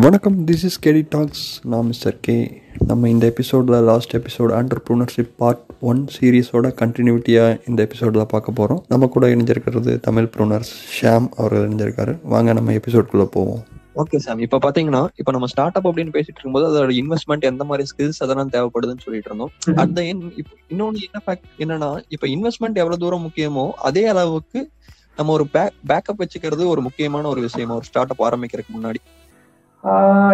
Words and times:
வணக்கம் 0.00 0.46
this 0.46 0.64
is 0.64 0.86
KD 0.86 1.06
tax 1.08 1.60
நான் 1.64 1.86
mister 1.86 2.20
K 2.20 2.62
நம்ம 2.86 3.08
இந்த 3.08 3.26
எபிசோடில் 3.26 3.82
last 3.82 4.16
episode 4.16 4.54
entrepreneurship 4.60 5.30
part 5.36 5.58
one 5.80 6.06
சீரீஸோட 6.20 6.70
கண்டினியூட்டியாக 6.80 7.68
இந்த 7.68 7.82
எபிசோடில் 7.82 8.26
பார்க்க 8.26 8.52
போகிறோம் 8.52 8.84
நம்ம 8.88 9.06
கூட 9.06 9.26
இணைஞ்சிருக்கிறது 9.26 10.00
தமிழ் 10.00 10.28
ப்ரூனர்ஸ் 10.36 10.72
ஷாம் 11.00 11.28
அவர் 11.28 11.52
இணைஞ்சிருக்காரு. 11.52 12.18
வாங்க 12.22 12.52
நம்ம 12.52 12.72
எபிசோட்குள்ளே 12.72 13.24
போவோம். 13.24 13.62
ஓகே 13.94 14.16
சாம் 14.16 14.38
இப்ப 14.38 14.58
பாத்தீங்கன்னா 14.58 15.08
இப்ப 15.16 15.30
நம்ம 15.30 15.46
ஸ்டார்ட் 15.46 15.76
அப் 15.76 15.88
அப்படின்னு 15.88 16.14
பேசிட்டு 16.16 16.38
இருக்கும்போது 16.38 16.68
அதோட 16.68 16.90
இன்வெஸ்ட்மெண்ட் 16.90 17.40
எந்த 17.40 17.64
மாதிரி 17.64 17.88
ஸ்கில்ஸ் 17.90 18.18
அதெல்லாம் 18.18 18.50
தேவைப்படுதுன்னு 18.50 19.04
சொல்லிட்டு 19.04 19.30
இருந்தோம். 19.34 19.50
அந்த 19.74 20.02
இன்னொன்னு 20.02 21.06
என்ன 21.08 21.20
ஃபேக்ட் 21.26 21.50
என்னன்னா 21.58 22.02
இப்ப 22.08 22.26
இன்வெஸ்ட்மெண்ட் 22.26 22.82
எவ்வளவு 22.84 22.98
தூரம் 22.98 23.30
முக்கியமோ 23.30 23.70
அதே 23.70 24.06
அளவுக்கு 24.06 24.70
நம்ம 25.16 25.32
ஒரு 25.32 25.46
பேக் 25.46 25.72
பேக்கப் 25.88 26.22
வச்சுக்கிறது 26.22 26.66
ஒரு 26.66 26.80
முக்கியமான 26.80 27.28
ஒரு 27.28 27.40
விஷயமா 27.40 27.74
ஒரு 27.74 27.84
ஸ்டார்ட் 27.84 28.10
அப் 28.16 28.22
ஆரம்பிக்கிறதுக்கு 28.22 28.82
முன்னாடி. 28.82 29.00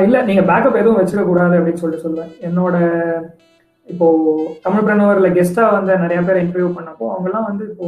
இல்ல 0.07 0.17
நீங்க 0.29 0.43
பேக்கப் 0.51 0.81
எதுவும் 0.81 0.99
வச்சுக்க 0.99 1.23
கூடாது 1.27 1.55
அப்படின்னு 1.59 1.83
சொல்லிட்டு 1.83 2.07
சொல்லுவேன். 2.07 2.33
என்னோட 2.49 2.77
இப்போ 3.93 4.07
தமிழ் 4.65 4.85
பிரனவர்ல 4.87 5.29
கெஸ்டா 5.37 5.65
வந்து 5.77 5.93
நிறைய 6.03 6.19
பேர் 6.27 6.43
இன்டர்வியூ 6.43 6.69
பண்ணப்போ 6.77 7.07
அவங்கெல்லாம் 7.13 7.47
வந்து 7.49 7.65
இப்போ 7.73 7.87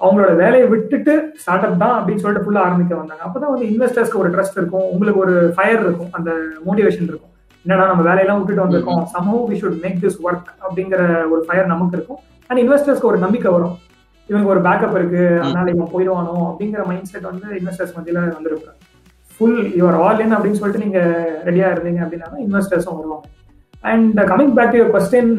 அவங்களோட 0.00 0.32
வேலையை 0.40 0.66
விட்டுட்டு 0.72 1.12
ஸ்டார்ட் 1.42 1.66
அப் 1.66 1.76
தான் 1.82 1.94
அப்படின்னு 1.98 2.22
சொல்லிட்டு 2.22 2.46
ஃபுல்லா 2.46 2.64
ஆரம்பிக்க 2.68 2.92
வந்தாங்க. 3.00 3.22
அப்பதான் 3.26 3.52
வந்து 3.54 3.68
இன்வெஸ்டர்ஸ்க்கு 3.72 4.20
ஒரு 4.22 4.30
ட்ரஸ்ட் 4.34 4.58
இருக்கும். 4.60 4.86
உங்களுக்கு 4.94 5.20
ஒரு 5.26 5.34
ஃபயர் 5.56 5.82
இருக்கும். 5.86 6.12
அந்த 6.18 6.30
மோட்டிவேஷன் 6.66 7.08
இருக்கும். 7.10 7.32
என்னடா 7.64 7.86
நம்ம 7.90 8.04
வேலையெல்லாம் 8.08 8.40
விட்டுட்டு 8.40 8.64
வந்திருக்கோம். 8.64 9.04
சமூக 9.16 9.42
we 9.50 9.58
should 9.60 9.80
make 9.84 10.00
this 10.04 10.20
work 10.26 10.48
அப்படிங்கிற 10.64 11.02
ஒரு 11.32 11.42
ஃபயர் 11.48 11.72
நமக்கு 11.74 11.96
இருக்கும். 11.98 12.20
அண்ட் 12.48 12.62
இன்வெஸ்டர்ஸ்க்கு 12.64 13.10
ஒரு 13.12 13.20
நம்பிக்கை 13.26 13.52
வரும். 13.56 13.76
இவனுக்கு 14.28 14.54
ஒரு 14.54 14.62
பேக்கப் 14.68 14.96
இருக்கு. 15.00 15.24
அதனால 15.44 15.66
இவன் 15.76 15.92
போயிடுவானோ 15.94 16.36
அப்படிங்கிற 16.50 16.84
மைண்ட் 16.90 17.10
செட் 17.12 17.30
வந்து 17.32 17.46
இன்வெஸ்டர்ஸ் 17.60 17.94
மத்தியில 17.98 18.24
வந்திருப்பாங்க 18.38 18.80
ஃபுல் 19.42 19.60
யுவர் 19.80 19.96
ஆல் 20.06 20.20
இன் 20.24 20.34
அப்படின்னு 20.36 20.60
சொல்லிட்டு 20.60 20.84
நீங்க 20.86 21.00
ரெடியா 21.48 21.68
இருந்தீங்க 21.74 22.00
அப்படின்னா 22.04 22.28
இன்வெஸ்டர்ஸும் 22.46 22.98
வருவாங்க. 22.98 23.26
And 23.90 24.18
coming 24.32 24.52
back 24.58 24.72
to 24.72 24.78
your 24.80 24.94
question 24.96 25.30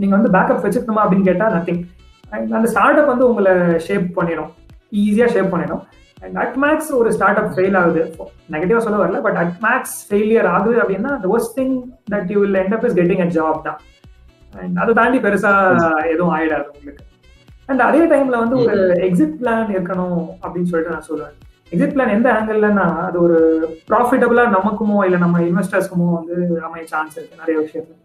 நீங்க 0.00 0.12
வந்து 0.16 0.30
பேக்கப் 0.36 0.64
வச்சுக்கணுமா 0.64 1.02
அப்படின்னு 1.04 1.28
கேட்டா 1.30 1.48
நத்திங் 1.54 1.82
அண்ட் 2.34 2.54
அந்த 2.58 2.68
ஸ்டார்ட் 2.72 3.00
அப் 3.00 3.10
வந்து 3.12 3.26
உங்களை 3.30 3.52
ஷேப் 3.86 4.06
பண்ணிடும். 4.18 4.50
ஈஸியா 5.02 5.26
ஷேப் 5.34 5.52
பண்ணிடும். 5.54 5.82
அண்ட் 6.24 6.36
அட் 6.44 6.56
மேக்ஸ் 6.64 6.90
ஒரு 7.00 7.08
ஸ்டார்ட் 7.16 7.40
அப் 7.42 7.52
ஃபெயில் 7.56 7.76
ஆகுது 7.82 8.02
நெகட்டிவா 8.54 8.80
சொல்ல 8.86 8.98
வரல 9.02 9.20
பட் 9.26 9.38
அட் 9.42 9.54
மேக்ஸ் 9.66 9.96
ஃபெயிலியர் 10.08 10.48
ஆகுது 10.56 10.76
அப்படின்னா 10.82 11.12
the 11.24 11.30
worst 11.34 11.56
thing 11.60 11.76
that 12.14 12.30
you 12.34 12.40
will 12.44 12.60
end 12.62 12.76
up 12.78 12.84
is 12.88 12.98
getting 13.00 13.22
a 13.26 13.28
job 13.38 13.62
தான். 13.68 13.80
அண்ட் 14.62 14.76
அதை 14.84 14.94
தாண்டி 15.00 15.20
பெருசா 15.26 15.52
எதுவும் 16.12 16.34
ஆயிடாது 16.38 16.68
உங்களுக்கு. 16.74 17.04
அண்ட் 17.70 17.82
அதே 17.88 18.02
டைம்ல 18.12 18.36
வந்து 18.44 18.56
ஒரு 18.64 18.76
எக்ஸிட் 19.08 19.38
பிளான் 19.40 19.72
இருக்கணும் 19.76 20.20
அப்படின்னு 20.42 20.70
சொல்லிட்டு 20.72 20.94
நான் 20.96 21.08
சொல்லுவேன். 21.10 21.36
எக்ஸிட் 21.72 21.94
பிளான் 21.94 22.14
எந்த 22.16 22.28
ஆங்கிள்லன்னா 22.36 22.86
அது 23.08 23.16
ஒரு 23.26 23.38
ப்ராஃபிட்டபிளா 23.90 24.44
நமக்குமோ 24.56 24.98
இல்ல 25.06 25.18
நம்ம 25.24 25.40
இன்வெஸ்டர்ஸ்க்குமோ 25.48 26.08
வந்து 26.18 26.34
அமைய 26.68 26.84
சான்ஸ் 26.92 27.16
இருக்கு 27.18 27.40
நிறைய 27.42 27.56
விஷயத்துல. 27.64 27.96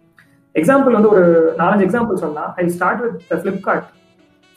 எக்ஸாம்பிள் 0.56 0.96
வந்து 0.98 1.12
ஒரு 1.16 1.24
நாலஞ்சு 1.62 1.86
எக்ஸாம்பிள் 1.88 2.22
சொல்லலாம். 2.24 2.52
I 2.62 2.66
start 2.76 3.02
with 3.06 3.18
Flipkart 3.46 3.88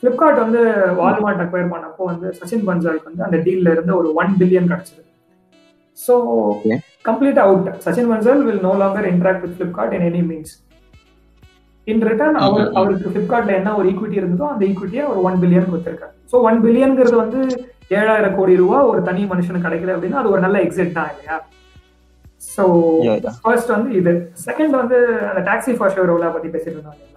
Flipkart 0.03 0.39
வந்து 0.43 0.61
வால்மார்ட் 0.99 1.41
அக்வயர் 1.43 1.73
பண்ணப்போ 1.73 2.03
வந்து 2.11 2.27
சச்சின் 2.37 2.65
பன்சாலுக்கு 2.69 3.09
வந்து 3.09 3.25
அந்த 3.27 3.37
டீல்ல 3.47 3.73
இருந்து 3.75 3.93
ஒரு 3.99 4.09
ஒன் 4.21 4.31
பில்லியன் 4.39 4.71
கிடைச்சது. 4.71 5.03
So 5.97 6.13
complete 7.09 7.41
out 7.43 7.67
Sachin 7.85 8.09
Bansal 8.11 8.41
will 8.47 8.63
no 8.67 8.73
longer 8.81 9.09
interact 9.13 9.43
with 9.45 9.57
Flipkart 9.59 9.93
in 9.97 10.07
any 10.09 10.23
means 10.31 10.53
in 11.87 12.03
return 12.09 12.39
அவர் 12.45 12.65
அவருக்கு 12.79 13.13
பிளிப்கார்ட்ல 13.13 13.53
என்ன 13.59 13.75
ஒரு 13.81 13.87
ஈக்விட்டி 13.91 14.19
இருந்ததோ 14.21 14.47
அந்த 14.53 14.63
ஈக்விட்டியை 14.71 15.05
ஒரு 15.11 15.21
ஒன் 15.27 15.39
பில்லியன் 15.43 15.69
கொடுத்திருக்காரு. 15.71 16.15
ஸோ 16.33 16.37
ஒன் 16.47 16.59
பில்லியன்ங்கிறது 16.65 17.17
வந்து 17.23 17.39
ஏழாயிரம் 17.99 18.35
கோடி 18.35 18.53
ரூபா 18.61 18.79
ஒரு 18.89 18.99
தனி 19.07 19.21
மனுஷனுக்கு 19.31 19.67
கிடைக்குது 19.67 19.95
அப்படின்னா 19.95 20.19
அது 20.21 20.33
ஒரு 20.33 20.41
நல்ல 20.45 20.57
எக்ஸிட் 20.65 20.97
தான் 20.97 21.09
இல்லையா? 21.13 21.37
ஸோ 22.53 22.63
ஃபர்ஸ்ட் 23.41 23.73
வந்து 23.75 23.89
இது. 23.99 24.13
செகண்ட் 24.45 24.75
வந்து 24.81 24.97
அந்த 25.29 25.41
டாக்ஸி 25.49 25.73
ஃபார் 25.79 25.93
ஷோர் 25.95 26.13
ஓலா 26.15 26.29
பத்தி 26.35 26.49
பேசிட்டு 26.53 26.77
இருந்தாங்க 26.77 27.07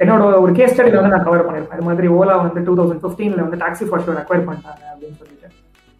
என்னோட 0.00 0.24
ஒரு 0.44 0.52
கேஸ் 0.58 0.72
ஸ்டடியில் 0.72 0.98
வந்து 0.98 1.14
நான் 1.14 1.26
கவர் 1.26 1.46
பண்ணிருப்பேன் 1.46 1.78
இது 1.78 1.88
மாதிரி 1.88 2.08
ஓலா 2.18 2.34
வந்து 2.42 2.60
டூ 2.66 2.74
தௌசண்ட் 2.78 3.02
ஃபிஃப்டீன்ல 3.02 3.42
வந்து 3.46 3.60
டாக்ஸி 3.62 3.86
ஃபார் 3.88 4.04
ஷோர் 4.04 4.20
அக்வயர் 4.20 4.46
பண்ணிட்டாங்க 4.46 4.82
அப்படின்னு 4.92 5.16
சொல்லிட்டு. 5.20 5.48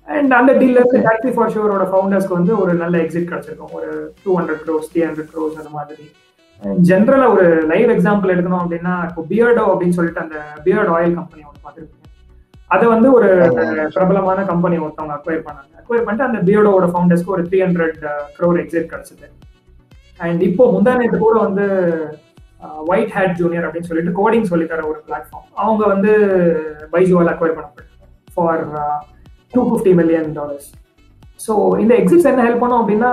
அண்ட் 0.08 0.32
அந்த 0.38 0.52
இருந்து 0.76 1.00
டாக்ஸி 1.08 1.32
ஃபார் 1.36 1.52
ஷோரோட 1.54 1.84
ஃபவுண்டர்ஸ்க்கு 1.90 2.38
வந்து 2.38 2.52
ஒரு 2.62 2.72
நல்ல 2.82 2.96
எக்ஸிட் 3.04 3.30
கிடைச்சிருக்கும். 3.30 3.74
ஒரு 3.78 3.88
two 4.24 4.30
hundred 4.38 4.62
crores 4.64 4.90
three 4.92 5.02
hundred 5.06 5.30
crores 5.34 5.58
அந்த 5.60 5.72
மாதிரி. 5.78 6.06
ஜென்ரலா 6.88 7.26
ஒரு 7.34 7.44
லைவ் 7.68 7.90
எக்ஸாம்பிள் 7.94 8.32
எடுக்கணும் 8.34 8.62
அப்படின்னா 8.62 8.94
இப்போ 9.08 9.22
பியர்டோ 9.30 9.64
அப்படின்னு 9.72 9.98
சொல்லிட்டு 9.98 10.24
அந்த 10.24 10.38
பியர்ட் 10.64 10.92
ஆயில் 10.96 11.16
கம்பெனி 11.18 11.42
ஒன்று 11.48 11.64
பார்த்துருக்கேன் 11.64 11.99
அதை 12.70 12.86
வந்து 12.94 13.08
ஒரு 13.18 13.28
பிரபலமான 13.94 14.40
கம்பெனி 14.50 14.76
ஒருத்தவங்க 14.84 15.14
அக்வயர் 15.16 15.46
பண்ணாங்க. 15.46 15.72
அக்வயர் 15.80 16.04
பண்ணிட்டு 16.06 16.28
அந்த 16.28 16.40
பியர்டோட 16.48 16.88
ஃபவுண்டர்ஸ்க்கு 16.92 17.34
ஒரு 17.36 17.44
த்ரீ 17.48 17.60
ஹண்ட்ரட் 17.64 17.96
க்ரோர் 18.36 18.60
எக்ஸிட் 18.62 18.90
கிடைச்சது. 18.92 19.28
அண்ட் 20.20 20.40
இப்போ 20.48 20.64
முந்தானத்து 20.74 21.18
கூட 21.24 21.36
வந்து 21.46 21.64
ஒயிட் 22.92 23.12
ஹேட் 23.16 23.38
ஜூனியர் 23.40 23.66
அப்படின்னு 23.66 23.90
சொல்லிட்டு 23.90 24.18
கோடிங் 24.18 24.50
சொல்லித்தர 24.50 24.84
ஒரு 24.90 24.98
பிளாட்ஃபார்ம் 25.06 25.46
அவங்க 25.62 25.82
வந்து 25.94 26.12
பைஜுவால் 26.94 27.32
acquire 27.32 27.56
பண்ணப்பட்டாங்க 27.58 27.88
for 28.34 28.62
two 29.52 29.62
fifty 29.68 29.92
million 30.00 30.28
dollars 30.38 30.68
so 31.46 31.52
இந்த 31.82 31.92
எக்ஸிட்ஸ் 32.00 32.28
என்ன 32.30 32.44
ஹெல்ப் 32.46 32.62
பண்ணும் 32.62 32.80
அப்படின்னா 32.82 33.10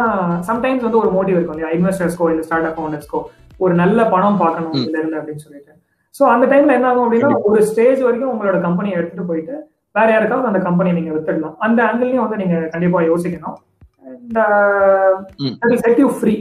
சம்டைம்ஸ் 0.49 0.85
வந்து 0.85 1.01
ஒரு 1.03 1.11
மோட்டிவ் 1.17 1.37
இருக்கும் 1.37 1.55
இல்லையா? 1.55 1.71
இன்வெஸ்டர்ஸ்க்கோ 1.77 2.27
இல்லை 2.31 2.43
ஸ்டார்ட் 2.47 2.67
அப் 2.69 2.77
ஃபவுண்டர்ஸ்க்கோ 2.77 3.19
ஒரு 3.63 3.73
நல்ல 3.81 3.99
பணம் 4.13 4.41
பார்க்கணும் 4.43 4.75
இதுல 4.81 4.99
இருந்து 5.01 5.19
அப்படின்னு 5.19 5.43
சொல்லிட்டு. 5.45 5.73
ஸோ 6.17 6.23
அந்த 6.33 6.45
டைம்ல 6.51 6.75
என்ன 6.77 6.89
ஆகும் 6.91 7.05
அப்படின்னா 7.05 7.31
ஒரு 7.49 7.61
ஸ்டேஜ் 7.69 7.99
வரைக்கும் 8.07 8.31
உங்களோட 8.33 8.57
கம்பெனியை 8.67 8.95
எடுத்துட்டு 8.99 9.29
போயிட்டு 9.31 9.55
வேற 9.95 10.07
யாருக்காவது 10.13 10.49
அந்த 10.49 10.59
கம்பெனி 10.67 10.89
நீங்க 10.97 11.11
வித்துடலாம். 11.13 11.55
அந்த 11.65 11.79
ஆங்கிள்லயும் 11.87 12.25
வந்து 12.25 12.41
நீங்க 12.41 12.57
கண்டிப்பா 12.73 12.99
யோசிக்கணும். 13.11 13.57
And 15.61 15.81
set 15.85 16.01
you 16.03 16.09
free 16.17 16.35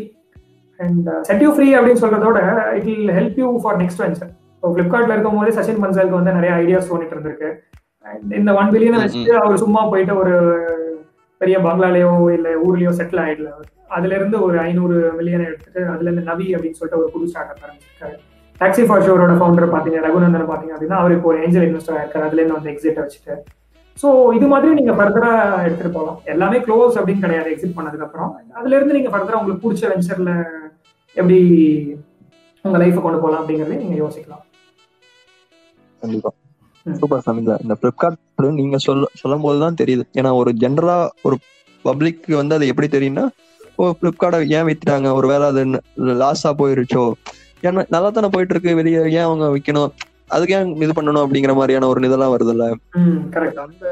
and 0.80 1.08
set 1.28 1.44
you 1.44 1.50
free 1.54 1.68
அப்படின்னு 1.76 2.02
சொல்றதோட 2.04 2.38
it 2.78 2.86
will 2.90 3.12
help 3.18 3.38
you 3.42 3.48
for 3.64 3.78
next 3.82 4.02
venture 4.04 4.32
இப்போ 4.56 4.68
ஃபிளிப்கார்ட்ல 4.74 5.14
இருக்கும் 5.14 5.38
போது 5.40 5.56
சச்சின் 5.56 5.82
பன்சாலுக்கு 5.84 6.18
வந்து 6.20 6.36
நிறைய 6.38 6.52
ஐடியாஸ் 6.62 6.90
தோணிட்டு 6.90 7.14
இருந்திருக்கு. 7.16 7.50
இந்த 8.40 8.50
ஒன் 8.60 8.72
பில்லியனை 8.74 8.98
வச்சுட்டு 9.02 9.32
அவர் 9.42 9.62
சும்மா 9.64 9.80
போயிட்டு 9.92 10.14
ஒரு 10.22 10.34
பெரிய 11.40 11.56
பங்களாலேயோ 11.66 12.12
இல்ல 12.36 12.48
ஊர்லயோ 12.66 12.92
செட்டில் 12.98 13.22
ஆயிடல. 13.24 13.50
அதுல 13.96 14.14
இருந்து 14.18 14.36
ஒரு 14.46 14.56
ஐநூறு 14.68 14.96
மில்லியனை 15.18 15.44
எடுத்துட்டு 15.50 15.80
அதுல 15.94 16.08
இருந்து 16.08 16.28
நவி 16.30 16.46
அப்படின்னு 16.56 16.78
சொல்லிட்டு 16.78 17.02
ஒரு 17.02 17.12
புது 17.14 17.28
ஸ்டார்ட் 17.32 17.52
அப் 17.52 17.64
ஆரம்பிச்சிருக்காரு. 17.66 18.16
டாக்ஸி 18.60 18.84
ஃபார் 18.88 19.04
ஷோரோட 19.06 19.32
ஃபவுண்டர் 19.40 19.72
பாத்தீங்க 19.74 19.98
ரகுநந்தன் 20.06 20.50
பாத்தீங்க 20.52 20.74
அப்படின்னா 20.76 20.98
அவர் 21.02 21.14
இப்போ 21.16 21.28
ஒரு 21.32 21.38
ஏஞ்சல் 21.44 21.66
இன்வெஸ்டர் 21.68 21.96
ஆயிருக்காரு. 21.98 22.26
அதுல 22.28 22.40
இருந்து 22.40 22.58
வந்து 22.58 22.72
எக்ஸிட் 22.72 23.00
வச்சுட்டு. 23.02 23.34
ஸோ 24.02 24.08
இது 24.36 24.46
மாதிரி 24.52 24.70
நீங்க 24.78 24.92
ஃபர்தரா 24.96 25.32
எடுத்துட்டு 25.66 25.92
போகலாம். 25.96 26.18
எல்லாமே 26.32 26.58
க்ளோஸ் 26.66 26.96
அப்படின்னு 27.00 27.24
கிடையாது 27.26 27.52
எக்ஸிட் 27.52 27.76
பண்ணதுக்கு 27.76 28.06
அப்புறம் 28.06 28.32
அதுல 28.58 28.76
இருந்து 28.78 28.96
நீங்க 28.98 29.10
ஃபர்தரா 29.12 29.38
உங்களுக்கு 29.40 29.64
பிடிச்ச 29.66 29.84
வெஞ்சர்ல 29.92 30.32
எப்படி 31.16 31.38
உங்க 32.64 32.78
லைஃபை 32.82 33.00
கொண்டு 33.04 33.20
போகலாம் 33.22 33.40
அப்படிங்கறதையும் 33.42 33.84
நீங்க 33.84 33.96
யோசிக்கலாம். 34.02 34.42
கண்டிப்பா. 36.02 36.30
சூப்பர் 36.86 37.24
சாமி 37.26 37.40
இந்த 37.64 37.76
பிளிப்கார்ட் 37.82 38.58
நீங்க 38.60 38.78
சொல்ல 38.86 39.06
சொல்லும் 39.20 39.44
போதுதான் 39.46 39.78
தெரியுது. 39.80 40.04
ஏன்னா 40.18 40.30
ஒரு 40.40 40.50
ஜென்ரலா 40.62 40.98
ஒரு 41.26 41.36
பப்ளிக் 41.84 42.26
வந்து 42.40 42.56
அது 42.56 42.70
எப்படி 42.72 42.88
தெரியும்னா 42.96 43.24
ஓ 43.80 43.86
பிளிப்கார்ட்டை 44.00 44.38
ஏன் 44.56 44.66
வித்துட்டாங்க? 44.68 45.08
ஒரு 45.18 45.26
வேலை 45.32 45.46
அது 45.52 45.62
லாஸா 46.22 46.50
போயிருச்சோ? 46.60 47.02
ஏன்னா 47.62 47.84
நல்லா 47.88 48.10
தானே 48.10 48.28
போயிட்டு 48.28 48.54
இருக்கு 48.54 48.72
வெளியே 48.74 49.00
ஏன் 49.12 49.26
அவங்க 49.28 49.46
விற்கணும் 49.48 49.90
அதுக்கு 50.30 50.54
ஏன் 50.54 50.70
இது 50.82 50.92
பண்ணணும் 50.92 51.24
அப்படிங்கிற 51.24 51.54
மாதிரியான 51.54 51.88
ஒரு 51.88 52.08
இதெல்லாம் 52.08 52.34
வருதுல்ல? 52.34 52.64
அந்த 53.64 53.86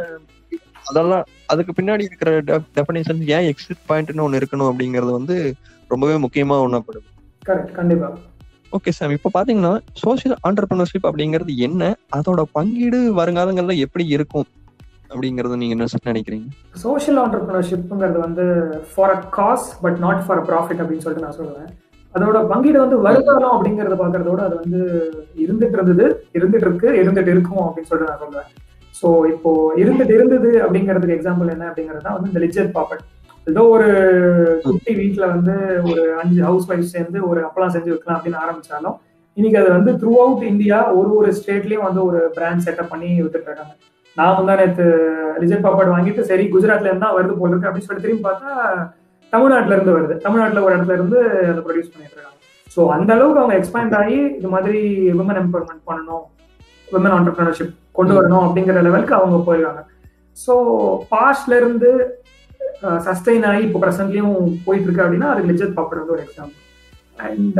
அதெல்லாம் 0.91 1.25
அதுக்கு 1.47 1.73
பின்னாடி 1.73 2.09
இருக்கிற 2.09 2.31
டெஃபினேஷன் 2.77 3.21
ஏன் 3.37 3.47
எக்ஸிட் 3.51 3.85
பாயிண்ட்னு 3.91 4.25
ஒன்று 4.25 4.41
இருக்கணும் 4.41 4.71
அப்படிங்கிறது 4.71 5.13
வந்து 5.13 5.37
ரொம்பவே 5.91 6.17
முக்கியமா 6.25 6.57
ஒண்ணப்படுது 6.65 7.09
கண்டிப்பா. 7.73 8.09
ஓகே 8.73 8.91
சார் 8.91 9.11
இப்போ 9.11 9.31
பாத்தீங்கன்னா 9.35 9.73
சோசியல் 10.03 10.37
ஆண்டர்பிரினர்ஷிப் 10.47 11.09
அப்படிங்கிறது 11.09 11.53
என்ன? 11.59 11.83
அதோட 12.13 12.43
பங்கீடு 12.53 13.01
வருங்காலங்கள்ல 13.19 13.77
எப்படி 13.77 14.05
இருக்கும்? 14.09 14.47
அப்படிங்கறது 15.11 15.57
நீங்க 15.57 15.75
என்ன 15.77 15.87
நினைக்கிறீங்க? 16.05 16.47
சோஷியல் 16.83 17.19
ஆண்டர்பிரினர்ஷிப்ங்கிறது 17.19 18.19
வந்து 18.19 18.45
for 18.93 19.13
a 19.17 19.21
cause 19.31 19.67
but 19.83 19.99
not 19.99 20.23
for 20.27 20.41
a 20.43 20.47
profit 20.51 20.83
அப்படின்னு 20.83 21.05
சொல்லிட்டு 21.07 21.27
நான் 21.27 21.39
சொல்லுவேன் 21.41 21.71
அதோட 22.15 22.39
பங்கீடு 22.51 22.79
வந்து 22.83 22.97
வருங்காலம் 23.07 23.55
அப்படிங்கறத 23.55 23.97
பாக்குறதோட 24.03 24.41
அது 24.49 24.57
வந்து 24.63 24.81
இருந்துட்டு 25.45 25.77
இருந்தது 25.79 26.05
இருந்துட்டு 26.39 26.67
இருக்கு 26.69 26.89
இருந்துட்டு 27.03 27.33
இருக்கும் 27.35 27.65
அப்படின்னு 27.67 27.91
சொல்லிட்டு 27.91 28.11
நான் 28.11 28.23
சொல்றேன். 28.25 28.49
ஸோ 28.95 29.09
இப்போ 29.33 29.51
இருந்துட்டு 29.83 30.15
இருந்தது 30.19 30.51
அப்படிங்கிறதுக்கு 30.65 31.17
எக்ஸாம்பிள் 31.17 31.53
என்ன 31.55 31.69
அப்படிங்கிறது 31.71 32.07
தான் 32.07 32.17
வந்து 32.17 32.31
இந்த 32.33 32.43
லிஜெட் 32.45 32.71
பாப்பட். 32.77 33.03
ஏதோ 33.47 33.63
ஒரு 33.77 33.89
குட்டி 34.67 34.93
வீட்டுல 35.01 35.25
வந்து 35.33 35.55
ஒரு 35.91 36.05
அஞ்சு 36.21 36.39
ஹவுஸ் 36.49 36.69
ஒய்ஃப் 36.71 36.93
சேர்ந்து 36.95 37.19
ஒரு 37.31 37.41
அப்பளம் 37.49 37.75
செஞ்சு 37.75 37.93
வைக்கலாம் 37.93 38.17
அப்படின்னு 38.19 38.43
ஆரம்பிச்சாலும் 38.45 38.97
இன்னைக்கு 39.37 39.59
அது 39.61 39.71
வந்து 39.77 39.93
த்ரூ 40.01 40.13
அவுட் 40.25 40.45
இந்தியா 40.53 40.79
ஒரு 40.99 41.11
ஒரு 41.21 41.31
ஸ்டேட்லயும் 41.39 41.87
வந்து 41.89 42.01
ஒரு 42.09 42.21
பிராண்ட் 42.37 42.65
செட்டப் 42.67 42.93
பண்ணி 42.93 43.09
வித்துட்டு 43.23 43.49
இருக்காங்க. 43.49 43.75
நான் 44.17 44.37
வந்து 44.39 44.55
நேற்று 44.61 44.87
ரிஜெக்ட் 45.43 45.67
பாப்பட் 45.67 45.95
வாங்கிட்டு 45.95 46.29
சரி 46.31 46.45
குஜராத்ல 46.53 46.91
இருந்தா 46.91 47.09
வருது 47.17 47.35
போல 47.39 47.51
இருக்கு 47.53 47.69
அப்படின்னு 47.69 47.89
சொல்லிட்டு 47.89 48.07
திரும்பி 48.07 48.27
பார்த்தா 48.29 48.53
தமிழ்நாட்டுல 49.35 49.77
இருந்து 49.77 49.97
வருது. 49.97 50.15
தமிழ்நாட்டுல 50.25 50.65
ஒரு 50.67 50.75
இடத்துல 50.77 50.97
இருந்து 50.99 51.19
அதை 51.51 51.61
ப்ரொடியூஸ் 51.67 51.93
பண்ணிட்டு 51.93 52.17
இருக்காங்க 52.17 52.33
ஸோ 52.75 52.81
அந்த 52.97 53.11
அளவுக்கு 53.17 53.43
அவங்க 53.43 53.57
எக்ஸ்பேண்ட் 53.61 53.95
ஆகி 54.01 54.19
இது 54.39 54.49
மாதிரி 54.55 54.81
விமன் 55.19 55.41
எம்பவர்மெண்ட் 55.43 55.85
பண்ணணும் 55.91 56.25
விமன் 56.89 57.15
ஆண்டர்பிரினர்ஷிப் 57.17 57.75
கொண்டு 57.99 58.13
வரணும் 58.17 58.45
அப்படிங்கிற 58.47 58.81
லெவலுக்கு 58.87 59.15
அவங்க 59.19 59.39
போயிருக்காங்க. 59.47 59.83
ஸோ 60.37 60.55
பாஸ்ட்ல 61.13 61.57
இருந்து 61.61 61.91
சஸ்டெயின் 63.07 63.47
ஆகி 63.51 63.63
இப்போ 63.67 63.79
ப்ரெசென்ட்லயும் 63.83 64.35
போயிட்டு 64.67 64.87
இருக்கு 64.87 65.05
அப்படின்னா 65.05 65.29
அது 65.33 65.49
லிஜத் 65.51 65.77
பாப்பர் 65.79 66.01
வந்து 66.01 66.15
ஒரு 66.17 66.25
எக்ஸாம்பிள் 66.27 66.61
அண்ட் 67.27 67.59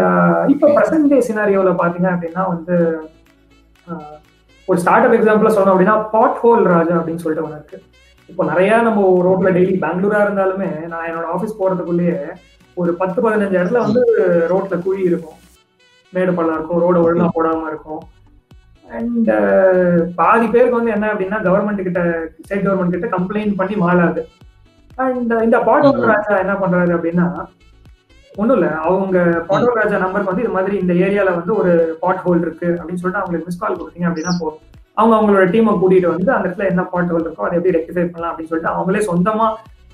இப்போ 0.55 0.67
ப்ரெசென்ட் 0.77 1.11
டே 1.13 1.19
சினாரியோவில் 1.29 1.81
பார்த்தீங்க 1.83 2.09
அப்படின்னா 2.15 2.45
வந்து 2.55 2.77
ஒரு 4.69 4.79
ஸ்டார்ட் 4.83 5.07
அப் 5.07 5.17
எக்ஸாம்பிள் 5.19 5.55
சொல்லணும் 5.55 5.75
அப்படின்னா 5.75 5.97
பாட் 6.15 6.39
ஹோல் 6.43 6.65
ராஜா 6.75 6.95
அப்படின்னு 6.99 7.23
சொல்லிட்டு 7.23 7.47
ஒன்று 7.47 7.61
இருக்கு. 7.61 7.79
இப்போ 8.29 8.43
நிறைய 8.51 8.71
நம்ம 8.87 9.07
ரோட்ல 9.27 9.49
டெய்லி 9.57 9.75
பெங்களூரா 9.85 10.21
இருந்தாலுமே 10.27 10.69
நான் 10.93 11.07
என்னோட 11.09 11.27
ஆஃபீஸ் 11.35 11.59
போறதுக்குள்ளேயே 11.61 12.17
ஒரு 12.77 12.91
பத்து 13.01 13.19
பதினஞ்சு 13.25 13.59
இடத்துல 13.59 13.83
வந்து 13.87 14.03
ரோட்ல 14.53 14.77
குழி 14.85 15.03
இருக்கும். 15.11 15.39
மேடு 16.13 16.33
பள்ளம் 16.39 16.57
இருக்கும் 16.57 16.83
ரோட 16.85 16.97
ஒழுங்கா 17.05 17.29
போடாம 17.37 17.69
இருக்கும். 17.73 18.03
அண்ட் 18.87 19.31
பாதி 20.19 20.47
பேருக்கு 20.55 20.79
வந்து 20.79 20.95
என்ன 20.97 21.11
அப்படின்னா 21.13 21.39
கவர்மெண்ட் 21.47 21.87
கிட்ட 21.87 22.01
ஸ்டேட் 22.45 22.65
கவர்மெண்ட் 22.67 22.97
கிட்ட 22.97 23.09
கம்ப்ளைண்ட் 23.17 23.59
பண்ணி 23.61 23.77
மாளாது 23.83 24.23
அண்ட் 24.99 25.33
இந்த 25.47 25.59
பாட்டோல் 25.69 26.09
ராஜா 26.13 26.35
என்ன 26.43 26.55
பண்றாரு 26.63 26.93
அப்படின்னா 26.97 27.27
ஒண்ணும் 28.33 28.57
இல்ல 28.59 28.69
அவங்க 28.87 29.17
பாட்டோல் 29.51 29.81
ராஜா 29.81 29.97
நம்பருக்கு 30.05 30.33
வந்து 30.33 30.45
இது 30.45 30.57
மாதிரி 30.57 30.77
இந்த 30.83 30.93
ஏரியால 31.07 31.33
வந்து 31.39 31.53
ஒரு 31.61 31.73
பாட் 32.03 32.23
ஹோல் 32.25 32.43
இருக்கு 32.45 32.69
அப்படின்னு 32.79 33.03
சொல்லிட்டு 33.03 33.23
அவங்களுக்கு 33.23 33.49
மிஸ் 33.49 33.63
கால் 33.63 33.81
கொடுத்தீங்க 33.81 34.09
அப்படின்னா 34.11 34.35
போதும். 34.41 34.63
அவங்க 34.97 35.15
அவங்களோட 35.17 35.45
டீமை 35.53 35.73
கூட்டிட்டு 35.77 36.13
வந்து 36.13 36.31
அந்த 36.35 36.47
இடத்துல 36.47 36.69
என்ன 36.73 36.83
பாட் 36.91 37.13
ஹோல் 37.13 37.25
இருக்கோ 37.25 37.47
அதை 37.47 37.57
எப்படி 37.59 37.77
ரெக்டிஃபை 37.77 38.05
பண்ணலாம் 38.07 38.31
அப்படின்னு 38.31 38.53
சொல்லிட்டு 38.53 38.75
அவங்களே 38.75 39.03
சொந்தமா 39.09 39.47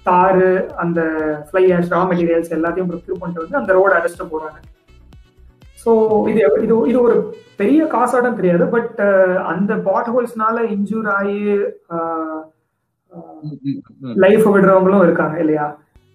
தாரு 0.07 0.51
அந்த 0.83 1.01
ஃப்ளை 1.49 1.65
ஆஷ் 1.77 1.93
ரா 1.95 2.01
மெட்டீரியல்ஸ் 2.11 2.57
எல்லாத்தையும் 2.59 2.91
ப்ரொக்யூர் 2.91 3.21
பண்ணிட்டு 3.21 3.45
வந்து 3.45 3.61
அந்த 3.61 3.73
ரோட 3.79 3.93
அடைச்சிட்டு 3.99 4.33
போறாங்க 4.33 4.59
ஸோ 5.83 5.91
இது 6.31 6.41
இது 6.65 6.75
இது 6.91 6.99
ஒரு 7.03 7.17
பெரிய 7.61 7.81
காசாட்டம் 7.93 8.39
தெரியாது 8.39 8.65
பட் 8.75 8.99
அந்த 9.53 9.73
பாட் 9.87 10.11
ஹோல்ஸ்னால 10.15 10.65
இன்ஜூர் 10.75 11.09
ஆகி 11.17 11.39
லைஃப் 14.25 14.47
விடுறவங்களும் 14.55 15.05
இருக்காங்க 15.07 15.37
இல்லையா? 15.45 15.67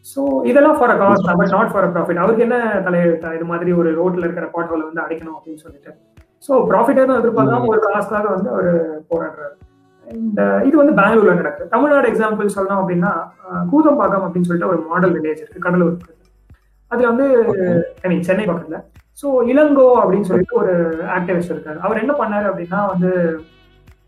ஸோ 0.05 0.21
இதெல்லாம் 0.49 0.77
for 0.79 0.93
a 0.93 0.97
cause 0.97 1.23
but 1.31 1.53
not 1.55 1.71
for 1.73 1.87
a 1.87 1.91
profit 1.93 2.21
அவருக்கு 2.23 2.45
என்ன 2.47 2.57
தலையெழுத்தா? 2.87 3.29
இது 3.37 3.45
மாதிரி 3.51 3.71
ஒரு 3.79 3.89
ரோட்ல 3.99 4.25
இருக்கிற 4.25 4.47
பாட் 4.53 4.69
ஹோலை 4.71 4.85
வந்து 4.89 5.03
அடைக்கணும் 5.05 5.37
அப்படின்னு 5.37 5.63
சொல்லிட்டு. 5.65 5.91
ஸோ 6.47 6.53
ப்ராஃபிட் 6.71 7.00
எதுவும் 7.01 7.19
எதிர்பார்க்காம 7.21 7.69
ஒரு 7.74 7.81
காசுக்காக 7.86 8.27
வந்து 8.36 8.50
அவர் 8.56 8.69
போராடுறாரு. 9.12 9.56
அண்ட் 10.03 10.39
இது 10.68 10.75
வந்து 10.81 10.95
பெங்களூர்ல 11.00 11.36
நடக்குது. 11.42 11.71
தமிழ்நாடு 11.74 12.09
எக்ஸாம்பிள் 12.12 12.56
சொல்லணும் 12.57 12.81
அப்படின்னா 12.81 13.12
கூதம்பாக்கம் 13.71 14.25
அப்படின்னு 14.25 14.50
சொல்லிட்டு 14.50 14.71
ஒரு 14.74 14.81
மாடல் 14.92 15.15
வில்லேஜ் 15.15 15.42
இருக்கு. 15.44 15.65
கடலூர் 15.65 15.97
அதுல 16.92 17.09
வந்து 17.12 17.27
ஐ 18.03 18.09
மீன் 18.12 18.27
சென்னை 18.30 18.45
பக்கத்துல. 18.50 18.80
ஸோ 19.21 19.27
இளங்கோ 19.51 19.89
அப்படின்னு 20.01 20.30
சொல்லிட்டு 20.30 20.56
ஒரு 20.62 20.74
ஆக்டிவிஸ்ட் 21.18 21.53
இருக்காரு. 21.53 21.77
அவர் 21.86 22.01
என்ன 22.03 22.13
பண்ணாரு 22.21 22.47
அப்படின்னா 22.51 22.80
வந்து 22.94 23.12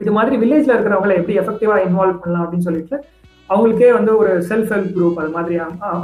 இது 0.03 0.11
மாதிரி 0.17 0.35
வில்லேஜ்ல 0.41 0.73
இருக்கிறவங்களை 0.75 1.13
எப்படி 1.19 1.35
எஃபெக்டிவா 1.41 1.75
இன்வால்வ் 1.85 2.19
பண்ணலாம் 2.23 2.43
அப்படின்னு 2.45 2.67
சொல்லிட்டு 2.69 2.95
அவங்களுக்கே 3.49 3.89
வந்து 3.97 4.11
ஒரு 4.21 4.31
செல்ஃப் 4.49 4.71
ஹெல்ப் 4.73 4.91
குரூப் 4.95 5.19
அது 5.21 5.31
மாதிரி 5.35 5.55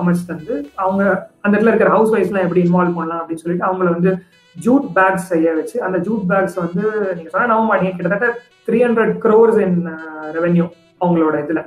அமைச்சு 0.02 0.24
தந்து 0.30 0.54
அவங்க 0.84 1.02
அந்த 1.44 1.54
இடத்துல 1.56 1.72
இருக்கிற 1.72 1.90
ஹவுஸ் 1.96 2.14
ஒய்ஃப்லாம் 2.16 2.46
எப்படி 2.48 2.64
இன்வால்வ் 2.68 2.98
பண்ணலாம் 3.00 3.22
அப்படின்னு 3.22 3.44
சொல்லிட்டு 3.44 3.68
அவங்கள 3.70 3.90
வந்து 3.96 4.12
ஜூட் 4.56 4.88
பேக்ஸ் 4.98 5.30
செய்ய 5.34 5.54
வச்சு 5.60 5.78
அந்த 5.88 5.98
ஜூட் 6.08 6.26
பேக்ஸ் 6.32 6.58
வந்து 6.64 6.84
நீங்க 7.16 7.30
சொன்னா 7.34 7.52
நம்ப 7.52 7.66
மாட்டீங்க. 7.70 7.96
கிட்டத்தட்ட 7.98 8.30
three 8.68 8.80
hundred 8.86 9.14
crores 9.26 9.60
in 9.66 9.80
revenue 10.38 10.66
அவங்களோட 11.02 11.36
இதுல. 11.46 11.62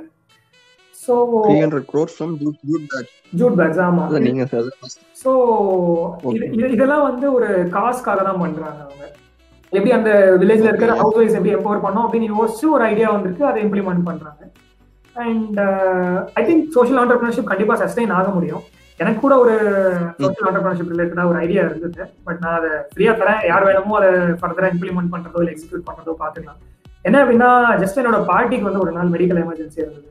So 0.95 1.15
jute 2.43 2.59
jute 2.69 2.87
bag 2.93 3.11
jute 3.39 3.57
bags 3.59 3.81
ஆமா. 3.87 4.05
ஸோ. 5.23 5.31
இதெல்லாம் 6.75 7.05
வந்து 7.09 7.25
ஒரு 7.37 7.49
காசுக்காக 7.75 8.23
தான் 8.29 8.41
பண்றாங்க 8.43 8.79
அவங்க. 8.85 9.05
எப்படி 9.73 9.91
அந்த 9.97 10.11
வில்லேஜ்ல 10.41 10.69
இருக்கிற. 10.71 10.91
ஹவுஸ் 11.01 11.17
ஒய்ஃப் 11.21 11.37
எப்படி 11.37 11.55
எம்பவர் 11.55 11.85
பண்ணோம் 11.85 12.05
அப்படின்னு 12.05 12.31
யோசிச்சு 12.35 12.65
ஒரு 12.75 12.83
ஐடியா 12.91 13.07
வந்திருக்கு. 13.15 13.43
அதை 13.49 13.59
இம்ப்ளிமெண்ட் 13.65 14.07
பண்றாங்க. 14.09 14.41
And 15.15 15.59
I 16.39 16.43
think 16.49 16.65
social 16.77 16.99
entrepreneurship 17.03 17.51
கண்டிப்பா 17.51 17.75
சஸ்டைன் 17.83 18.15
ஆக 18.19 18.29
முடியும். 18.29 18.63
எனக்கு 19.01 19.19
கூட 19.23 19.33
ஒரு 19.43 19.55
சோஷியல் 20.21 20.47
ஆண்டர்பிரினர்ஷிப் 20.49 20.91
ரிலேட்டடா 20.93 21.25
ஒரு 21.31 21.37
ஐடியா 21.45 21.63
இருந்தது. 21.65 22.05
பட் 22.27 22.39
நான் 22.43 22.57
அதை 22.59 22.71
ஃப்ரீயா 22.93 23.13
தரேன். 23.19 23.41
யார் 23.51 23.67
வேணுமோ 23.67 23.97
அதை 23.99 24.09
ஃபர்தரா 24.39 24.69
இம்ப்ளிமெண்ட் 24.73 25.13
பண்றதோ 25.15 25.41
இல்லை 25.41 25.53
எக்ஸிக்யூட் 25.55 25.87
பண்றதோ 25.89 26.15
பாத்துக்கலாம். 26.21 26.61
என்ன 27.07 27.17
அப்படின்னா 27.23 27.49
ஜஸ்ட் 27.83 27.99
என்னோட 28.01 28.19
பார்ட்டிக்கு 28.31 28.67
வந்து 28.69 28.83
ஒரு 28.85 28.93
நாள் 28.97 29.13
மெடிக்கல் 29.15 29.41
எமர்ஜென்சி 29.43 29.79
இருந்தது. 29.83 30.07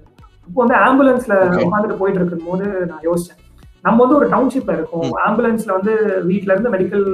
அப்போ 0.46 0.58
வந்து 0.62 0.76
ஆம்புலன்ஸ்ல. 0.86 1.36
உட்காந்துட்டு 1.64 2.00
போயிட்டு 2.02 2.20
இருக்கும் 2.20 2.48
போது 2.50 2.66
நான் 2.90 3.04
யோசிச்சேன். 3.08 3.40
நம்ம 3.86 4.00
வந்து 4.04 4.18
ஒரு 4.20 4.28
டவுன்ஷிப்ல 4.34 4.76
இருக்கோம். 4.78 5.10
ஆம்புலன்ஸ்ல 5.26 5.72
வந்து 5.78 5.92
வீட்ல 6.30 6.54
இருந்து 6.54 6.74
மெடிக்கல் 6.76 7.06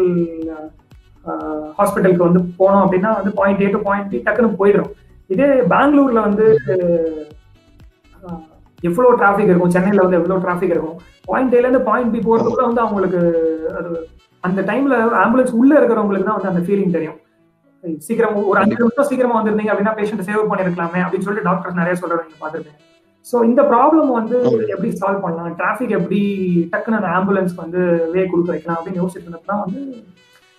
ஹாஸ்பிட்டலுக்கு 1.79 2.29
வந்து 2.29 2.41
போனோம் 2.61 2.85
அப்படின்னா 2.85 3.11
வந்து 3.19 3.33
point 3.41 3.65
A 3.65 3.69
to 3.75 3.81
point 3.89 4.11
B 4.13 4.21
டக்குன்னு 4.27 4.59
போயிடும் 4.61 4.91
இதே 5.35 5.49
பெங்களூர்ல 5.73 6.23
வந்து 6.29 6.47
ஆஹ், 8.83 8.89
எவ்வளவு 8.89 9.19
டிராஃபிக் 9.19 9.51
இருக்கும்? 9.51 9.75
சென்னையில 9.75 10.05
வந்து 10.05 10.19
எவ்வளவு 10.19 10.45
டிராஃபிக் 10.45 10.75
இருக்கும்? 10.75 10.97
பாயிண்ட் 11.29 11.55
ஏல 11.55 11.67
இருந்து 11.67 11.83
பாயிண்ட் 11.89 12.13
பி 12.15 12.21
போறதுக்குள்ள 12.25 12.65
வந்து 12.69 12.85
அவங்களுக்கு 12.85 13.21
அது 13.79 13.91
அந்த 14.45 14.61
டைம்ல 14.69 14.95
ஆம்புலன்ஸ் 15.21 15.53
உள்ள 15.59 15.73
இருக்கிறவங்களுக்கு 15.79 16.29
தான் 16.29 16.39
வந்து 16.39 16.51
அந்த 16.51 16.63
ஃபீலிங் 16.67 16.95
தெரியும். 16.95 17.19
சீக்கிரம் 18.07 18.37
ஒரு 18.51 18.59
அஞ்சு 18.61 18.77
நிமிஷம் 18.81 19.09
சீக்கிரமா 19.09 19.37
வந்திருந்தீங்க 19.39 19.73
அப்படின்னா 19.73 19.95
பேஷண்ட் 19.97 20.27
சேவ் 20.27 20.51
பண்ணிருக்கலாமே 20.51 21.01
அப்படின்னு 21.05 21.27
சொல்லிட்டு 21.27 21.49
டாக்டர்ஸ் 21.49 21.79
நிறைய 21.79 21.95
சொல்றதை 22.01 22.25
நீங்க 22.25 22.41
பாத்துருப்பீங்க 22.43 22.81
சோ 23.27 23.37
இந்த 23.49 23.63
ப்ராப்ளம் 23.71 24.11
வந்து 24.17 24.37
எப்படி 24.73 24.89
சால்வ் 25.01 25.25
பண்ணலாம்? 25.25 25.57
டிராஃபிக் 25.59 25.97
எப்படி 25.99 26.21
டக்குன்னு 26.73 26.99
அந்த 27.01 27.11
ஆம்புலன்ஸ்க்கு 27.17 27.65
வந்து 27.65 27.81
வே 28.13 28.23
கொடுக்க 28.27 28.51
வைக்கலாம் 28.53 28.79
அப்படின்னு 28.79 29.01
யோசிச்சுட்டு 29.01 29.29
இருந்தப்ப 29.29 29.57
வந்து 29.63 29.81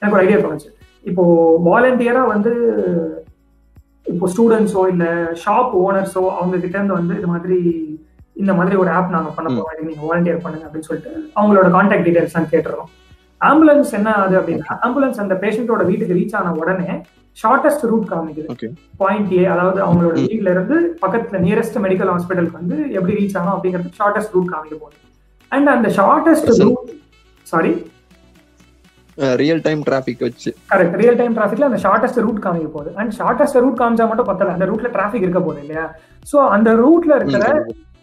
எனக்கு 0.01 0.15
ஒரு 0.15 0.23
ஐடியா 0.23 0.39
தோணுச்சு. 0.43 0.69
இப்போ 1.05 1.23
வாலண்டியரா 1.67 2.23
வந்து 2.31 2.51
இப்போ 4.07 4.25
ஸ்டூடெண்ட்ஸோ 4.31 4.83
இல்ல 4.91 5.05
ஷாப் 5.43 5.73
ஓனர்ஸோ 5.81 6.23
அவங்க 6.37 6.55
கிட்ட 6.57 6.75
இருந்து 6.77 6.99
வந்து 6.99 7.13
இது 7.19 7.27
மாதிரி 7.27 7.57
இந்த 8.41 8.51
மாதிரி 8.57 8.75
ஒரு 8.83 8.89
ஆப் 8.97 9.13
நாங்க 9.15 9.31
பண்ண 9.38 9.47
போறோம். 9.50 9.71
இதுக்கு 9.74 9.91
நீங்க 9.91 10.06
வாலண்டியர் 10.09 10.44
பண்ணுங்க 10.44 10.65
அப்படின்னு 10.68 10.89
சொல்லிட்டு 10.89 11.12
அவங்களோட 11.39 11.68
கான்டாக்ட் 11.75 12.06
டீடைல்ஸ் 12.07 12.38
தான் 12.38 12.51
கேட்டுறோம். 12.53 12.89
ஆம்புலன்ஸ் 13.50 13.91
என்ன 14.00 14.09
ஆகுது 14.19 14.35
அப்படின்னா 14.39 14.74
ஆம்புலன்ஸ் 14.85 15.21
அந்த 15.24 15.35
பேஷண்டோட 15.44 15.83
வீட்டுக்கு 15.91 16.18
ரீச் 16.19 16.35
ஆன 16.39 16.53
உடனே 16.62 16.95
ஷார்டஸ்ட் 17.38 17.85
ரூட் 17.91 18.09
காமிக்குது. 18.12 18.68
பாயிண்ட் 19.01 19.31
ஏ 19.38 19.44
அதாவது 19.53 19.80
அவங்களோட 19.85 20.15
வீட்ல 20.31 20.50
இருந்து 20.56 20.75
பக்கத்துல 21.03 21.39
நியரஸ்ட் 21.45 21.80
மெடிக்கல் 21.85 22.12
ஹாஸ்பிட்டலுக்கு 22.13 22.59
வந்து 22.59 22.77
எப்படி 22.97 23.13
ரீச் 23.21 23.38
ஆகும் 23.39 23.56
அப்படிங்கிறது 23.56 23.97
ஷார்டஸ்ட் 24.01 24.35
ரூட் 24.38 24.51
காமிக்க 24.53 24.75
போகுது. 24.83 24.97
அண்ட் 25.51 25.69
அந்த 25.75 25.89
shortest. 25.97 26.51
Route 26.63 26.91
sorry 27.53 27.74
real 29.41 29.63
time 29.65 29.81
traffic 29.88 30.21
வச்சு. 30.25 30.51
கரெக்ட் 30.71 30.95
ரியல் 31.01 31.18
டைம் 31.19 31.33
டிராஃபிக்ல 31.38 31.68
அந்த 31.69 31.80
ஷார்டஸ்ட் 31.85 32.21
ரூட் 32.25 32.39
காமிக்க 32.45 32.69
போகுது. 32.75 32.91
அண்ட் 33.01 33.12
ஷார்டஸ்ட் 33.19 33.59
ரூட் 33.63 33.80
காமிச்சா 33.81 34.06
மட்டும் 34.12 34.30
பத்தல. 34.30 34.53
அந்த 34.56 34.68
ரூட்ல 34.71 34.89
டிராஃபிக் 34.95 35.25
இருக்க 35.25 35.41
போகுது 35.47 35.62
இல்லையா? 35.65 35.85
சோ 36.31 36.38
அந்த 36.56 36.69
ரூட்ல 36.83 37.15
இருக்கிற 37.19 37.45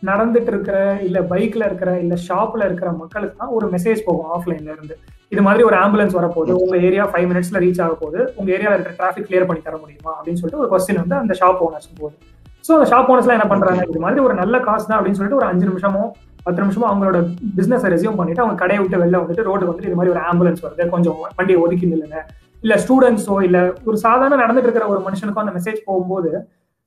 நடந்துட்டு 0.08 0.50
இருக்கிற 0.52 0.76
இல்ல 1.06 1.18
பைக்ல 1.30 1.62
இருக்கிற 1.68 1.90
இல்ல 2.02 2.14
ஷாப்ல 2.26 2.64
இருக்கிற 2.68 2.90
மக்களுக்கு 3.00 3.36
தான் 3.42 3.54
ஒரு 3.56 3.66
மெசேஜ் 3.74 4.00
போகும் 4.06 4.30
ஆஃப்லைன்ல 4.36 4.70
இருந்து. 4.76 4.94
இது 5.34 5.42
மாதிரி 5.46 5.62
ஒரு 5.68 5.76
ஆம்புலன்ஸ் 5.82 6.16
வரப்போகுது. 6.18 6.52
உங்க 6.62 6.76
ஏரியா 6.88 7.04
ஃபைவ் 7.10 7.26
மினிட்ஸ்ல 7.30 7.60
ரீச் 7.64 7.82
ஆக 7.84 7.94
போகுது 8.02 8.20
உங்க 8.38 8.48
ஏரியால 8.56 8.76
இருக்கிற 8.76 8.94
டிராஃபிக் 9.00 9.28
கிளியர் 9.28 9.48
பண்ணி 9.48 9.62
தர 9.66 9.76
முடியுமா? 9.82 10.12
அப்படின்னு 10.18 10.40
சொல்லிட்டு 10.40 10.62
ஒரு 10.64 10.70
கொஸ்டின் 10.72 11.02
வந்து 11.02 11.16
அந்த 11.22 11.34
ஷாப் 11.40 11.62
ஓனர்ஸ் 11.66 11.88
போகுது. 12.00 12.16
சோ 12.66 12.70
அந்த 12.76 12.88
ஷாப் 12.92 13.10
ஓனர்ஸ்லாம் 13.12 13.38
என்ன 13.38 13.48
பண்றாங்க? 13.52 13.84
இது 13.92 14.02
மாதிரி 14.04 14.20
ஒரு 14.26 14.34
நல்ல 14.42 14.56
காசு 14.68 14.84
தான் 14.88 14.98
அப்படின்னு 14.98 15.18
சொல்லிட்டு 15.18 15.40
ஒரு 15.40 15.48
அஞ்சு 15.50 15.66
நிமிஷமோ 15.70 16.04
பத்து 16.44 16.60
நிமிஷமோ 16.62 16.86
அவங்களோட 16.90 17.18
பிசினஸ் 17.56 17.86
ரெசியூம் 17.94 18.18
பண்ணிட்டு 18.18 18.42
அவங்க 18.42 18.58
கடையை 18.62 18.80
விட்டு 18.82 19.00
வெளில 19.02 19.18
வந்துட்டு 19.22 19.46
ரோட்டுக்கு 19.48 19.70
வந்துட்டு 19.70 19.90
இது 19.90 19.98
மாதிரி 19.98 20.12
ஒரு 20.14 20.22
ஆம்புலன்ஸ் 20.30 20.62
வருது. 20.66 20.84
கொஞ்சம் 20.94 21.16
வண்டியை 21.38 21.58
ஒதுக்கி 21.64 21.88
நில்லுங்க. 21.92 22.20
இல்ல 22.64 22.74
ஸ்டூடெண்ட்ஸோ 22.84 23.36
இல்ல 23.48 23.58
ஒரு 23.88 23.96
சாதாரண 24.06 24.38
நடந்துட்டு 24.44 24.68
இருக்கிற 24.68 24.86
ஒரு 24.94 25.00
மனுஷனுக்கும் 25.06 25.44
அந்த 25.44 25.54
மெசேஜ் 25.58 25.78
போகும்போது 25.88 26.30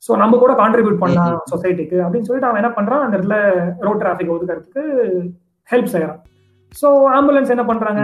சோ 0.06 0.12
நம்ம 0.22 0.38
கூட 0.44 0.54
கான்ட்ரிபியூட் 0.62 1.02
பண்ணலாம் 1.02 1.40
சொசைட்டிக்கு 1.54 1.98
அப்படின்னு 2.04 2.28
சொல்லிட்டு 2.28 2.50
அவன் 2.50 2.62
என்ன 2.62 2.72
பண்றான்? 2.78 3.04
அந்த 3.06 3.16
இடத்துல 3.18 3.38
ரோட் 3.88 4.02
டிராபிக் 4.04 4.34
ஒதுக்கிறதுக்கு 4.36 4.84
ஹெல்ப் 5.70 5.92
செய்யறான். 5.94 6.20
சோ 6.80 6.88
ஆம்புலன்ஸ் 7.18 7.54
என்ன 7.56 7.64
பண்றாங்க? 7.72 8.02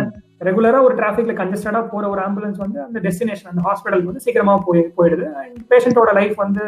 ரெகுலரா 0.47 0.79
ஒரு 0.87 0.95
டிராபிக்ல 0.99 1.33
கன்ஜஸ்டடா 1.39 1.79
போற 1.93 2.03
ஒரு 2.13 2.21
ஆம்புலன்ஸ் 2.25 2.59
வந்து 2.65 2.79
அந்த 2.87 2.97
டெஸ்டினேஷன் 3.05 3.51
அந்த 3.51 3.63
ஹாஸ்பிட்டலுக்கு 3.67 4.11
வந்து 4.11 4.25
சீக்கிரமா 4.25 4.53
போய் 4.67 4.81
போயிடுது. 4.97 5.25
அண்ட் 5.41 5.57
பேஷண்டோட 5.71 6.11
லைஃப் 6.19 6.35
வந்து 6.45 6.65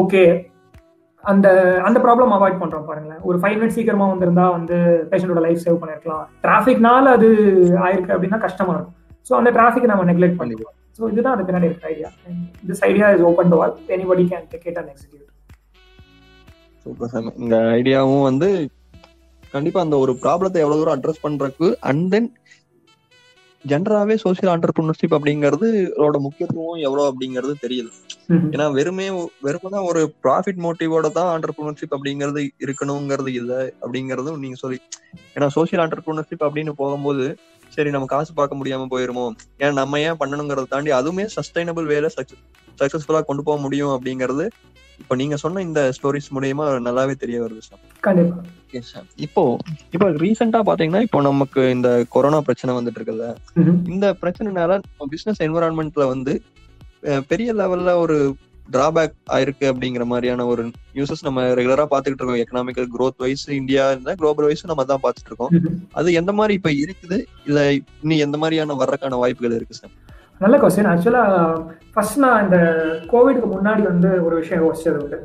ஓகே 0.00 0.22
அந்த 1.24 1.48
அந்த 1.88 1.98
ப்ராப்ளம் 2.04 2.34
அவாய்ட் 2.36 2.60
பண்றோம் 2.60 2.86
பாருங்களேன். 2.90 3.22
ஒரு 3.28 3.36
ஃபைவ் 3.40 3.56
மினிட்ஸ் 3.58 3.78
சீக்கிரமா 3.78 4.06
வந்திருந்தா 4.12 4.46
வந்து 4.58 4.76
பேஷண்டோட 5.10 5.42
லைஃப் 5.46 5.64
சேவ் 5.64 5.80
பண்ணிருக்கலாம். 5.82 6.24
டிராஃபிக்னால 6.44 7.12
அது 7.16 7.28
ஆயிருக்கு 7.86 8.14
அப்படின்னா 8.14 8.40
கஷ்டமா 8.46 8.74
இருக்கும். 8.74 8.96
ஸோ 9.28 9.34
அந்த 9.40 9.50
டிராஃபிக் 9.58 9.90
நம்ம 9.90 10.06
நெக்லெக்ட் 10.10 10.40
பண்ணிக்கலாம். 10.40 10.76
ஸோ 10.98 11.02
இதுதான் 11.12 11.34
அது 11.34 11.46
பின்னாடி 11.48 11.68
இருக்க 11.68 11.92
idea 11.92 12.10
this 12.68 12.82
idea 12.88 13.06
is 13.14 13.24
open 13.28 13.50
to 13.52 13.58
all 13.62 13.74
anybody 13.96 14.24
can 14.32 14.46
take 14.52 14.66
it 14.70 14.78
and 14.80 14.92
execute 14.92 15.28
super 16.86 17.10
sir 17.12 17.32
இந்த 17.42 17.56
ஐடியாவும் 17.76 18.26
வந்து 18.30 18.48
கண்டிப்பா 19.54 19.80
அந்த 19.84 19.96
ஒரு 20.04 20.12
ப்ராப்ளத்தை 20.22 20.60
எவ்வளவு 20.62 20.80
தூரம் 20.80 20.96
அட்ரஸ் 20.96 21.24
பண்றதுக்கு 21.24 21.68
அண்ட் 21.88 22.06
தென் 22.14 22.28
ஜென்ரலாவே 23.64 24.14
சோசியல் 24.22 24.50
ஆண்டர்பிரினர்ஷிப் 24.52 25.14
அப்படிங்கிறது 25.16 25.66
அதோட 25.92 26.18
முக்கியத்துவம் 26.24 26.80
எவ்வளவு 26.86 27.08
அப்படிங்கிறது 27.10 27.52
தெரியுது. 27.62 27.90
ஏன்னா 28.52 28.66
வெறுமே 28.76 29.06
வெறுமனா 29.46 29.80
ஒரு 29.90 30.00
ப்ராஃபிட் 30.24 30.62
மோட்டிவோட 30.64 31.08
தான் 31.12 31.30
ஆண்டர்பிரினர்ஷிப் 31.34 31.94
அப்படிங்கிறது 31.96 32.42
இருக்கணுங்கிறது 32.64 33.32
இல்ல 33.40 33.52
அப்படிங்கறதும் 33.82 34.40
நீங்க 34.44 34.58
சொல்லி 34.62 34.78
ஏன்னா 35.36 35.48
சோசியல் 35.56 35.82
ஆண்டர்பிரினர்ஷிப் 35.84 36.44
அப்படின்னு 36.46 36.74
போகும்போது 36.80 37.26
சரி 37.72 37.90
நம்ம 37.94 38.06
காசு 38.06 38.32
பார்க்க 38.38 38.58
முடியாம 38.60 38.86
போயிருமோ? 38.92 39.24
ஏன்னா 39.60 39.72
நம்ம 39.80 40.00
ஏன் 40.08 40.18
பண்ணணுங்கிறத 40.20 40.70
தாண்டி 40.72 40.90
அதுவுமே 40.98 41.24
சஸ்டைனபிள் 41.36 41.86
வேல 41.92 42.08
சக்சஸ்ஃபுல்லா 42.80 43.22
கொண்டு 43.28 43.42
போக 43.48 43.58
முடியும் 43.60 43.94
அப்படிங்கிறது 43.94 44.46
இப்போ 45.00 45.14
நீங்க 45.20 45.36
சொன்ன 45.42 45.62
இந்த 45.66 45.80
ஸ்டோரிஸ் 45.96 46.28
மூலியமா 46.34 46.64
நல்லாவே 46.86 47.14
தெரிய 47.22 47.36
வருது 47.44 47.62
சார் 47.68 47.80
கண்டிப்பா. 48.06 48.36
ஓகே 48.64 48.80
சார் 48.90 49.06
இப்போ 49.26 49.42
இப்போ 49.94 50.06
ரீசெண்டா 50.22 50.60
பாத்தீங்கன்னா 50.68 51.02
இப்போ 51.06 51.20
நமக்கு 51.28 51.62
இந்த 51.76 51.88
கொரோனா 52.14 52.38
பிரச்சனை 52.48 52.76
வந்துட்டு 52.78 52.98
இருக்குல்ல. 53.00 53.26
இந்த 53.94 54.06
பிரச்சனைனால 54.22 54.78
பிசினஸ் 55.14 55.42
என்வரான்மெண்ட்ல 55.46 56.06
வந்து 56.14 56.34
பெரிய 57.30 57.50
லெவல்ல 57.60 57.92
ஒரு 58.04 58.16
டிராபேக் 58.74 59.14
ஆயிருக்கு 59.36 59.66
அப்படிங்கிற 59.72 60.04
மாதிரியான 60.12 60.46
ஒரு 60.52 60.62
நியூஸஸ் 60.96 61.24
நம்ம 61.26 61.46
ரெகுலரா 61.58 61.84
பாத்துக்கிட்டு 61.92 62.22
இருக்கோம். 62.22 62.42
Economical 62.44 62.88
growth 62.96 63.18
wise 63.24 63.44
India 63.60 63.84
global 64.22 64.48
wise 64.48 64.70
நம்ம 64.70 64.86
தான் 64.92 65.04
பாத்துட்டு 65.04 65.30
இருக்கோம். 65.32 65.52
அது 66.00 66.18
எந்த 66.20 66.32
மாதிரி 66.38 66.56
இப்ப 66.60 66.72
இருக்குது? 66.84 67.18
இல்ல 67.48 67.60
இனி 68.04 68.18
எந்த 68.26 68.38
மாதிரியான 68.42 68.78
வர்றதுக்கான 68.82 69.20
வாய்ப்புகள் 69.24 69.58
இருக்கு 69.58 69.80
சார் 69.80 69.92
நல்ல 70.44 70.56
கொஸ்டின் 70.62 70.90
ஆக்சுவலா 70.92 71.24
ஃபர்ஸ்ட் 71.94 72.20
நான் 72.22 72.42
இந்த 72.44 72.58
கோவிட்க்கு 73.10 73.48
முன்னாடி 73.56 73.82
வந்து 73.90 74.10
ஒரு 74.26 74.34
விஷயம் 74.40 74.62
யோசிச்சது 74.64 75.00
உண்டு. 75.02 75.18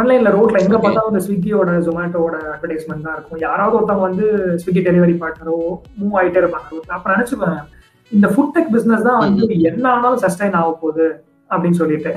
ஆன்லைன்ல 0.00 0.30
ரோட்ல 0.36 0.60
எங்க. 0.64 0.78
பார்த்தாலும் 0.82 1.12
இந்த 1.12 1.22
ஸ்விக்கியோட 1.26 1.70
ஜொமேட்டோட 1.86 2.34
அட்வர்டைஸ்மெண்ட் 2.52 3.06
தான் 3.06 3.16
இருக்கும். 3.16 3.40
யாராவது 3.46 3.76
ஒருத்தவங்க 3.78 4.06
வந்து 4.08 4.26
ஸ்விக்கி 4.62 4.82
டெலிவரி 4.88 5.14
பார்ட்னரோ 5.22 5.56
மூவ் 6.00 6.16
ஆயிட்டே 6.20 6.40
இருப்பாங்க. 6.42 6.68
ரோட்ல 6.74 6.94
அப்ப 6.98 7.14
நினைச்சுப்பேன் 7.14 7.58
இந்த 8.12 8.26
ஃபுட் 8.34 8.52
டெக் 8.56 8.70
பிசினஸ் 8.74 9.06
தான் 9.08 9.20
வந்து 9.24 9.46
என்ன 9.70 9.84
ஆனாலும் 9.94 10.22
சஸ்டைன் 10.24 10.56
ஆக 10.60 10.70
போகுது 10.82 11.06
அப்படின்னு 11.50 11.80
சொல்லிட்டு. 11.82 12.12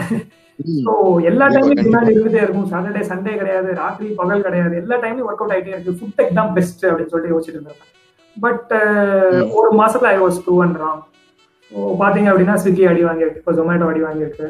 எல்லா 1.30 1.46
டைமும். 1.53 1.77
டிமாண்ட் 1.82 2.12
இருந்துட்டே 2.12 2.41
இருக்கும். 2.46 2.68
சாட்டர்டே 2.74 3.03
சண்டே 3.12 3.34
கிடையாது. 3.41 3.70
ராத்திரி 3.82 4.10
பகல் 4.20 4.46
கிடையாது. 4.48 4.75
எல்லா 4.82 4.98
டைம்லயும் 5.03 5.30
ஒர்க் 5.30 5.41
அவுட் 5.44 5.56
ஆயிட்டே 5.56 5.74
இருக்கு. 5.75 5.98
ஃபுட் 6.00 6.15
டெக் 6.20 6.38
தான் 6.39 6.53
பெஸ்ட் 6.58 6.86
அப்படின்னு 6.89 7.13
சொல்லிட்டு 7.13 7.34
யோசிச்சுட்டு 7.36 7.60
இருந்தேன் 7.60 7.82
பட் 8.36 8.72
ம். 9.39 9.48
ஒரு 9.60 9.72
மாசத்துல 9.82 10.12
I 10.15 10.20
was 10.25 10.38
too 10.48 10.56
and 10.65 10.77
wrong 10.84 11.01
பாத்தீங்க 12.03 12.30
அப்படின்னா 12.32 12.56
ஸ்விக்கி 12.63 12.86
அடி 12.91 13.03
வாங்கியிருக்கு. 13.10 13.41
இப்போ 13.41 13.53
ஜொமேட்டோ 13.60 13.89
அடி 13.91 14.01
வாங்கியிருக்கு. 14.08 14.48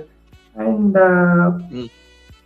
அண்ட் 0.56 0.98
ம். 1.80 1.90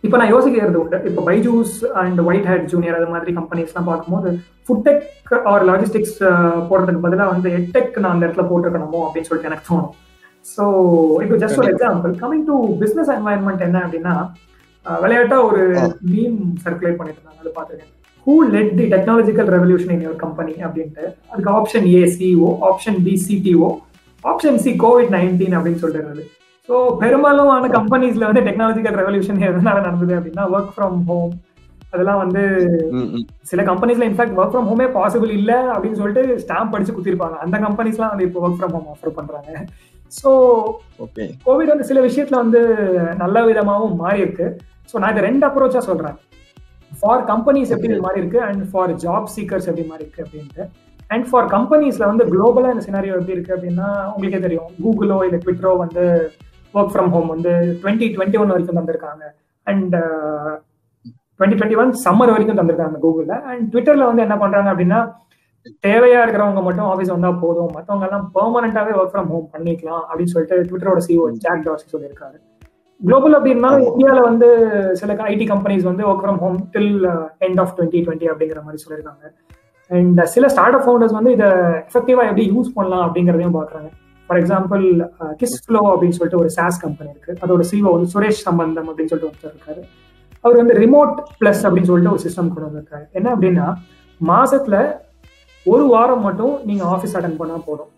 இப்போ 0.04 0.16
நான் 0.20 0.32
யோசிக்கிறது 0.34 0.80
உண்டு. 0.80 0.98
இப்போ 1.08 1.20
Byju's 1.28 1.76
and 2.02 2.18
white 2.28 2.48
hat 2.50 2.66
junior 2.72 2.98
அது 2.98 3.06
மாதிரி 3.12 3.30
கம்பெனிஸ்லாம் 3.38 3.88
பார்க்கும்போது 3.90 4.30
ஃபுட் 4.66 4.84
டெக் 4.88 5.04
ஆர் 5.52 5.64
லாஜிஸ்டிக்ஸ் 5.70 6.18
போடுறதுக்கு 6.68 7.04
பதிலாக 7.06 7.32
வந்து 7.34 7.48
எட்டெக் 7.58 7.96
நான் 8.02 8.14
அந்த 8.14 8.26
இடத்துல 8.26 8.44
போட்டுருக்கணுமோ 8.50 9.00
அப்படின்னு 9.06 9.28
சொல்லிட்டு 9.28 9.50
எனக்கு 9.50 9.68
தோணும். 9.70 9.94
ஸோ 10.54 10.64
இப்போ 11.24 11.36
ஜஸ்ட் 11.42 11.60
ஒரு 11.62 11.70
example 11.72 12.12
coming 12.22 12.46
to 12.50 12.56
business 12.82 13.10
environment 13.16 13.64
என்ன 13.68 13.78
அப்படின்னா 13.86 14.14
விளையாட்டா 14.86 15.38
ஒரு. 15.48 15.62
மீம் 16.12 16.40
சர்க்குலேட் 16.64 16.98
பண்ணிட்டு 16.98 17.20
இருந்தாங்க. 17.20 17.40
அது 17.44 17.52
பார்த்துருக்கேன் 17.56 17.92
who 18.26 18.34
led 18.54 18.70
the 18.78 18.84
technological 18.94 19.50
revolution 19.56 19.92
in 19.94 20.04
your 20.04 20.20
company 20.24 20.54
அப்படின்ட்டு 20.66 21.04
அதுக்கு 21.30 21.50
option 21.58 21.86
A 21.96 22.00
CEO 22.16 22.50
option 22.70 22.98
B 23.06 23.14
CTO 23.26 23.68
option 24.24 24.60
C 24.64 24.70
COVID 24.84 25.12
nineteen 25.16 25.56
அப்படின்னு 25.56 25.82
சொல்லிடுறது. 25.84 26.22
ஸோ 26.68 26.76
பெரும்பாலுமான 27.02 27.68
கம்பெனிஸ்ல 27.78 28.28
வந்து 28.28 28.44
டெக்னாலஜிக்கல் 28.48 28.96
ரெவல்யூஷன் 29.00 29.42
எதனால 29.48 29.76
நடந்தது 29.88 30.14
அப்படின்னா 30.18 30.44
ஒர்க் 30.54 30.72
ஃப்ரம் 30.76 30.96
ஹோம் 31.10 31.34
அதெல்லாம் 31.92 32.22
வந்து. 32.22 32.42
சில 33.50 33.60
கம்பெனிஸ்ல 33.68 34.06
இன்ஃபேக்ட் 34.10 34.38
ஒர்க் 34.40 34.54
ஃப்ரம் 34.54 34.70
ஹோமே 34.70 34.86
பாசிபிள் 34.96 35.32
இல்ல 35.40 35.52
அப்படின்னு 35.74 36.00
சொல்லிட்டு 36.00 36.24
ஸ்டாம்ப் 36.44 36.74
அடிச்சு 36.76 36.94
குத்திருப்பாங்க. 36.96 37.36
அந்த 37.44 37.58
கம்பெனிஸ்லாம் 37.66 38.12
வந்து 38.14 38.26
இப்போ 38.28 38.40
ஒர்க் 38.46 38.58
ஃப்ரம் 38.60 38.74
ஹோம் 38.76 38.88
ஆஃபர் 38.94 39.16
பண்றாங்க. 39.18 39.52
ஸோ 40.20 40.30
கோவிட் 41.46 41.72
வந்து 41.72 41.88
சில 41.90 42.00
விஷயத்துல 42.06 42.38
வந்து 42.44 42.60
நல்ல 43.22 43.44
விதமாகவும் 43.48 44.00
மாறி 44.02 44.20
இருக்கு 44.24 44.46
ஸோ 44.90 44.98
நான் 45.02 45.12
இதை 45.14 45.22
ரெண்டு 45.28 45.44
அப்ரோச்சா 45.48 45.82
சொல்றேன். 45.90 46.16
ஃபார் 47.00 47.22
கம்பெனிஸ் 47.30 47.72
எப்படி 47.76 47.96
மாறி 48.06 48.20
இருக்கு 48.22 48.40
அண்ட் 48.48 48.62
ஃபார் 48.72 48.92
ஜாப் 49.04 49.26
சீக்கர்ஸ் 49.36 49.68
எப்படி 49.70 49.86
மாறி 49.92 50.04
இருக்கு 50.04 50.24
அப்படின்ட்டு. 50.24 50.64
அண்ட் 51.14 51.26
ஃபார் 51.30 51.48
கம்பெனிஸ்ல 51.56 52.04
வந்து 52.10 52.24
குளோபலா 52.32 52.70
இந்த 52.74 52.84
சினாரியோ 52.86 53.16
எப்படி 53.18 53.36
இருக்கு 53.36 53.56
அப்படின்னா 53.56 53.88
உங்களுக்கே 54.12 54.40
தெரியும். 54.46 54.70
கூகுளோ 54.84 55.18
இல்லை 55.26 55.40
ட்விட்டரோ 55.44 55.72
வந்து 55.84 56.04
ஒர்க் 56.74 56.94
ஃப்ரம் 56.94 57.10
ஹோம் 57.14 57.28
வந்து 57.34 57.52
டுவெண்ட்டி 57.82 58.06
டுவெண்ட்டி 58.16 58.40
ஒன் 58.42 58.52
வரைக்கும் 58.54 58.80
தந்திருக்காங்க. 58.80 59.24
And 59.66 59.94
twenty 61.38 61.56
twenty 61.58 61.78
one 61.82 61.92
summer 62.06 62.34
வரைக்கும் 62.34 62.60
தந்திருக்காங்க 62.60 62.98
கூகுள்ல 63.04 63.34
அண்ட் 63.52 63.64
ட்விட்டர்ல 63.72 64.08
வந்து 64.10 64.24
என்ன 64.26 64.36
பண்றாங்க 64.42 64.68
அப்படின்னா 64.72 65.00
தேவையா 65.86 66.18
இருக்கிறவங்க 66.24 66.62
மட்டும் 66.66 66.88
ஆஃபீஸ் 66.92 67.14
வந்தா 67.14 67.30
போதும். 67.44 67.70
மற்றவங்க 67.76 68.06
எல்லாம் 68.08 68.26
பெர்மனண்டாவே 68.34 68.92
ஒர்க் 69.00 69.12
ஃப்ரம் 69.14 69.30
ஹோம் 69.32 69.48
பண்ணிக்கலாம் 69.54 70.04
அப்படின்னு 70.08 70.34
சொல்லிட்டு 70.34 70.58
ட்விட்டரோட 70.68 71.00
சிஓ 71.08 71.24
ஜாக் 71.44 71.64
டார்சி 71.66 71.86
சொல்லியிருக்காரு. 71.94 72.38
குளோபல் 73.00 73.36
அப்படின்னா 73.38 73.70
ஆமா. 73.72 73.88
இந்தியால 73.90 74.20
வந்து 74.20 74.48
சில 75.00 75.14
ஐடி 75.14 75.46
கம்பெனிஸ் 75.52 75.88
வந்து 75.90 76.04
work 76.10 76.22
from 76.24 76.40
home 76.44 76.58
till 76.72 76.94
end 77.46 77.60
of 77.62 77.74
twenty 77.78 78.00
twenty 78.06 78.28
அப்படிங்கிற 78.32 78.62
மாதிரி 78.66 78.82
சொல்லியிருக்காங்க. 78.84 79.24
அண்ட் 79.90 80.20
சில 80.34 80.48
ஸ்டார்ட் 80.48 80.76
அப் 80.76 80.84
ஃபவுண்டர்ஸ் 80.86 81.16
வந்து 81.18 81.32
இதை 81.32 81.48
எஃபெக்டிவா 81.90 82.22
எப்படி 82.30 82.44
யூஸ் 82.54 82.74
பண்ணலாம் 82.74 83.02
அப்படிங்கிறதையும் 83.06 83.56
பாக்குறாங்க 83.58 83.90
ஃபார் 84.28 84.40
எக்ஸாம்பிள் 84.42 84.84
கிஸ் 85.42 85.56
ஃப்ளோ 85.66 85.80
அப்படின்னு 85.90 86.16
சொல்லிட்டு 86.18 86.40
ஒரு 86.42 86.50
சாஸ் 86.56 86.80
கம்பெனி 86.84 87.10
இருக்கு. 87.10 87.32
அதோட 87.44 87.64
சிஓ 87.70 87.92
வந்து 87.96 88.10
சுரேஷ் 88.14 88.42
சம்பந்தம் 88.48 88.88
அப்படின்னு 88.88 89.12
சொல்லிட்டு 89.12 89.30
ஒருத்தர் 89.30 89.54
இருக்காரு. 89.54 89.82
அவர் 90.40 90.56
வந்து 90.56 90.74
ரிமோட் 90.74 91.14
பிளஸ் 91.40 91.62
அப்படின்னு 91.66 91.90
சொல்லிட்டு 91.90 92.14
ஒரு 92.14 92.24
சிஸ்டம் 92.26 92.50
கொண்டு 92.54 92.66
வந்திருக்காரு. 92.68 93.04
என்ன 93.18 93.28
அப்படின்னா 93.36 93.66
மாசத்துல 94.32 94.76
ஒரு 95.72 95.84
வாரம் 95.92 96.24
மட்டும் 96.26 96.54
நீங்க 96.68 96.84
ஆஃபீஸ் 96.94 97.14
அட்டன் 97.18 97.38
பண்ணா 97.40 97.56
போதும். 97.68 97.90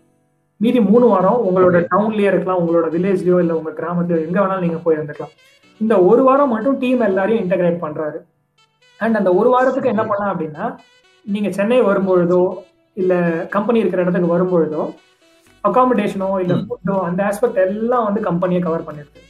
மீதி 0.61 0.79
மூணு 0.89 1.05
வாரம் 1.11 1.41
உங்களோட 1.47 1.77
டவுன்லயே 1.91 2.29
இருக்கலாம் 2.31 2.59
உங்களோட 2.61 2.87
வில்லேஜ்லயோ 2.95 3.37
இல்ல 3.43 3.53
உங்க 3.59 3.71
கிராமத்துலயோ 3.79 4.23
எங்க 4.27 4.37
வேணாலும் 4.41 4.65
நீங்க 4.67 4.79
போய் 4.85 4.97
இருந்துக்கலாம். 4.97 5.33
இந்த 5.81 5.95
ஒரு 6.09 6.21
வாரம் 6.27 6.53
மட்டும் 6.53 6.79
டீம் 6.81 7.05
எல்லாரையும் 7.09 7.43
இன்டகிரேட் 7.43 7.83
பண்றாரு. 7.83 8.19
அண்ட் 8.99 9.19
அந்த 9.19 9.31
ஒரு 9.41 9.49
வாரத்துக்கு 9.55 9.91
என்ன 9.93 10.03
பண்ணலாம் 10.09 10.33
அப்படின்னா 10.33 10.65
நீங்க 11.25 11.49
சென்னை 11.57 11.79
வரும்பொழுதோ 11.89 12.41
இல்ல 12.97 13.13
கம்பெனி 13.55 13.81
இருக்கிற 13.81 14.03
இடத்துக்கு 14.03 14.33
வரும்பொழுதோ 14.35 14.83
அகாமடேஷனோ 15.63 16.29
இல்ல. 16.43 16.53
ஃபுட்டோ 16.67 16.95
அந்த 17.07 17.21
ஆஸ்பெக்ட் 17.29 17.61
எல்லாம் 17.67 18.05
வந்து 18.07 18.21
கம்பெனியை 18.29 18.61
கவர் 18.67 18.87
பண்ணிருக்கு 18.87 19.27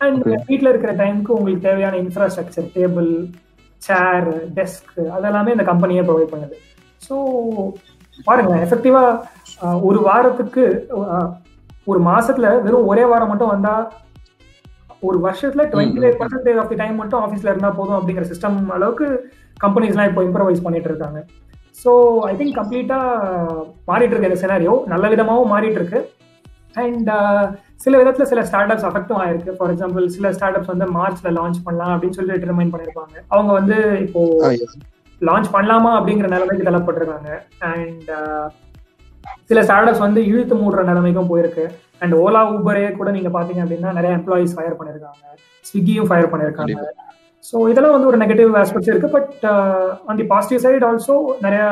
அண்ட். 0.00 0.26
வீட்ல 0.50 0.68
இருக்கிற 0.72 0.92
டைமுக்கு 1.02 1.36
உங்களுக்கு 1.38 1.66
தேவையான 1.68 1.96
இன்ஃப்ராஸ்ட்ரக்சர் 2.04 2.68
டேபிள் 2.76 3.10
சேர் 3.82 4.28
டெஸ்க் 4.58 4.98
அதெல்லாமே 5.16 5.54
இந்த 5.56 5.66
கம்பெனியே 5.70 6.02
ப்ரொவைட் 6.08 6.32
பண்ணுது. 6.34 6.56
ஸோ 7.06 7.16
பாருங்க 8.26 8.54
எஃபெக்டிவா 8.66 9.02
ஒரு 9.88 9.98
வாரத்துக்கு 10.08 10.64
ஒரு 11.90 12.00
மாசத்துல 12.10 12.48
வெறும் 12.64 12.88
ஒரே 12.92 13.04
வாரம் 13.10 13.30
மட்டும் 13.32 13.52
வந்தா 13.54 13.74
ஒரு 15.08 15.18
வருஷத்துல 15.26 15.62
twenty 15.72 16.00
five 16.02 16.18
percentage 16.20 16.58
of 16.62 16.70
the 16.72 16.78
time 16.80 16.96
மட்டும் 17.02 17.22
ஆஃபீஸ்ல 17.26 17.52
இருந்தா 17.52 17.70
போதும் 17.78 17.98
அப்படிங்கிற 17.98 18.26
சிஸ்டம் 18.30 18.58
அளவுக்கு 18.76 19.06
கம்பெனிஸ்லாம் 19.64 20.08
இப்போ 20.10 20.22
இம்ப்ரவைஸ் 20.28 20.64
பண்ணிட்டு 20.66 20.90
இருக்காங்க. 20.90 21.18
ஸோ 21.82 21.90
ஐ 22.30 22.32
திங்க் 22.38 22.58
கம்ப்ளீட்டா 22.58 22.98
மாறிட்டு 23.90 24.12
இருக்கு 24.12 24.30
இந்த 24.30 24.40
சினாரியோ 24.42 24.74
நல்ல 24.92 25.08
விதமாகவும் 25.12 25.52
மாறிட்டு 25.54 25.80
இருக்கு. 25.80 26.00
அண்ட் 26.82 27.10
சில 27.84 27.94
விதத்துல 28.00 28.26
சில 28.32 28.40
ஸ்டார்ட் 28.48 28.72
அப்ஸ் 28.72 28.88
அஃபெக்டும் 28.88 29.20
ஆயிருக்கு 29.22 29.56
ஃபார் 29.58 29.72
எக்ஸாம்பிள் 29.74 30.04
சில 30.16 30.32
ஸ்டார்ட் 30.36 30.58
அப்ஸ் 30.58 30.72
வந்து 30.74 30.88
மார்ச்ல 30.98 31.32
லான்ச் 31.38 31.64
பண்ணலாம் 31.66 31.92
அப்படின்னு 31.94 32.18
சொல்லி 32.18 32.34
டிட்டர்மைன் 32.36 32.72
பண்ணிருப்பாங்க. 32.74 33.14
அவங்க 33.34 33.50
வந்து 33.60 33.78
இப்போ. 34.06 34.22
லான்ச் 35.28 35.48
பண்ணலாமா 35.54 35.90
அப்படிங்கிற 35.98 36.28
நிலைமைக்கு 36.34 36.66
தள்ளப்பட்டிருக்காங்க. 36.68 37.30
அண்ட் 37.70 38.10
சில 39.50 39.62
ஸ்டார்ட் 39.68 40.04
வந்து 40.06 40.20
இழுத்து 40.32 40.54
மூடுற 40.62 40.82
நிலைமைக்கும் 40.90 41.30
போயிருக்கு. 41.32 41.64
அண்ட் 42.02 42.14
ஓலா 42.24 42.42
ஊபரே 42.54 42.84
கூட 42.98 43.10
நீங்க 43.16 43.30
பாத்தீங்க 43.36 43.62
அப்படின்னா 43.64 43.90
நிறைய 43.98 44.12
எம்ப்ளாயிஸ் 44.18 44.54
ஃபயர் 44.56 44.78
பண்ணிருக்காங்க. 44.78 45.24
ஸ்விக்கியும் 45.68 46.08
ஃபயர் 46.10 46.30
பண்ணிருக்காங்க. 46.32 46.78
ஸோ 47.48 47.56
இதெல்லாம் 47.72 47.94
வந்து 47.96 48.08
ஒரு 48.10 48.18
நெகட்டிவ் 48.22 48.56
ஆஸ்பெக்ட்ஸ் 48.62 48.90
இருக்கு. 48.92 49.10
But 49.16 49.44
on 50.08 50.18
the 50.20 50.26
positive 50.32 50.62
side 50.64 50.86
also 50.88 51.14
நிறைய 51.44 51.62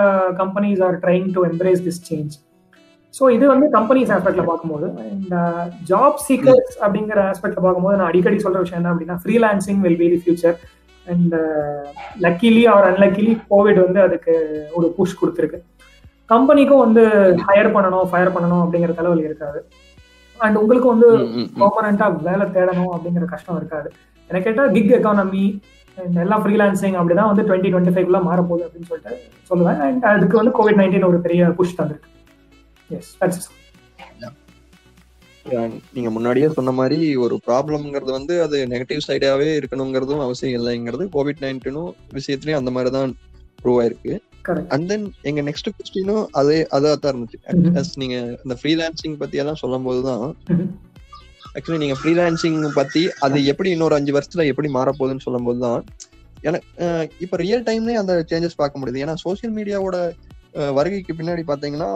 companies 0.43 0.83
are 0.87 0.97
trying 1.05 1.27
to 1.37 1.43
embrace 1.51 1.83
this 1.87 2.03
change 2.11 2.35
so 3.15 3.25
இது 3.35 3.45
வந்து 3.53 3.67
கம்பெனிஸ் 3.77 4.11
ஆஸ்பெக்ட்ல 4.15 4.43
பார்க்கும்போது 4.49 4.87
அண்ட் 5.05 5.35
ஜாப் 5.91 6.19
சீக்கர்ஸ் 6.27 6.75
அப்படிங்கிற 6.85 7.21
ஆஸ்பெக்ட்ல 7.31 7.61
பார்க்கும்போது 7.67 7.99
நான் 7.99 8.11
அடிக்கடி 8.11 8.39
சொல்ற 8.45 8.61
விஷயம் 8.65 8.81
என்ன 8.81 8.93
அப்படின்னா 8.93 9.17
freelancing 9.23 9.81
will 9.85 10.01
be 10.03 10.09
the 10.13 10.19
future 10.25 10.57
and 11.13 11.35
luckily 12.25 12.63
or 12.73 12.87
unluckily 12.91 13.33
COVID 13.51 13.81
வந்து 13.85 14.01
அதுக்கு 14.07 14.35
ஒரு 14.75 14.89
புஷ் 14.97 15.19
கொடுத்துருக்கு. 15.21 15.61
கம்பெனிக்கும் 16.33 16.85
வந்து 16.85 17.03
ஹையர் 17.49 17.75
பண்ணணும் 17.77 18.09
ஃபயர் 18.13 18.35
பண்ணணும் 18.37 18.63
அப்படிங்கிற 18.65 18.95
தலைவலி 18.95 19.25
இருக்காது. 19.31 19.61
அண்ட் 20.45 20.57
உங்களுக்கு 20.63 20.89
வந்து. 20.95 21.09
பெர்மனண்டா 21.61 22.09
வேலை 22.29 22.47
தேடணும் 22.57 22.93
அப்படிங்கிற 22.97 23.27
கஷ்டம் 23.35 23.57
இருக்காது. 23.57 23.91
எனக்கு 24.31 24.47
கேட்டா 24.49 24.67
கிக் 24.77 24.95
எக்கானமி 24.99 25.45
எல்லாம் 26.25 26.43
ஃப்ரீலான்சிங் 26.43 26.97
அப்படிதான் 26.99 27.31
வந்து 27.31 27.47
டுவெண்ட்டி 27.49 27.71
டுவெண்ட்டி 27.73 27.95
ஃபைவ்ல 27.95 28.19
மாறப்போகுது 28.27 28.67
அப்படின்னு 28.67 28.91
சொல்லிட்டு 28.91 29.15
சொல்லுவேன். 29.51 29.81
அண்ட் 29.87 30.05
அதுக்கு 30.13 30.41
வந்து 30.41 30.53
கோவிட் 30.59 30.81
நைன்டீன் 30.81 31.09
ஒரு 31.11 31.19
பெரிய 31.27 31.47
புஷ் 31.61 31.79
தந்திருக்கு. 31.81 32.11
எஸ் 32.99 33.11
தட்ஸ் 33.21 33.49
நீங்க 35.95 36.11
முன்னாடியே 36.11 36.49
சொன்ன 36.51 36.73
மாதிரி 36.77 36.97
ஒரு 37.19 37.35
ப்ராப்ளம்ங்கிறது 37.47 38.13
வந்து 38.13 38.35
அது 38.43 38.57
நெகட்டிவ் 38.71 39.07
சைடாவே 39.07 39.49
இருக்கணுங்கிறதும் 39.59 40.25
அவசியம் 40.25 40.57
இல்லைங்கிறது 40.59 41.05
கோவிட் 41.15 41.43
நைன்டீனும் 41.45 41.91
விஷயத்துலயும் 42.15 42.61
அந்த 42.61 42.71
மாதிரி 42.71 42.91
தான் 42.97 43.13
ப்ரூவ் 43.63 43.79
ஆயிருக்கு 43.81 44.15
அண்ட் 44.75 44.87
தென் 44.91 45.07
எங்க 45.25 45.41
நெக்ஸ்ட் 45.43 45.71
கொஸ்டினும் 45.73 46.25
அதே 46.41 46.59
அதா 46.77 46.91
தான் 46.97 47.13
இருந்துச்சு. 47.13 47.39
நீங்க 47.99 48.17
இந்த 48.45 48.55
ஃப்ரீலான்சிங் 48.61 49.17
பத்தி 49.21 49.37
எல்லாம் 49.39 49.61
சொல்லும் 49.63 49.87
போதுதான் 49.87 50.23
ஆக்சுவலி 51.53 51.81
நீங்க 51.83 51.97
ஃப்ரீலான்சிங் 51.99 52.59
பத்தி 52.75 53.03
அது 53.21 53.39
எப்படி 53.53 53.71
இன்னொரு 53.71 53.97
அஞ்சு 53.97 54.15
வருஷத்துல 54.17 54.45
எப்படி 54.51 54.69
மாறப்போகுதுன்னு 54.73 55.27
சொல்லும் 55.27 55.47
போதுதான் 55.47 55.81
எனக்கு 56.43 56.67
அஹ், 56.85 57.07
இப்ப 57.21 57.37
ரியல் 57.39 57.65
டைம்லயே 57.65 58.01
அந்த 58.01 58.15
சேஞ்சஸ் 58.31 58.61
பார்க்க 58.61 58.81
முடியுது. 58.81 59.03
ஏன்னா 59.05 59.15
சோஷியல் 59.23 59.55
மீடியாவோட 59.55 59.97
வருகைக்கு 60.75 61.13
பின்னாடி 61.15 61.43
பாத்தீங்கன்னா 61.49 61.91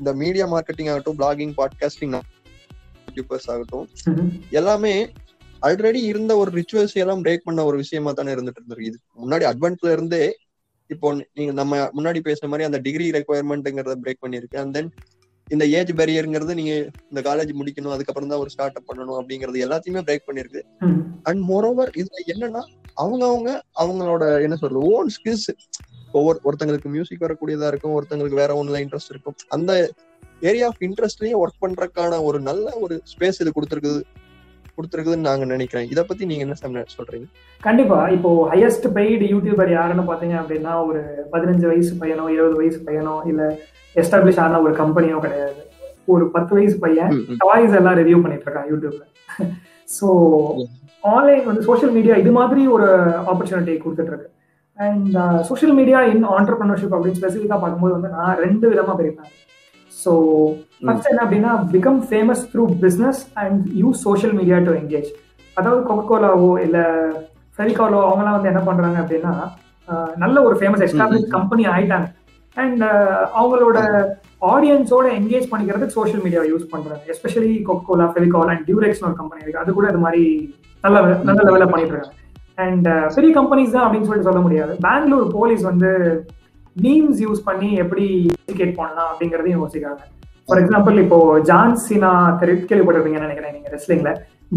இந்த 0.00 0.10
மீடியா 0.20 0.46
மார்க்கெட்டிங் 0.48 0.90
ஆகட்டும் 0.90 1.18
பிளாகிங் 1.18 1.54
பாட்காஸ்டிங் 1.58 2.16
யூடியூபர்ஸ் 3.16 3.48
ஆகட்டும். 3.52 3.86
எல்லாமே 4.60 4.94
ஆல்ரெடி 5.66 6.00
இருந்த 6.12 6.32
ஒரு 6.40 6.50
ரிச்சுவல்ஸ் 6.58 6.96
எல்லாம் 7.02 7.22
பிரேக் 7.26 7.46
பண்ண 7.46 7.60
ஒரு 7.68 7.76
விஷயமா 7.82 8.10
தானே 8.12 8.32
இருந்துட்டு 8.34 8.60
இருந்திருக்கு. 8.60 8.90
இது 8.90 8.98
முன்னாடி 9.22 9.44
அட்வான்ஸ்ல 9.50 9.92
இருந்தே 9.96 10.24
இப்போ 10.90 11.08
நீங்க 11.36 11.52
நம்ம 11.60 11.78
முன்னாடி 11.96 12.18
பேசுன 12.26 12.48
மாதிரி 12.50 12.66
அந்த 12.66 12.78
டிகிரி 12.86 13.06
ரெக்குவயர்மெண்ட்ங்கிறத 13.16 13.94
பிரேக் 14.02 14.20
பண்ணிருக்கு. 14.24 14.58
அண்ட் 14.62 14.74
தென் 14.76 14.90
இந்த 15.48 15.64
ஏஜ் 15.78 15.90
பேரியருங்கிறது 15.98 16.52
நீங்க 16.58 16.74
இந்த 17.10 17.20
காலேஜ் 17.28 17.50
முடிக்கணும் 17.58 17.94
அதுக்கப்புறம் 17.94 18.30
தான் 18.32 18.42
ஒரு 18.44 18.52
ஸ்டார்ட் 18.54 18.78
அப் 18.78 18.88
பண்ணணும் 18.90 19.18
அப்படிங்கிறது 19.20 19.64
எல்லாத்தையுமே 19.66 20.02
பிரேக் 20.08 20.26
பண்ணிருக்கு. 20.28 20.62
அண்ட் 21.28 21.42
மோரோவர் 21.50 21.92
இதுல 22.00 22.22
என்னன்னா 22.34 22.62
அவங்க 23.02 23.22
அவங்க 23.32 23.50
அவங்களோட 23.82 24.24
என்ன 24.46 24.56
சொல்றது 24.62 24.84
ஓன் 24.94 25.12
ஸ்கில்ஸ் 25.16 25.50
ஒவ்வொரு 26.18 26.38
ஒருத்தங்களுக்கு 26.48 26.92
மியூசிக் 26.94 27.24
வரக்கூடியதா 27.26 27.70
இருக்கும் 27.72 27.94
ஒருத்தங்களுக்கு 27.98 28.40
வேற 28.42 28.52
ஒண்ணுல 28.60 28.80
இன்ட்ரெஸ்ட் 28.84 29.12
இருக்கும். 29.14 29.36
அந்த 29.56 29.72
ஏரியா 30.42 30.66
ஆஃப் 30.70 30.82
இன்ட்ரெஸ்ட்லயும் 30.86 31.40
ஒர்க் 31.42 31.62
பண்றதுக்கான 31.64 32.22
ஒரு 32.28 32.38
நல்ல 32.48 32.66
ஒரு 32.84 32.94
ஸ்பேஸ் 33.12 33.40
இது 33.42 33.50
கொடுத்துருக்குது. 33.58 34.00
கொடுத்துருக்குதுன்னு 34.76 35.28
நாங்க 35.28 35.44
நினைக்கிறேன். 35.52 35.86
இத 35.92 36.00
பத்தி 36.08 36.24
நீங்க 36.30 36.44
என்ன 36.46 36.56
சொல்றீங்க? 36.96 37.26
கண்டிப்பா. 37.60 37.98
இப்போ 38.16 38.30
ஹையஸ்ட் 38.52 38.88
பெய்டு 38.96 39.26
யூடியூபர் 39.34 39.70
யாருன்னு 39.76 40.04
பாத்தீங்க 40.10 40.36
அப்படின்னா 40.42 40.72
ஒரு 40.88 41.00
பதினஞ்சு 41.34 41.66
வயசு 41.70 41.92
பையனோ 42.02 42.26
இருபது 42.34 42.56
வயசு 42.60 42.80
பையனோ 42.88 43.14
இல்ல 43.30 43.42
எஸ்டாப்ளிஷ் 43.96 44.40
ஆன 44.44 44.60
ஒரு 44.66 44.74
கம்பெனியோ 44.82 45.18
கிடையாது. 45.26 45.62
ஒரு 46.14 46.24
பத்து 46.34 46.52
வயசு 46.58 46.76
பையன். 46.84 47.14
டாய்ஸ் 47.44 47.76
எல்லாம் 47.78 47.98
ரிவ்யூ 48.00 48.18
பண்ணிட்டு 48.24 48.46
இருக்கான் 48.48 48.68
யூடியூப்ல 48.72 49.04
ஸோ 49.96 50.08
ஆன்லைன் 51.14 51.42
வந்து 51.48 51.62
சோஷியல் 51.70 51.94
மீடியா 51.96 52.14
இது 52.22 52.30
மாதிரி 52.38 52.62
ஒரு 52.76 52.86
ஆப்பர்ச்சுனிட்டி 53.30 53.74
கொடுத்துட்டு 53.82 54.12
இருக்கு 54.12 54.30
and 54.78 55.16
social 55.48 55.74
media 55.80 55.98
in 56.12 56.24
entrepreneurship 56.36 56.94
அப்படின்னு 56.96 57.20
ஸ்பெசிஃபிக்காக 57.20 57.60
பார்க்கும்போது 57.62 57.96
வந்து 57.96 58.10
நான் 58.16 58.40
ரெண்டு 58.44 58.66
விதமா 58.72 58.94
பிரிப்பேன். 59.00 59.32
ஸோ 60.06 60.12
ஃபர்ஸ்ட் 60.86 61.10
என்ன 61.12 61.22
அப்படின்னா 61.26 61.52
become 61.74 62.00
famous 62.10 62.42
through 62.52 62.64
business 62.84 63.22
and 63.44 63.62
use 63.82 64.02
social 64.08 64.34
media 64.40 64.58
to 64.66 64.74
engage 64.80 65.08
அதாவது 65.56 65.80
கொக்கோலாவோ 65.90 66.50
இல்லை 66.66 66.84
ஃபெவிகாலோ 67.56 68.00
அவங்கலாம் 68.08 68.36
வந்து 68.36 68.52
என்ன 68.52 68.62
பண்றாங்க 68.68 68.98
அப்படின்னா 69.02 69.34
நல்ல 70.22 70.36
ஒரு 70.46 70.54
ஃபேமஸ் 70.60 70.84
எஸ்டாப்ளிஷ் 70.86 71.34
கம்பெனி 71.34 71.64
ஆயிட்டாங்க. 71.74 72.06
அண்ட் 72.56 72.82
அவங்களோட 73.38 73.78
ஆடியன்ஸோட 74.52 75.06
என்கேஜ் 75.18 75.46
பண்ணிக்கிறதுக்கு 75.50 75.96
சோஷியல் 75.98 76.22
மீடியாவை 76.24 76.48
யூஸ் 76.52 76.70
பண்றாங்க. 76.72 77.02
Especially 77.12 77.50
Coca Cola 77.68 78.06
Fevicol 78.14 78.50
and 78.52 78.64
டியூரெக்ஸ்னு 78.68 79.08
ஒரு 79.10 79.18
கம்பெனி 79.20 79.42
இருக்கு. 79.42 79.62
அது 79.62 79.76
கூட 79.78 79.86
இது 79.92 80.00
மாதிரி 80.04 80.24
நல்ல 80.84 80.96
நல்ல 81.28 81.38
லெவலில் 81.48 81.72
பண்ணிட்டு 81.72 81.94
இருக்காங்க. 81.94 82.16
அண்ட் 82.64 82.88
பெரிய 83.16 83.30
கம்பெனிஸ் 83.38 83.74
தான் 83.76 83.86
அப்படின்னு 83.86 84.08
சொல்லிட்டு 84.08 84.30
சொல்ல 84.30 84.42
முடியாது. 84.46 84.74
பெங்களூர் 84.86 85.28
போலீஸ் 85.38 85.64
வந்து 85.70 85.90
மீம்ஸ் 86.84 87.20
யூஸ் 87.24 87.42
பண்ணி 87.48 87.68
எப்படி 87.82 88.06
எஜுகேட் 88.44 88.78
பண்ணலாம் 88.80 89.10
அப்படிங்கறதையும் 89.12 89.60
யோசிக்கிறாங்க. 89.62 90.02
ஃபார் 90.46 90.60
எக்ஸாம்பிள் 90.62 90.96
இப்போ 91.04 91.18
ஜான்சினா 91.50 92.10
கேள்விப்பட்டிருப்பீங்கன்னு 92.40 93.26
நினைக்கிறேன் 93.26 93.54
நீங்க 93.56 93.70
ரெஸ்லிங்ல 93.74 94.10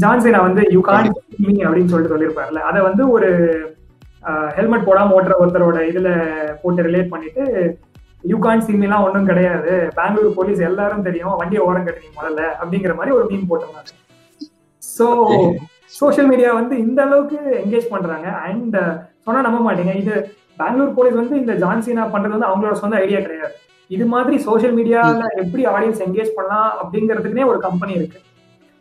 ஜான்சினா 0.03 0.39
வந்து 0.47 0.63
யூ 0.75 0.81
கான் 0.87 1.07
மீ 1.43 1.53
அப்படின்னு 1.67 1.91
சொல்லிட்டு 1.91 2.13
சொல்லியிருப்பாருல 2.13 2.63
அதை 2.69 2.79
வந்து 2.87 3.03
ஒரு 3.15 3.29
ஹெல்மெட் 4.57 4.87
போடாம 4.87 5.13
ஓட்டுற 5.17 5.35
ஒருத்தரோட 5.41 5.79
இதுல 5.91 6.09
போட்டு 6.61 6.85
ரிலேட் 6.87 7.13
பண்ணிட்டு 7.13 7.43
யூ 8.31 8.37
கான் 8.45 8.63
சிமிலாம் 8.67 9.05
ஒன்றும் 9.07 9.29
கிடையாது. 9.29 9.73
பெங்களூர் 9.97 10.37
போலீஸ் 10.37 10.61
எல்லாரும் 10.69 11.05
தெரியும். 11.07 11.35
வண்டியை 11.41 11.61
ஓரம் 11.67 11.85
கட்டுறீங்க 11.85 12.17
முதல்ல 12.19 12.41
அப்படிங்கிற 12.61 12.93
மாதிரி 12.97 13.15
ஒரு 13.17 13.25
மீம் 13.29 13.47
போட்டிருந்தாங்க. 13.51 13.91
ஸோ 14.81 15.05
சோஷியல் 15.99 16.29
மீடியா 16.31 16.49
வந்து 16.57 16.73
இந்த 16.85 16.99
அளவுக்கு 17.07 17.39
என்கேஜ் 17.61 17.93
பண்றாங்க. 17.93 18.27
அண்ட் 18.47 18.77
சொன்னா 19.25 19.39
நம்ப 19.47 19.59
மாட்டீங்க. 19.67 19.93
இது 20.03 20.13
பெங்களூர் 20.61 20.95
போலீஸ் 20.97 21.19
வந்து 21.21 21.35
இந்த 21.43 21.53
ஜான்சினா 21.63 22.05
பண்றது 22.13 22.35
வந்து 22.35 22.49
அவங்களோட 22.49 22.75
சொந்த 22.83 22.95
ஐடியா 23.03 23.19
கிடையாது. 23.25 23.53
இது 23.95 24.05
மாதிரி 24.13 24.35
சோஷியல் 24.47 24.75
மீடியால 24.79 25.21
எப்படி 25.43 25.63
ஆடியன்ஸ் 25.73 26.03
என்கேஜ் 26.05 26.35
பண்ணலாம் 26.37 26.71
அப்படிங்கிறதுக்குனே 26.81 27.45
ஒரு 27.51 27.59
கம்பெனி 27.67 27.93
இருக்கு. 27.99 28.19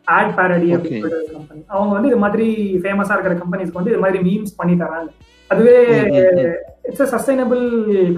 ஆட் 0.07 0.35
பேரடி 0.37 0.69
அப்படின்னு 0.75 1.07
ஒரு 1.09 1.19
கம்பெனி 1.37 1.61
அவங்க 1.75 1.93
வந்து 1.97 2.11
இது 2.11 2.21
மாதிரி 2.25 2.47
ஃபேமஸா 2.83 3.15
இருக்கிற 3.17 3.35
கம்பெனிஸ்க்கு 3.43 3.81
வந்து 3.81 3.93
இது 3.93 4.03
மாதிரி 4.05 4.21
மீம்ஸ் 4.29 4.59
பண்ணி 4.61 4.75
தராங்க. 4.83 5.11
அதுவே 5.51 5.77
இட்ஸ் 6.89 7.05
அ 7.07 7.09
சஸ்டைனபிள் 7.15 7.63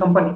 கம்பெனி 0.02 0.31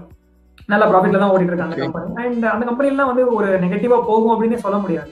நல்ல 0.72 0.84
ப்ராஃபிட்ல 0.90 1.20
தான் 1.22 1.32
ஓடிட்டு 1.34 1.52
இருக்காங்க 1.52 1.74
அந்த 1.76 1.86
கம்பெனி 1.86 2.24
அண்ட் 2.24 2.44
அந்த 2.54 2.64
கம்பெனிலாம் 2.70 3.10
வந்து 3.12 3.24
ஒரு 3.36 3.48
நெகட்டிவா 3.64 3.98
போகும் 4.10 4.32
அப்படின்னே 4.34 4.64
சொல்ல 4.64 4.78
முடியாது. 4.84 5.10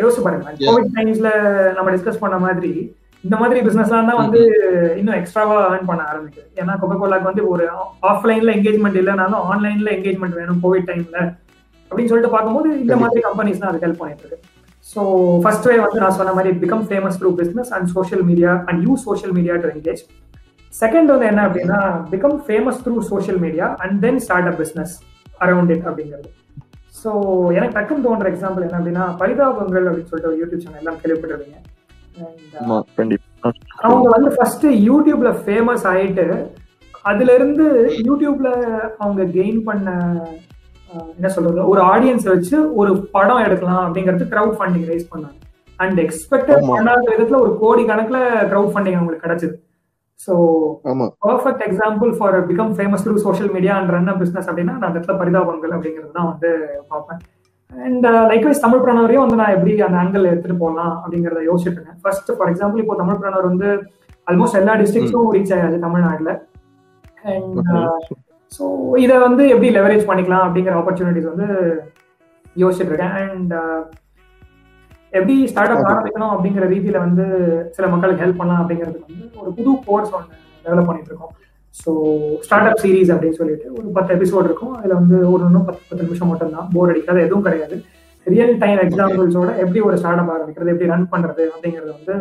யோசிச்சு 0.00 0.24
பாருங்க 0.24 0.52
கோவிட் 0.66 0.92
டைம்ஸ்ல 0.96 1.30
நம்ம 1.76 1.88
டிஸ்கஸ் 1.94 2.22
பண்ண 2.24 2.36
மாதிரி 2.46 2.72
இந்த 3.24 3.36
மாதிரி 3.40 3.58
பிசினஸ்லாம் 3.66 4.08
தான் 4.10 4.20
வந்து 4.22 4.40
இன்னும் 5.00 5.16
எக்ஸ்ட்ராவா 5.18 5.56
ஏர்ன் 5.74 5.88
பண்ண 5.90 6.02
ஆரம்பிக்குது. 6.12 6.46
ஏன்னா 6.60 6.72
கொக்கோ 6.80 6.96
கோலாக்கு 7.02 7.30
வந்து 7.30 7.44
ஒரு 7.52 7.64
ஆஃப்லைன்ல 8.10 8.54
என்கேஜ்மெண்ட் 8.56 8.98
இல்லைனாலும் 9.00 9.44
ஆன்லைன்ல 9.50 9.90
என்கேஜ்மெண்ட் 9.96 10.38
வேணும் 10.40 10.58
கோவிட் 10.64 10.88
டைம்ல 10.90 11.18
அப்படின்னு 11.90 12.10
சொல்லிட்டு 12.12 12.34
பார்க்கும்போது 12.34 12.68
இந்த 12.84 12.96
மாதிரி 13.02 13.22
கம்பெனிஸ் 13.28 13.60
தான் 13.62 13.70
அதுக்கு 13.70 13.86
ஹெல்ப் 13.86 14.02
பண்ணிட்டு 14.02 14.24
இருக்கு. 14.24 14.48
ஸோ 14.92 15.00
ஃபர்ஸ்ட் 15.44 15.68
வே 15.70 15.74
வந்து 15.84 16.02
நான் 16.04 16.16
சொன்ன 16.18 16.34
மாதிரி 16.38 16.52
become 16.62 16.84
famous 16.88 17.18
through 17.20 17.30
business 17.40 17.70
and 17.76 17.88
social 17.96 18.24
media 18.30 18.52
and 18.68 18.80
use 18.86 19.04
social 19.08 19.34
media 19.38 19.56
to 19.64 19.68
engage 19.74 20.02
second 20.72 21.10
வந்து 21.14 21.26
என்ன 21.30 21.40
அப்படின்னா 21.48 21.80
become 22.12 22.38
famous 22.46 22.80
through 22.84 22.96
social 23.10 23.40
media 23.44 23.68
and 23.84 23.96
then 24.04 24.20
startup 24.50 24.58
business 24.62 24.94
around 25.44 25.72
it 25.74 25.86
அப்படிங்கிறது. 25.90 26.30
ஸோ 27.02 27.10
எனக்கு 27.58 27.76
டக்குன்னு 27.78 28.06
தோன்ற 28.06 28.26
எக்ஸாம்பிள் 28.32 28.66
என்ன 28.66 28.78
அப்படின்னா 28.80 29.04
பரிதாபங்கள் 29.22 29.86
அப்படின்னு 29.88 30.10
சொல்லிட்டு 30.10 30.32
ஒரு 30.32 30.40
யூடியூப் 30.42 30.64
சேனல் 30.64 30.82
எல்லாம் 30.82 30.98
கண்டிப்பா 31.02 31.28
அவங்க 33.84 34.08
வந்து 34.14 34.30
ஃபர்ஸ்ட் 34.34 34.66
யூடியூப்ல 34.86 35.30
ஃபேமஸ் 35.40 35.84
ஆயிட்டு 35.92 36.26
அதுல 37.04 37.30
இருந்து 37.34 37.64
யூடியூப்ல 38.06 38.48
அவங்க 39.00 39.22
கெயின் 39.34 39.60
பண்ண 39.64 39.88
அஹ், 40.90 41.10
என்ன 41.14 41.28
சொல்றது 41.34 41.60
ஒரு 41.68 41.80
ஆடியன்ஸ் 41.90 42.26
வச்சு 42.30 42.56
ஒரு 42.80 42.92
படம் 43.14 43.44
எடுக்கலாம் 43.44 43.84
அப்படிங்கிறது 43.84 44.24
கிரவுட் 44.32 44.56
ஃபண்டிங் 44.58 44.88
ரைஸ் 44.90 45.10
பண்ணாங்க 45.12 45.38
அண்ட் 45.78 45.98
எக்ஸ்பெக்டட். 46.02 46.50
பண்ணாத 46.72 47.04
விதத்துல 47.10 47.40
ஒரு 47.40 47.52
கோடி 47.60 47.84
கணக்குல 47.86 48.18
கிரவுட் 48.50 48.72
ஃபண்டிங் 48.72 48.98
அவங்களுக்கு 48.98 49.26
கிடைச்சது 49.26 49.54
so 50.20 50.32
perfect 51.24 51.64
example 51.66 52.10
for 52.18 52.36
become 52.48 52.74
famous 52.76 53.04
through 53.04 53.14
social 53.24 53.52
media 53.54 53.74
and 53.78 53.92
run 53.94 54.18
business 54.20 54.48
அப்படின்னா 54.48 54.74
நான் 54.74 54.88
அந்த 54.88 54.98
இடத்துல 54.98 55.16
பரிதாபங்கள் 55.18 55.74
அப்படிங்கிறது 55.76 56.12
தான் 56.12 56.30
வந்து 56.30 56.50
பார்ப்பேன். 56.90 57.22
அண்ட் 57.86 58.06
லைக்வைஸ் 58.30 58.62
தமிழ் 58.64 58.82
பிரணவரையும் 58.84 59.24
வந்து 59.24 59.40
நான் 59.40 59.54
எப்படி 59.56 59.74
அந்த 59.86 59.98
ஆங்கிள் 60.02 60.30
எடுத்துட்டு 60.30 60.56
போகலாம் 60.62 60.94
அப்படிங்கிறத 61.02 61.42
யோசிச்சுட்டு 61.50 61.78
இருக்கேன். 61.78 62.00
ஃபர்ஸ்ட் 62.02 62.30
ஃபார் 62.36 62.50
எக்ஸாம்பிள் 62.52 62.82
இப்போ 62.82 62.96
தமிழ் 63.00 63.20
பிரணவர் 63.20 63.50
வந்து 63.50 63.68
ஆல்மோஸ்ட் 64.30 64.58
எல்லா 64.60 64.74
டிஸ்ட்ரிக்ட்ஸும் 64.82 65.32
ரீச் 65.36 65.54
ஆயாது 65.56 65.78
தமிழ்நாட்டில். 65.86 66.32
அண்ட் 67.32 67.72
ஸோ 68.52 68.64
இதை 69.04 69.16
வந்து 69.26 69.42
எப்படி 69.54 69.68
லெவரேஜ் 69.78 70.08
பண்ணிக்கலாம் 70.10 70.46
அப்படிங்கிற 70.46 70.74
ஆப்பர்ச்சுனிட்டிஸ் 70.80 71.32
வந்து 71.32 71.48
யோசிச்சுட்டு 72.62 72.92
இருக்கேன். 72.92 73.16
அண்ட் 73.24 73.54
எப்படி 75.18 75.34
ஸ்டார்ட் 75.52 75.72
அப் 75.72 75.86
ஆரம்பிக்கணும் 75.90 76.32
அப்படிங்கிற 76.34 76.66
ரீதியில 76.74 76.98
வந்து 77.06 77.24
சில 77.76 77.86
மக்களுக்கு 77.94 78.24
ஹெல்ப் 78.24 78.40
பண்ணலாம் 78.40 78.62
அப்படிங்கிறதுக்கு 78.62 79.08
வந்து 79.08 79.40
ஒரு 79.42 79.50
புது 79.58 79.72
கோர்ஸ் 79.88 80.14
ஒன்று 80.18 80.36
டெவலப் 80.64 80.88
பண்ணிட்டு 80.88 81.10
இருக்கோம். 81.10 81.34
ஸோ 81.80 81.90
ஸ்டார்ட் 82.46 82.68
அப் 82.70 82.80
சீரீஸ் 82.84 83.10
அப்படின்னு 83.14 83.38
சொல்லிட்டு 83.40 83.68
ஒரு 83.78 83.86
பத்து 83.96 84.14
எபிசோட் 84.16 84.48
இருக்கும். 84.48 84.74
அதில் 84.78 84.98
வந்து 85.00 85.16
ஒரு 85.34 85.42
ஒன்றும் 85.48 85.66
பத்து 85.68 85.82
பத்து 85.90 86.06
நிமிஷம் 86.06 86.30
மட்டும் 86.32 86.54
தான் 86.56 86.68
போர் 86.74 86.92
அடிக்காத 86.92 87.20
எதுவும் 87.26 87.46
கிடையாது. 87.46 87.76
ரியல் 88.26 88.54
டைம் 88.62 88.80
எக்ஸாம்பிள்ஸோட 88.86 89.52
எப்படி 89.62 89.80
ஒரு 89.86 89.96
ஸ்டார்ட் 90.00 90.22
அப் 90.22 90.32
ஆரம்பிக்கிறது 90.34 90.72
எப்படி 90.74 90.90
ரன் 90.92 91.08
பண்ணுறது 91.14 91.44
அப்படிங்கிறது 91.54 91.92
வந்து 91.98 92.16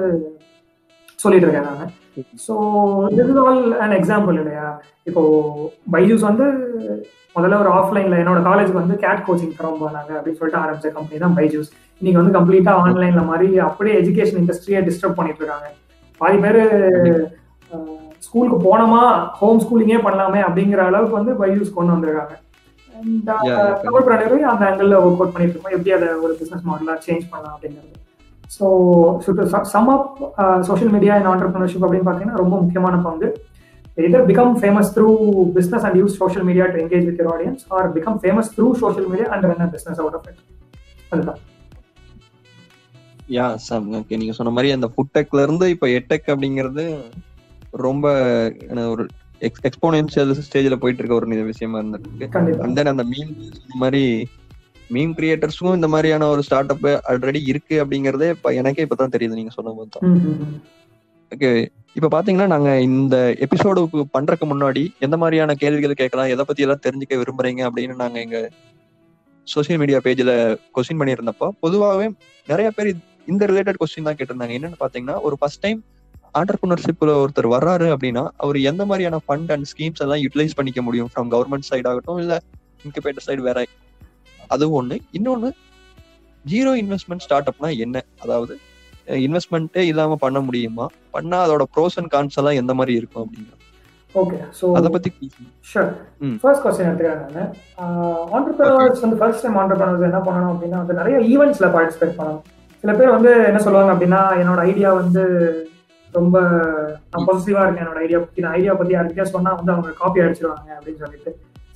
சொல்லிட்டு 1.24 1.48
இருக்கேன் 1.48 1.68
நான். 1.72 1.92
So 2.46 2.54
this 3.18 3.30
is 3.34 3.42
all 3.44 3.62
and 3.84 3.96
example 3.98 4.38
இல்லையா? 4.44 4.68
இப்போ 5.10 5.22
பைஜூஸ் 5.96 6.24
வந்து 6.30 6.46
முதல்ல 7.36 7.60
ஒரு 7.64 7.72
ஆஃப்லைன்ல 7.80 8.16
என்னோட 8.22 8.40
காலேஜுக்கு 8.48 8.82
வந்து 8.82 8.96
கேட் 9.04 9.22
கோச்சிங் 9.28 9.54
தரோம் 9.60 9.82
போனாங்க 9.84 10.12
அப்படின்னு 10.18 10.40
சொல்லிட்டு 10.40 10.62
ஆரம்பிச்ச 10.64 10.90
கம்பெனி 10.98 11.22
தான் 11.26 11.38
பைஜூஸ். 11.38 11.70
இன்னைக்கு 12.02 12.22
வந்து 12.22 12.36
கம்ப்ளீட்டா 12.38 12.74
ஆன்லைன்ல 12.86 13.24
மாதிரி 13.32 13.50
அப்படியே 13.68 13.96
எஜுகேஷன் 14.02 14.42
இண்டஸ்ட்ரியை 14.42 14.82
டிஸ்டர்ப் 14.90 15.20
பண்ணிட்டு 15.20 15.42
இருக்காங்க. 15.44 15.70
பாதி 16.22 16.40
பேர் 16.46 16.62
ஸ்கூலுக்கு 18.32 18.58
போனோமா? 18.68 19.04
ஹோம் 19.40 19.62
ஸ்கூலிங்கே 19.64 20.00
பண்ணலாமே 20.08 20.42
அப்படிங்கிற 20.48 20.82
அளவுக்கு 20.90 21.20
வந்து 21.20 21.32
பைஜூஸ் 21.40 21.76
கொண்டு 21.78 21.94
வந்திருக்காங்க. 21.94 22.36
அண்ட் 22.98 23.30
தமிழ் 23.86 24.06
பிராணியரும் 24.08 24.52
அந்த 24.52 24.64
ஆங்கிள் 24.70 24.94
ஒர்க் 25.06 25.22
அவுட் 25.22 25.34
பண்ணிட்டு 25.36 25.56
இருக்கோம். 25.56 25.76
எப்படி 25.78 25.94
அதை 25.96 26.08
ஒரு 26.26 26.34
பிசினஸ் 26.42 26.68
மாடலா 26.70 26.96
சேஞ்ச் 27.06 27.26
பண்ணலாம் 27.32 27.54
அப்படிங்கிறது. 27.56 27.98
So 28.56 28.66
sum 29.74 29.90
up 29.96 30.10
social 30.70 30.92
media 30.96 31.14
and 31.18 31.30
entrepreneurship 31.32 31.86
அப்படின்னு 31.86 32.08
பார்த்தீங்கன்னா 32.08 32.42
ரொம்ப 32.44 32.56
முக்கியமான 32.64 32.98
பங்கு. 33.08 33.30
Either 34.08 34.28
become 34.30 34.54
famous 34.62 34.92
through 34.96 35.10
business 35.56 35.86
and 35.88 35.98
use 36.02 36.20
social 36.22 36.46
media 36.50 36.66
to 36.76 37.26
audience 37.36 37.64
or 37.78 37.90
become 37.98 38.20
famous 38.24 38.52
through 38.58 38.68
social 38.84 39.10
media 39.14 39.28
and 39.36 39.48
run 39.52 39.66
a 39.68 39.70
business 39.76 40.00
out 40.04 40.16
of 40.20 40.28
it 40.32 40.42
அதுதான். 41.14 41.40
Yeah 43.38 43.48
சாம் 43.66 43.90
okay 44.00 44.20
நீங்க 44.22 44.36
சொன்ன 44.38 44.54
மாதிரி 44.56 44.72
அந்த 44.78 44.90
ஃபுட் 44.94 45.14
டெக்ல 45.18 45.44
இருந்து 45.48 45.68
இப்ப 45.76 45.88
எட்டெக் 45.98 46.32
அப்படிங்கிறது 46.34 46.86
ரொம்ப 47.72 48.08
ஒரு 48.94 49.04
எக்ஸ்போனென்ஷியல் 49.68 50.32
ஸ்டேஜ்ல 50.48 50.76
போயிட்டு 50.76 51.02
இருக்க 51.02 51.16
ஒரு 51.16 51.28
விஷயமா 51.46 51.80
இருந்திருக்கு. 51.80 52.28
அண்ட் 52.64 52.76
தென் 52.76 52.92
அந்த 52.94 53.04
மீம் 53.04 53.32
சொன்ன 53.50 53.80
மாதிரி 53.84 54.04
மீம் 54.96 55.14
கிரியேட்டர்ஸும் 55.18 55.76
இந்த 55.76 55.88
மாதிரியான 55.88 56.28
ஒரு 56.28 56.42
ஸ்டார்ட் 56.44 56.72
அப் 56.74 56.86
ஆல்ரெடி 57.12 57.42
இருக்கு 57.48 57.76
அப்படிங்கறதே 57.84 58.30
இப்ப 58.30 58.54
எனக்கே 58.54 58.86
இப்பதான் 58.86 59.14
தெரியுது 59.16 59.40
நீங்க 59.40 59.54
சொன்ன 59.56 59.72
போது 59.72 59.90
தான். 59.90 60.16
ஓகே 61.32 61.50
இப்ப 61.94 62.10
பாத்தீங்கன்னா 62.16 62.48
நாங்க 62.48 62.80
இந்த 62.80 63.36
எபிசோடு 63.40 63.82
பண்றதுக்கு 64.18 64.48
முன்னாடி 64.52 64.84
எந்த 65.00 65.18
மாதிரியான 65.18 65.54
கேள்விகள் 65.54 65.94
கேட்கலாம் 65.94 66.28
எதை 66.28 66.46
பத்தி 66.48 66.64
எல்லாம் 66.64 66.84
தெரிஞ்சுக்க 66.86 67.22
விரும்புறீங்க 67.22 67.62
அப்படின்னு 67.70 67.96
நாங்க 67.96 68.20
எங்க 68.20 68.50
சோசியல் 69.48 69.78
மீடியா 69.78 70.00
பேஜ்ல 70.04 70.34
கொஸ்டின் 70.76 71.00
பண்ணியிருந்தப்போ 71.00 71.50
பொதுவாகவே 71.60 72.10
நிறைய 72.48 72.72
பேர் 72.72 72.90
இந்த 73.26 73.46
ரிலேட்டட் 73.46 73.80
கொஸ்டின் 73.82 74.08
தான் 74.08 74.16
கேட்டிருந்தாங்க. 74.16 74.58
என்னன்னு 74.60 74.80
பாத்தீங்கன்னா 74.80 75.22
ஒரு 75.22 75.38
ஃபர்ஸ்ட் 75.38 75.60
டைம் 75.60 75.84
ஆண்டர்பிரினர்ஷிப்ல 76.40 77.14
ஒருத்தர் 77.22 77.48
வர்றாரு 77.54 77.88
அப்படின்னா 77.94 78.24
அவர் 78.44 78.58
எந்த 78.72 78.84
மாதிரியான 78.90 79.20
ஃபண்ட் 79.26 79.52
அண்ட் 79.56 79.68
ஸ்கீம்ஸ் 79.72 80.02
எல்லாம் 80.06 80.22
யூட்டிலைஸ் 80.24 80.58
பண்ணிக்க 80.60 80.82
முடியும்? 80.88 81.10
ஃப்ரம் 81.14 81.30
கவர்மெண்ட் 81.34 81.70
சைடு 81.70 81.88
ஆகட்டும் 81.92 82.20
இல்ல 82.24 82.36
இன்குபேட்டர் 82.88 83.26
சைடு 83.28 83.42
வேற 83.50 83.66
அது 84.56 84.66
ஒண்ணு. 84.80 84.98
இன்னொன்னு 85.18 85.50
ஜீரோ 86.46 86.72
இன்வெஸ்ட்மெண்ட் 86.84 87.24
ஸ்டார்ட் 87.26 87.50
அப்னா 87.52 87.70
என்ன? 87.86 87.98
அதாவது 88.24 88.54
இன்வெஸ்ட்மெண்ட்டே 89.26 89.84
இல்லாம 89.92 90.16
பண்ண 90.24 90.40
முடியுமா? 90.48 90.86
பண்ணா 91.16 91.38
அதோட 91.46 91.64
ப்ரோஸ் 91.76 91.98
அண்ட் 92.00 92.12
கான்ஸ் 92.16 92.38
எல்லாம் 92.42 92.60
எந்த 92.62 92.74
மாதிரி 92.80 92.94
இருக்கும் 93.00 93.24
அப்படிங்கிறது 93.26 93.60
ஓகே 94.16 94.38
ஸோ 94.60 94.66
அத 94.78 94.88
பத்தி. 94.94 95.10
ஷூர். 95.72 95.92
ஃபர்ஸ்ட் 96.42 96.64
கொஸ்டின் 96.64 96.88
எடுத்துக்கிறேன் 96.88 97.36
நான். 97.36 97.52
ஆண்டர்பிரினர்ஸ் 98.38 99.04
வந்து 99.06 99.20
ஃபர்ஸ்ட் 99.22 99.44
டைம் 99.46 99.60
ஆண்டர்பிரினர்ஸ் 99.62 100.08
என்ன 100.10 100.20
பண்ணணும் 100.26 100.52
அப்படின்னா 100.54 100.80
வந்து 100.84 100.98
நிறைய 101.02 101.18
ஈவெண்ட்ஸ்ல 101.34 101.68
பார்ட்டிசிபேட் 101.76 102.18
பண்ணணும். 102.18 102.44
சில 102.84 102.94
பேர் 103.00 103.16
வந்து 103.18 103.32
என்ன 103.50 103.60
சொல்லுவாங்க 103.66 103.94
அப்படின்னா 103.96 104.22
என்னோட 104.42 104.60
ஐடியா 104.72 104.90
வந்து 105.02 105.24
ரொம்ப 106.14 106.38
நான் 107.12 107.26
பாசிட்டிவா 107.28 107.64
இருக்கேன். 107.64 107.84
என்னோட 107.84 108.02
ஐடியா 108.02 108.20
பத்தி 108.22 108.44
நான் 108.44 108.56
ஐடியா 108.58 108.74
பத்தி 108.74 108.94
யாருக்கிட்டே 108.96 109.28
சொன்னா 109.30 109.52
வந்து 109.54 109.74
அவங்க 109.74 109.92
காப்பி 110.00 110.24
அடிச்சிருவாங்க 110.24 110.70
அப்படின்னு 110.78 111.04
சொல்லிட்டு. 111.04 111.32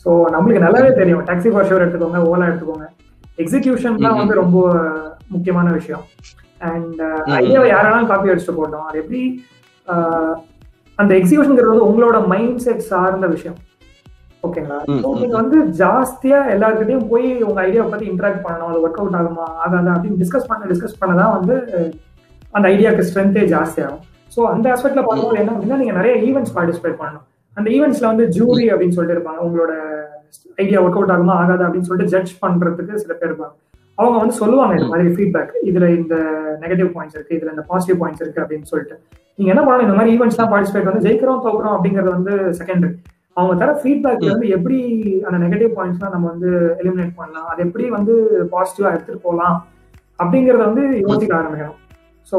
ஸோ 0.05 0.11
நம்மளுக்கு 0.33 0.65
நல்லாவே 0.65 0.89
தெரியும். 0.97 1.23
டாக்ஸி 1.27 1.51
ஃபார் 1.51 1.67
ஷூர் 1.67 1.83
எடுத்துக்கோங்க 1.83 2.21
ஓலா 2.29 2.47
எடுத்துக்கோங்க. 2.49 2.87
எக்ஸிகியூஷன் 3.37 4.01
தான் 4.03 4.19
வந்து 4.19 4.35
ரொம்ப 4.35 4.57
முக்கியமான 5.29 5.67
விஷயம். 5.73 6.03
அண்ட் 6.61 6.99
ஐடியாவை 7.37 7.69
யாராலும் 7.69 8.07
காப்பி 8.07 8.31
அடிச்சுட்டு 8.31 8.59
போட்டோம் 8.59 8.87
அது 8.87 8.99
எப்படி 8.99 9.21
ஆஹ், 9.87 10.35
அந்த 10.99 11.11
எக்ஸிகியூஷன்ங்கிறது 11.17 11.73
வந்து 11.73 11.87
உங்களோட 11.87 12.19
மைண்ட் 12.27 12.61
செட் 12.61 12.85
சார்ந்த 12.85 13.27
விஷயம். 13.33 13.57
ஓகேங்களா? 14.43 14.77
நீங்க 15.15 15.35
வந்து 15.35 15.57
ஜாஸ்தியா 15.79 16.39
எல்லாருக்கிட்டையும் 16.53 17.07
போய் 17.07 17.27
உங்க 17.43 17.59
ஐடியாவை 17.63 17.89
பத்தி 17.89 18.07
இன்ட்ராக்ட் 18.11 18.43
பண்ணணும். 18.43 18.69
அது 18.71 18.83
ஒர்க் 18.83 18.99
அவுட் 19.01 19.17
ஆகுமா 19.19 19.45
ஆகாதா 19.63 19.93
அப்படின்னு 19.95 20.19
டிஸ்கஸ் 20.19 20.49
பண்ண 20.49 20.67
டிஸ்கஸ் 20.71 20.99
பண்ணதான் 21.01 21.35
வந்து 21.37 21.55
அந்த 22.53 22.65
ஐடியாக்கு 22.69 23.07
ஸ்ட்ரென்த்தே 23.07 23.43
ஜாஸ்தி 23.53 23.81
ஆகும் 23.83 24.03
ஸோ 24.35 24.41
அந்த 24.53 24.65
ஆஸ்பெக்ட்ல 24.73 25.01
பார்க்கும்போது 25.07 25.41
என்ன 25.41 25.53
அப்படின்னா 25.55 25.79
நீங்க 25.81 25.93
நிறைய 25.99 26.13
ஈவெண்ட்ஸ் 26.29 26.55
பார்ட்டிசிபேட் 26.55 26.97
பண்ணணும். 27.01 27.25
அந்த 27.57 27.67
ஈவெண்ட்ஸ்ல 27.75 28.07
வந்து 28.11 28.25
ஜூரி 28.37 28.65
அப்படின்னு 28.71 28.95
சொல்லிட்டு 28.97 29.17
இருப்பாங்க. 29.17 29.41
உங்களோட 29.47 29.73
ஐடியா 30.63 30.79
ஒர்க் 30.85 30.97
அவுட் 30.99 31.13
ஆகுமா 31.15 31.35
ஆகாது 31.41 31.63
அப்படின்னு 31.65 31.87
சொல்லிட்டு 31.89 32.13
ஜட்ஜ் 32.13 32.33
பண்றதுக்கு 32.43 33.01
சில 33.03 33.13
பேர் 33.19 33.29
இருப்பாங்க. 33.29 33.53
அவங்க 33.97 34.17
வந்து 34.21 34.35
சொல்லுவாங்க 34.39 34.73
இந்த 34.77 34.87
மாதிரி 34.93 35.13
ஃபீட்பேக் 35.17 35.53
இதுல 35.69 35.85
இந்த 35.99 36.15
நெகட்டிவ் 36.63 36.89
பாயிண்ட்ஸ் 36.95 37.17
இருக்கு 37.17 37.37
இதுல 37.37 37.53
இந்த 37.55 37.63
பாசிட்டிவ் 37.69 37.99
பாயிண்ட்ஸ் 38.01 38.23
இருக்கு 38.23 38.41
அப்படின்னு 38.43 38.69
சொல்லிட்டு. 38.71 38.95
நீங்க 39.37 39.49
என்ன 39.53 39.61
பண்ணணும் 39.65 39.87
இந்த 39.87 39.97
மாதிரி 39.97 40.13
ஈவெண்ட்ஸ்லாம் 40.15 40.51
பார்ட்டிசிபேட் 40.53 40.89
வந்து 40.89 41.05
ஜெயிக்கிறோம் 41.05 41.43
தோக்குறோம் 41.45 41.75
அப்படிங்கறது 41.77 42.11
வந்து 42.17 42.33
செகண்டரி 42.59 42.93
அவங்க 43.37 43.53
தர 43.61 43.71
ஃபீட்பேக் 43.79 44.21
வந்து 44.33 44.49
எப்படி 44.57 44.77
அந்த 45.27 45.37
நெகட்டிவ் 45.45 45.71
பாயிண்ட்ஸ்லாம் 45.77 46.13
நம்ம 46.15 46.27
வந்து 46.33 46.51
எலிமினேட் 46.81 47.17
பண்ணலாம்? 47.21 47.47
அது 47.53 47.63
எப்படி 47.67 47.85
வந்து 47.97 48.13
பாசிட்டிவா 48.53 48.91
எடுத்துட்டு 48.95 49.25
போகலாம்? 49.27 49.57
அப்படிங்கறத 50.21 50.61
வந்து 50.69 50.83
யோசிக்க 51.07 51.33
ஆரம்பிக்கணும். 51.39 51.79
ஸோ 52.31 52.37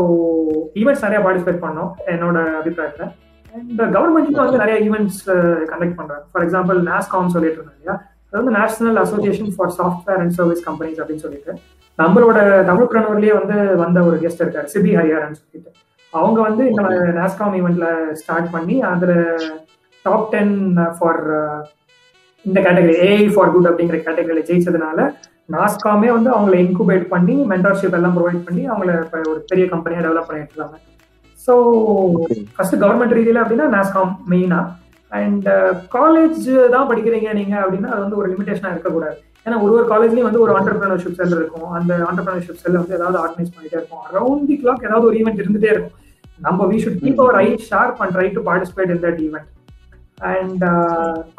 ஈவெண்ட்ஸ் 0.81 1.05
நிறைய 1.07 1.21
பார்ட்டிசிபேட் 1.25 1.63
பண்ணோம் 1.65 1.91
என்னோட 2.15 2.39
அபிப்பிராயத்தில். 2.61 3.13
அண்ட் 3.57 3.81
கவர்மெண்ட்ல 3.97 4.45
வந்து 4.45 4.63
நிறைய 4.63 4.77
ஈவெண்ட்ஸ் 4.87 5.23
கண்டக்ட் 5.71 5.99
பண்றாங்க. 6.01 6.25
ஃபார் 6.33 6.45
எக்ஸாம்பிள் 6.47 6.79
நாஸ்காம் 6.91 7.35
சொல்லிட்டு 7.37 7.59
இருந்தாங்க 7.59 7.81
இல்லையா? 7.81 7.97
அது 8.29 8.39
வந்து 8.41 8.55
national 8.59 8.99
association 9.05 9.53
for 9.57 9.73
software 9.79 10.21
and 10.23 10.35
service 10.39 10.65
companies 10.69 11.01
அப்படின்னு 11.03 11.25
சொல்லிட்டு. 11.27 11.53
நம்மளோட 11.99 12.39
தமிழ் 12.71 12.91
பிரணவர்லயே 12.93 13.35
வந்து 13.41 13.57
வந்த 13.83 13.99
ஒரு 14.09 14.17
கெஸ்ட் 14.25 14.43
இருக்காரு 14.45 14.69
சிபி 14.75 14.93
ஹையர்னு 14.99 15.39
சொல்லிட்டு. 15.43 15.71
அவங்க 16.13 16.39
வந்து 16.49 16.63
இந்த 16.73 16.83
நாஸ்காம் 17.21 17.57
ஈவெண்ட்ல 17.61 17.87
ஸ்டார்ட் 18.21 18.51
பண்ணி 18.57 18.77
அதுல 18.91 19.15
டாப் 20.05 20.29
டென் 20.35 20.55
ஃபார் 20.99 21.23
இந்த 22.45 22.59
கேட்டகரி 22.67 22.97
ஏஐ 23.07 23.25
ஃபார் 23.35 23.53
குட் 23.55 23.71
அப்படிங்கிற 23.71 23.99
கேட்டகரியில 24.07 24.43
ஜெயிச்சதுனால 24.51 24.99
நாஸ்காமே 25.55 26.09
வந்து 26.17 26.31
அவங்களை 26.37 26.59
இன்குபேட் 26.67 27.05
பண்ணி 27.13 27.35
மென்டர்ஷிப் 27.53 27.97
எல்லாம் 27.99 28.17
ப்ரொவைட் 28.17 28.41
பண்ணி 28.47 28.63
அவங்கள 28.73 28.95
இப்போ 29.05 29.19
ஒரு 29.33 29.41
பெரிய 29.51 29.65
கம்பெனியா 29.75 30.01
டெவலப் 30.07 30.29
பண்ணிட்டு 30.31 30.55
இருக்காங்க. 30.55 30.79
ஸோ 31.45 31.55
ஃபர்ஸ்ட் 32.55 32.77
கவர்மெண்ட் 32.83 33.17
ரீதியில 33.19 33.43
அப்படின்னா 33.43 33.69
நாஸ்காம் 33.77 34.13
மெயினா 34.33 34.61
அண்ட் 35.13 35.47
காலேஜ் 35.97 36.47
தான் 36.75 36.89
படிக்கிறீங்க 36.91 37.29
நீங்க 37.41 37.55
அப்படின்னா 37.65 37.93
அது 37.95 38.05
வந்து 38.05 38.21
ஒரு 38.23 38.29
லிமிடேஷனா 38.33 38.73
இருக்கக்கூடாது. 38.75 39.17
ஏன்னா 39.47 39.57
ஒரு 39.65 39.73
ஒரு 39.79 39.87
காலேஜ்லயும் 39.93 40.29
வந்து 40.29 40.43
ஒரு 40.45 40.53
ஆண்டர்பிரினர்ஷிப் 40.59 41.19
செல் 41.21 41.37
இருக்கும். 41.39 41.69
அந்த 41.79 41.93
ஆண்டர்பிரினர்ஷிப் 42.09 42.63
செல் 42.63 42.81
வந்து 42.81 42.97
ஏதாவது 42.99 43.19
ஆர்கனைஸ் 43.25 43.55
பண்ணிட்டே 43.57 43.79
இருக்கும். 43.81 44.03
அரௌண்ட் 44.11 44.47
தி 44.51 44.57
கிளாக் 44.63 44.87
ஏதாவது 44.89 45.09
ஒரு 45.11 45.19
ஈவெண்ட் 45.21 45.43
இருந்துட்டே 45.43 45.71
இருக்கும். 45.75 45.97
நம்ம 46.47 46.67
we 46.71 46.79
should 46.85 47.03
keep 47.03 47.21
our 47.25 47.39
eye 47.45 47.47
sharp 47.71 48.01
and 48.05 48.15
try 48.17 48.27
to 48.39 48.43
participate 48.49 48.91
in 48.95 49.03
that 49.07 49.21
event 49.27 49.51
and 50.35 50.65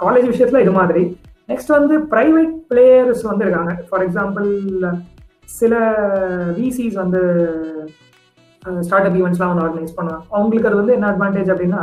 college 0.03 0.27
விஷயத்துல 0.33 0.61
இது 0.65 0.75
மாதிரி. 0.79 1.03
நெக்ஸ்ட் 1.49 1.75
வந்து 1.77 1.95
பிரைவேட் 2.13 2.55
பிளேயர்ஸ் 2.71 3.23
வந்து 3.29 3.45
இருக்காங்க 3.45 3.73
ஃபார் 3.89 4.03
எக்ஸாம்பிள் 4.07 4.49
சில 5.59 5.73
விசிஸ் 6.59 6.97
வந்து 7.03 7.21
ஸ்டார்ட் 8.87 9.07
அப் 9.07 9.17
ஈவெண்ட்ஸ்லாம் 9.19 9.51
வந்து 9.51 9.65
ஆர்கனைஸ் 9.65 9.97
பண்ணுவாங்க. 9.97 10.23
அவங்களுக்கு 10.35 10.69
அது 10.69 10.79
வந்து 10.81 10.95
என்ன 10.97 11.09
அட்வான்டேஜ் 11.11 11.51
அப்படின்னா 11.53 11.81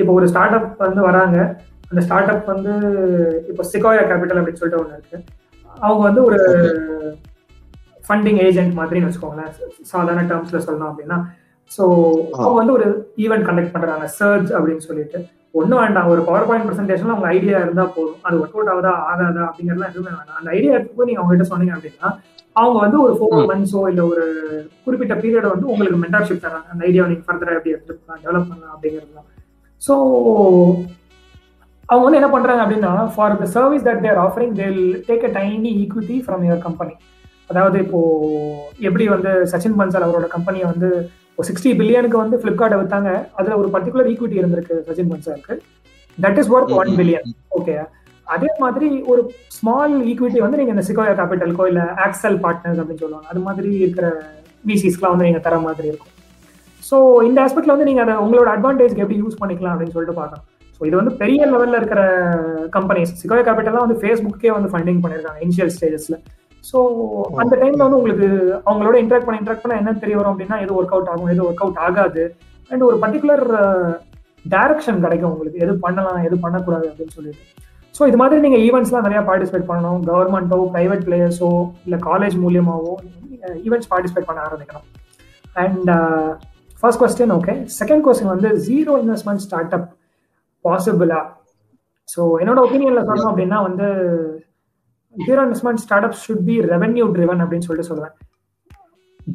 இப்போ 0.00 0.12
ஒரு 0.18 0.26
ஸ்டார்ட் 0.32 0.56
அப் 0.58 0.70
வந்து 0.86 1.00
வராங்க. 1.08 1.38
அந்த 1.90 2.00
ஸ்டார்ட் 2.06 2.32
அப் 2.32 2.50
வந்து 2.54 2.72
இப்போ 3.50 3.62
சிகோயா 3.70 4.02
கேபிட்டல் 4.10 4.40
அப்படின்னு 4.40 4.60
சொல்லிட்டு 4.60 4.82
ஒன்று 4.82 4.98
இருக்கு. 4.98 5.18
அவங்க 5.86 6.02
வந்து 6.08 6.22
ஒரு 6.28 6.38
ஃபண்டிங் 8.06 8.40
ஏஜென்ட் 8.46 8.78
மாதிரின்னு 8.78 9.08
வச்சுக்கோங்களேன். 9.08 9.52
சாதாரண 9.92 10.22
டேர்ம்ஸ்ல 10.30 10.60
சொல்லணும் 10.66 10.90
அப்படின்னா. 10.90 11.18
ஸோ 11.76 11.82
அவங்க 12.38 12.56
வந்து 12.60 12.76
ஒரு 12.78 12.86
ஈவெண்ட் 13.24 13.46
கண்டக்ட் 13.48 13.74
பண்றாங்க. 13.74 14.06
சர்ச் 14.20 14.50
அப்படின்னு 14.58 14.86
சொல்லிட்டு. 14.88 15.18
ஒன்றும் 15.54 15.80
வேண்டாம். 15.82 16.08
ஒரு 16.12 16.20
பவர் 16.26 16.46
பாயிண்ட் 16.48 16.66
ப்ரெசன்டேஷன்ல 16.66 17.16
உங்க 17.16 17.28
ஐடியா 17.36 17.58
இருந்தா 17.64 17.84
போதும். 17.96 18.20
அது 18.26 18.36
ஒர்க் 18.40 18.56
அவுட் 18.56 18.72
ஆகுதா 18.74 18.92
ஆகாதா 19.10 19.42
அப்படிங்கிறதுலாம் 19.48 19.90
எதுவுமே 19.92 20.12
வேண்டாம். 20.12 20.38
அந்த 20.40 20.50
ஐடியா 20.56 20.74
எடுத்து 20.78 21.08
நீங்க 21.08 21.22
அவங்ககிட்ட 21.22 21.48
சொன்னீங்க 21.52 21.74
அப்படின்னா 21.76 22.10
அவங்க 22.56 22.78
வந்து 22.84 22.98
ஒரு 23.02 23.14
ஃபோர் 23.18 23.48
மந்த்ஸோ 23.50 23.82
இல்லை 23.90 24.04
ஒரு 24.12 24.24
குறிப்பிட்ட 24.84 25.14
பீரியட் 25.22 25.52
வந்து 25.52 25.70
உங்களுக்கு 25.72 25.98
மென்டர்ஷிப் 26.04 26.44
தராங்க. 26.44 26.68
அந்த 26.72 26.82
ஐடியா 26.88 27.04
நீங்க 27.10 27.24
ஃபர்தரா 27.26 27.56
எப்படி 27.58 27.74
எடுத்துட்டு 27.74 28.00
போகலாம் 28.00 28.22
டெவலப் 28.24 28.50
பண்ணலாம் 28.50 28.74
அப்படிங்கிறது 28.76 29.28
ஸோ 29.82 29.94
அவங்க 31.88 32.04
வந்து 32.06 32.18
என்ன 32.18 32.30
பண்றாங்க 32.32 32.62
அப்படின்னா 32.64 32.90
for 33.14 33.38
the 33.38 33.46
service 33.54 33.86
that 33.86 34.02
they're 34.02 34.20
offering 34.24 34.52
they'll 34.58 34.82
take 35.08 35.24
a 35.28 35.32
tiny 35.38 35.70
equity 35.82 36.16
from 36.26 36.44
your 36.46 36.66
company 36.66 36.94
அதாவது 37.50 37.76
இப்போ 37.84 38.00
எப்படி 38.80 39.04
வந்து 39.08 39.30
சச்சின் 39.52 39.78
பன்சால் 39.78 40.06
அவரோட 40.06 40.26
கம்பெனியை 40.26 40.66
வந்து 40.72 40.90
இப்போ 41.40 41.48
சிக்ஸ்டி 41.48 41.70
பில்லியனுக்கு 41.76 42.16
வந்து 42.20 42.36
ஃபிளிப்கார்ட்டை 42.40 42.78
வித்தாங்க. 42.80 43.10
அதுல 43.38 43.54
ஒரு 43.60 43.68
பர்டிகுலர் 43.74 44.08
ஈக்விட்டி 44.12 44.36
இருந்திருக்கு 44.40 44.74
Sachin 44.86 45.08
பன்சாலுக்கு 45.12 45.54
that 46.18 46.38
is 46.40 46.50
worth 46.54 46.72
one 46.80 46.90
billion 46.98 47.28
okay 47.58 47.74
அதே 48.26 48.50
மாதிரி 48.62 48.88
ஒரு 49.12 49.22
ஸ்மால் 49.56 49.94
ஈக்விட்டி 50.10 50.40
வந்து 50.44 50.58
நீங்க 50.60 50.72
இந்த 50.74 50.84
சிகோயா 50.88 51.12
கேபிட்டல்கோ 51.20 51.66
இல்ல 51.70 51.82
ஆக்சல் 52.06 52.36
பார்ட்னர்ஸ் 52.42 52.80
அப்படின்னு 52.82 53.02
சொல்லுவாங்க. 53.04 53.28
அது 53.32 53.40
மாதிரி 53.46 53.70
இருக்கிற 53.84 54.08
விசிஸ்க்குலாம் 54.70 55.14
வந்து 55.14 55.28
நீங்க 55.28 55.40
தர 55.46 55.60
மாதிரி 55.68 55.88
இருக்கும். 55.92 56.12
ஸோ 56.82 56.98
இந்த 57.28 57.40
ஆஸ்பெக்ட்ல 57.44 57.74
வந்து 57.76 57.88
நீங்க 57.90 58.02
அதை 58.06 58.16
உங்களோட 58.26 58.50
அட்வான்டேஜ்க்கு 58.56 59.04
எப்படி 59.04 59.20
யூஸ் 59.22 59.40
பண்ணிக்கலாம் 59.44 59.74
அப்படின்னு 59.74 59.96
சொல்லிட்டு 59.96 60.18
பார்க்கணும். 60.20 60.44
ஸோ 60.76 60.84
இது 60.90 60.94
வந்து 61.00 61.14
பெரிய 61.22 61.48
லெவல்ல 61.54 61.80
இருக்கிற 61.82 62.02
கம்பெனிஸ் 62.76 63.14
சிகோயா 63.22 63.46
கேபிட்டல்லாம் 63.48 63.86
வந்து 63.86 64.00
ஃபேஸ்புக்கே 64.02 64.52
வந்து 64.58 64.72
ஃபண்டிங் 64.74 65.02
பண்ணிருக்காங்க 65.06 65.40
இனிஷியல் 65.46 65.72
ஸ்டேஜஸ்ல 65.78 66.18
ஸோ 66.68 66.78
அந்த 67.42 67.54
டைம்ல 67.60 67.82
வந்து 67.84 67.98
உங்களுக்கு 68.00 68.28
அவங்களோட 68.68 68.96
இன்ட்ராக்ட் 69.02 69.26
பண்ண 69.26 69.40
இன்ட்ராக்ட் 69.40 69.64
பண்ண 69.64 69.76
என்ன 69.80 69.94
தெரிய 70.02 70.16
வரும் 70.18 70.32
அப்படின்னா 70.32 70.58
எது 70.64 70.76
ஒர்க் 70.78 70.94
அவுட் 70.96 71.10
ஆகும் 71.12 71.32
எது 71.34 71.42
ஒர்க் 71.46 71.62
அவுட் 71.64 71.80
ஆகாது. 71.86 72.24
அண்ட் 72.70 72.84
ஒரு 72.88 72.96
பர்டிகுலர் 73.04 73.44
டைரக்ஷன் 74.54 75.02
கிடைக்கும் 75.04 75.32
உங்களுக்கு. 75.34 75.62
எது 75.64 75.72
பண்ணலாம் 75.84 76.20
எது 76.28 76.36
பண்ணக்கூடாது 76.44 76.86
அப்படின்னு 76.90 77.16
சொல்லிட்டு. 77.18 77.42
ஸோ 77.96 78.06
இது 78.10 78.18
மாதிரி 78.20 78.44
நீங்கள் 78.44 78.64
ஈவெண்ட்ஸ்லாம் 78.66 79.06
நிறையா 79.06 79.22
பார்ட்டிசிபேட் 79.30 79.66
பண்ணணும். 79.70 80.00
கவர்மெண்ட்டோ 80.10 80.58
ப்ரைவேட் 80.76 81.02
பிளேயர்ஸோ 81.08 81.50
இல்லை 81.86 81.98
காலேஜ் 82.10 82.36
மூலியமாவோ 82.44 82.94
ஈவெண்ட்ஸ் 83.66 83.90
பார்ட்டிசிபேட் 83.92 84.28
பண்ண 84.28 84.40
ஆரம்பிக்கணும். 84.48 84.86
And 85.64 85.90
first 86.82 87.00
question 87.02 87.34
okay 87.38 87.54
second 87.80 88.04
question 88.06 88.32
வந்து 88.34 88.50
ஜீரோ 88.68 88.92
இன்வெஸ்ட்மெண்ட் 89.02 89.44
ஸ்டார்ட் 89.46 89.74
அப் 89.78 89.88
பாசிபிளா 90.64 91.20
ஸோ 92.08 92.20
என்னோட 92.42 92.58
ஒப்பீனியன்ல 92.66 93.02
சொல்லணும் 93.08 93.30
அப்படின்னா 93.32 93.58
வந்து 93.66 93.86
zero 95.14 95.40
investment 95.46 95.82
start 95.84 96.06
up 96.08 96.18
should 96.24 96.44
be 96.48 96.56
revenue 96.72 97.06
driven 97.14 97.42
அப்படின்னு 97.44 97.66
சொல்லிட்டு 97.68 97.90
சொல்லுவேன். 97.90 98.14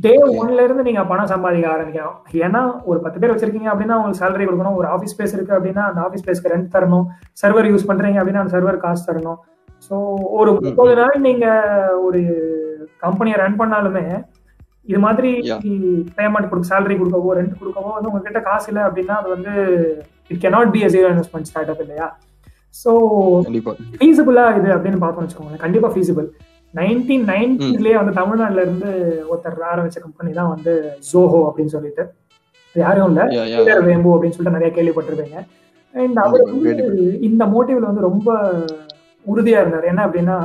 டே 0.03 0.13
ஒன்ல 0.41 0.63
இருந்து 0.67 0.85
நீங்க 0.87 1.01
பணம் 1.09 1.31
சம்பாதிக்க 1.31 1.67
ஆரம்பிக்கணும் 1.73 2.15
ஏன்னா 2.45 2.61
ஒரு 2.89 2.99
பத்து 3.03 3.19
பேர் 3.21 3.33
வச்சிருக்கீங்க 3.33 3.69
அப்படின்னா 3.73 3.97
உங்களுக்கு 3.99 4.21
சேலரி 4.21 4.45
கொடுக்கணும். 4.47 4.77
ஒரு 4.79 4.87
ஆஃபீஸ் 4.93 5.13
ஸ்பேஸ் 5.15 5.35
இருக்கு 5.37 5.55
அப்படின்னா 5.57 5.83
அந்த 5.89 5.99
ஆஃபீஸ் 6.05 6.23
ஸ்பேஸ்க்கு 6.23 6.53
ரெண்ட் 6.53 6.73
தரணும். 6.75 7.05
சர்வர் 7.41 7.69
யூஸ் 7.71 7.89
பண்றீங்க 7.89 8.19
அப்படின்னா 8.21 8.43
அந்த 8.43 8.53
சர்வர் 8.55 8.83
காசு 8.85 9.05
தரணும். 9.09 9.39
ஸோ 9.87 9.95
ஒரு 10.39 10.51
முப்பது 10.57 10.93
நாள் 11.01 11.23
நீங்க 11.27 11.45
ஒரு 12.07 12.21
கம்பெனியை 13.05 13.37
ரன் 13.43 13.59
பண்ணாலுமே 13.61 14.05
இது 14.91 14.99
மாதிரி 15.05 15.29
பேமெண்ட் 16.17 16.49
கொடுக்க 16.49 16.71
சேலரி 16.71 16.95
கொடுக்கவோ 16.99 17.35
ரெண்ட் 17.37 17.59
கொடுக்கவோ 17.61 17.91
வந்து 17.95 18.09
உங்ககிட்ட 18.09 18.41
காசு 18.49 18.67
இல்லை 18.71 18.83
அப்படின்னா 18.87 19.15
அது 19.21 19.29
வந்து 19.35 19.53
it 20.31 20.41
cannot 20.43 20.73
be 20.75 20.81
a 20.87 20.89
zero 20.95 21.07
investment 21.13 21.49
start 21.51 21.71
up 21.73 21.83
இல்லையா? 21.85 22.07
ஸோ 22.81 22.91
ஃபீஸிபிளா 23.99 24.45
இது 24.59 24.69
அப்படின்னு 24.75 24.99
பார்த்தோம்னு 25.03 25.27
வச்சுக்கோங்களேன். 25.27 25.63
கண்டிப்பா 25.65 25.89
ஃபீஸிபிள் 25.93 26.27
நைன்டீன் 26.79 27.25
நைன்டிலேயே 27.31 27.97
வந்து 27.99 28.13
தமிழ்நாடுல 28.19 28.63
இருந்து 28.65 28.89
ஒருத்தர் 29.31 29.67
ஆரம்பிச்ச 29.73 29.99
கம்பெனி 30.05 30.31
தான் 30.39 30.51
வந்து 30.53 30.71
ஜோஹோ 31.09 31.39
அப்படின்னு 31.49 31.73
சொல்லிட்டு. 31.75 32.03
யாரும் 32.75 33.07
இல்ல. 33.09 33.21
வேம்பு 33.87 34.13
அப்படின்னு 34.15 34.35
சொல்லிட்டு 34.35 34.57
நிறைய 34.57 34.71
கேள்விப்பட்டிருப்பீங்க. 34.77 35.37
அண்ட் 35.93 36.19
அவர் 36.25 36.43
வந்து 36.49 36.71
இந்த 37.27 37.43
மோட்டிவ்ல 37.53 37.89
வந்து 37.91 38.07
ரொம்ப 38.09 38.29
உறுதியா 39.25 39.61
இருந்தார். 39.63 39.89
என்ன 39.91 40.01
அப்படின்னா 40.07 40.35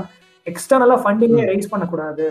எக்ஸ்டர்னலா 0.50 0.96
ஃபண்டிங்கே 1.02 1.48
ரைஸ் 1.50 1.72
பண்ணக்கூடாது. 1.72 2.26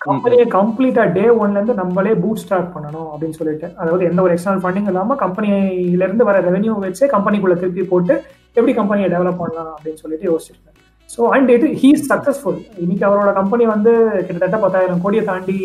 கம்பெனியை 0.00 0.44
கம்ப்ளீட்டா 0.56 1.04
டே 1.14 1.22
ஒன்ல 1.42 1.58
இருந்து 1.58 1.74
நம்மளே 1.82 2.12
பூட் 2.24 2.42
ஸ்டார்ட் 2.42 2.74
பண்ணணும் 2.74 3.08
அப்படின்னு 3.12 3.38
சொல்லிட்டு. 3.38 3.68
அதாவது 3.80 4.02
எந்த 4.10 4.20
ஒரு 4.24 4.34
எக்ஸ்டர்னல் 4.34 4.62
ஃபண்டிங் 4.64 4.90
இல்லாம 4.92 5.16
கம்பெனில 5.22 6.06
இருந்து 6.08 6.28
வர 6.28 6.36
ரெவென்யூ 6.48 6.74
வச்சே 6.84 7.08
கம்பெனிக்குள்ள 7.14 7.56
திருப்பி 7.62 7.84
போட்டு 7.92 8.16
எப்படி 8.56 8.72
கம்பெனியை 8.80 9.08
டெவலப் 9.14 9.40
பண்ணலாம் 9.42 9.72
அப்படின்னு 9.76 10.02
சொல்லிட்டு 10.04 10.28
யோசிச்சிருக்கேன். 10.30 10.76
ஸோ 11.14 11.20
அண்ட் 11.34 11.50
இது 11.56 11.66
ஹீ 11.82 11.90
சக்சஸ்ஃபுல் 12.10 12.58
இன்னைக்கு 12.84 13.04
அவரோட 13.08 13.30
கம்பெனி 13.40 13.66
வந்து 13.74 13.92
கிட்டத்தட்ட 14.26 14.58
பத்தாயிரம் 14.64 15.02
கோடியை 15.04 15.22
தாண்டி 15.30 15.58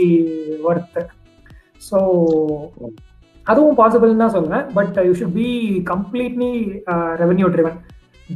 ஒர்த்து 0.69 1.02
ஸோ 1.88 1.98
அதுவும் 3.52 3.78
பாசிபிள் 3.80 4.22
தான் 4.24 4.36
சொல்லுவேன் 4.36 4.67
but 4.78 4.98
you 5.08 5.13
should 5.22 5.36
be 5.41 5.50
completely 5.91 6.52
revenue 7.22 7.48
driven 7.56 7.78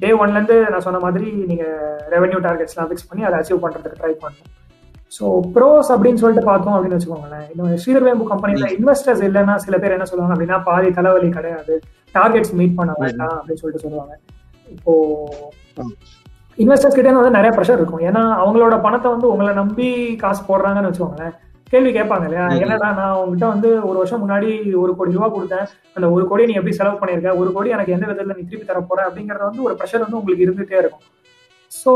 day 0.01 0.09
ஒன்லேருந்து 0.21 0.55
நான் 0.71 0.85
சொன்ன 0.85 0.99
மாதிரி 1.05 1.29
நீங்கள் 1.51 1.75
ரெவென்யூ 2.13 2.39
டார்கெட்ஸ்லாம் 2.47 2.89
ஃபிக்ஸ் 2.89 3.09
பண்ணி 3.09 3.23
அதை 3.27 3.37
அச்சீவ் 3.39 3.63
பண்ணுறதுக்கு 3.65 3.99
ட்ரை 4.01 4.13
பண்ணணும். 4.23 4.53
ஸோ 5.17 5.25
ப்ரோஸ் 5.55 5.89
அப்படின்னு 5.93 6.21
சொல்லிட்டு 6.21 6.49
பார்த்தோம் 6.49 6.75
அப்படின்னு 6.77 6.97
வச்சுக்கோங்களேன். 6.97 7.45
இன்னும் 7.51 7.77
ஸ்ரீதர்வேம்பு 7.83 8.25
கம்பெனியில் 8.31 8.73
இன்வெஸ்டர்ஸ் 8.77 9.23
இல்லைன்னா 9.27 9.55
சில 9.65 9.77
பேர் 9.83 9.95
என்ன 9.97 10.07
சொல்லுவாங்க 10.09 10.35
அப்படின்னா 10.35 10.57
பாதி 10.69 10.89
தலைவலி 10.97 11.29
கிடையாது. 11.37 11.75
டார்கெட்ஸ் 12.17 12.53
மீட் 12.61 12.77
பண்ண 12.79 12.93
வேண்டாம் 13.03 13.37
அப்படின்னு 13.37 13.61
சொல்லிட்டு 13.63 13.85
சொல்லுவாங்க. 13.85 14.13
இப்போ 14.75 14.93
இன்வெஸ்டர்ஸ் 16.61 16.95
கிட்டே 16.97 17.17
வந்து 17.17 17.37
நிறைய 17.37 17.51
ப்ரெஷர் 17.55 17.79
இருக்கும். 17.79 18.05
ஏன்னா 18.09 18.21
அவங்களோட 18.43 18.75
பணத்தை 18.85 19.07
வந்து 19.15 19.27
உங்களை 19.33 19.51
நம்பி 19.59 19.89
காசு 20.23 20.41
போடுறாங்கன்னு 20.47 20.89
வச்சுக்கோங்களேன். 20.89 21.35
கேள்வி 21.71 21.91
கேட்பாங்க 21.95 22.25
இல்லையா? 22.27 22.45
என்னடா 22.63 22.89
நான் 22.99 23.17
உங்ககிட்ட 23.21 23.45
வந்து 23.53 23.69
ஒரு 23.87 23.97
வருஷம் 24.01 24.21
முன்னாடி 24.23 24.49
ஒரு 24.83 24.91
கோடி 24.99 25.15
ரூபா 25.15 25.27
கொடுத்தேன். 25.33 25.65
அந்த 25.95 26.07
ஒரு 26.15 26.23
கோடி 26.29 26.43
நீ 26.49 26.53
எப்படி 26.59 26.75
செலவு 26.77 26.99
பண்ணிருக்க 27.01 27.31
ஒரு 27.41 27.49
கோடி 27.55 27.73
எனக்கு 27.75 27.95
எந்த 27.95 28.05
விதத்துல 28.09 28.37
நீ 28.37 28.43
திருப்பி 28.51 28.67
தர 28.69 28.81
போற? 28.89 28.99
அப்படிங்கறது 29.09 29.49
வந்து 29.49 29.65
ஒரு 29.67 29.75
ப்ரெஷர் 29.79 30.03
வந்து 30.05 30.19
உங்களுக்கு 30.19 30.45
இருந்துட்டே 30.47 30.77
இருக்கும். 30.81 31.05
ஸோ 31.71 31.91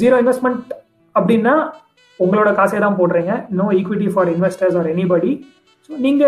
ஜீரோ 0.00 0.16
இன்வெஸ்ட்மெண்ட் 0.22 0.70
அப்படின்னா 1.14 1.54
உங்களோட 2.20 2.50
காசே 2.60 2.78
தான் 2.84 2.98
போடுறீங்க. 3.00 3.32
No 3.58 3.66
equity 3.80 4.08
for 4.14 4.30
investors 4.34 4.78
or 4.80 4.90
anybody 4.94 5.32
so 5.88 5.98
நீங்க 6.04 6.24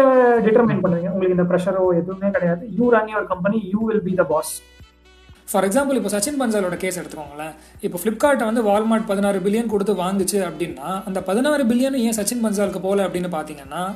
டிட்டர்மைன் 0.47 0.83
பண்ணுவீங்க. 0.83 1.13
உங்களுக்கு 1.15 1.37
இந்த 1.37 1.47
ப்ரெஷரோ 1.53 1.85
எதுவுமே 2.01 2.29
கிடையாது. 2.37 2.65
You 2.79 2.89
run 2.97 3.09
your 3.13 3.31
company 3.33 3.61
you 3.75 3.81
will 3.91 4.05
be 4.09 4.15
the 4.21 4.27
boss 4.33 4.53
for 5.49 5.65
example 5.65 5.97
இப்போ 5.97 6.09
சச்சின் 6.09 6.41
பன்சாலோட 6.41 6.77
கேஸ் 6.77 6.99
எடுத்துக்கோங்களேன். 6.99 7.53
இப்போ 7.81 7.99
ஃப்ளிப்கார்ட்டை 8.03 8.45
வந்து 8.45 8.63
வால்மார்ட் 8.63 9.07
பதினாறு 9.07 9.39
பில்லியன் 9.39 9.67
கொடுத்து 9.67 9.95
வாங்குச்சு 9.95 10.39
அப்படின்னா 10.41 11.03
அந்த 11.07 11.21
பதினாறு 11.21 11.65
பில்லியன் 11.65 11.95
ஏன் 11.95 12.13
சச்சின் 12.13 12.45
பன்சாலுக்கு 12.45 12.79
போகல 12.79 13.07
அப்படின்னு 13.07 13.29
பார்த்தீங்கன்னா 13.29 13.95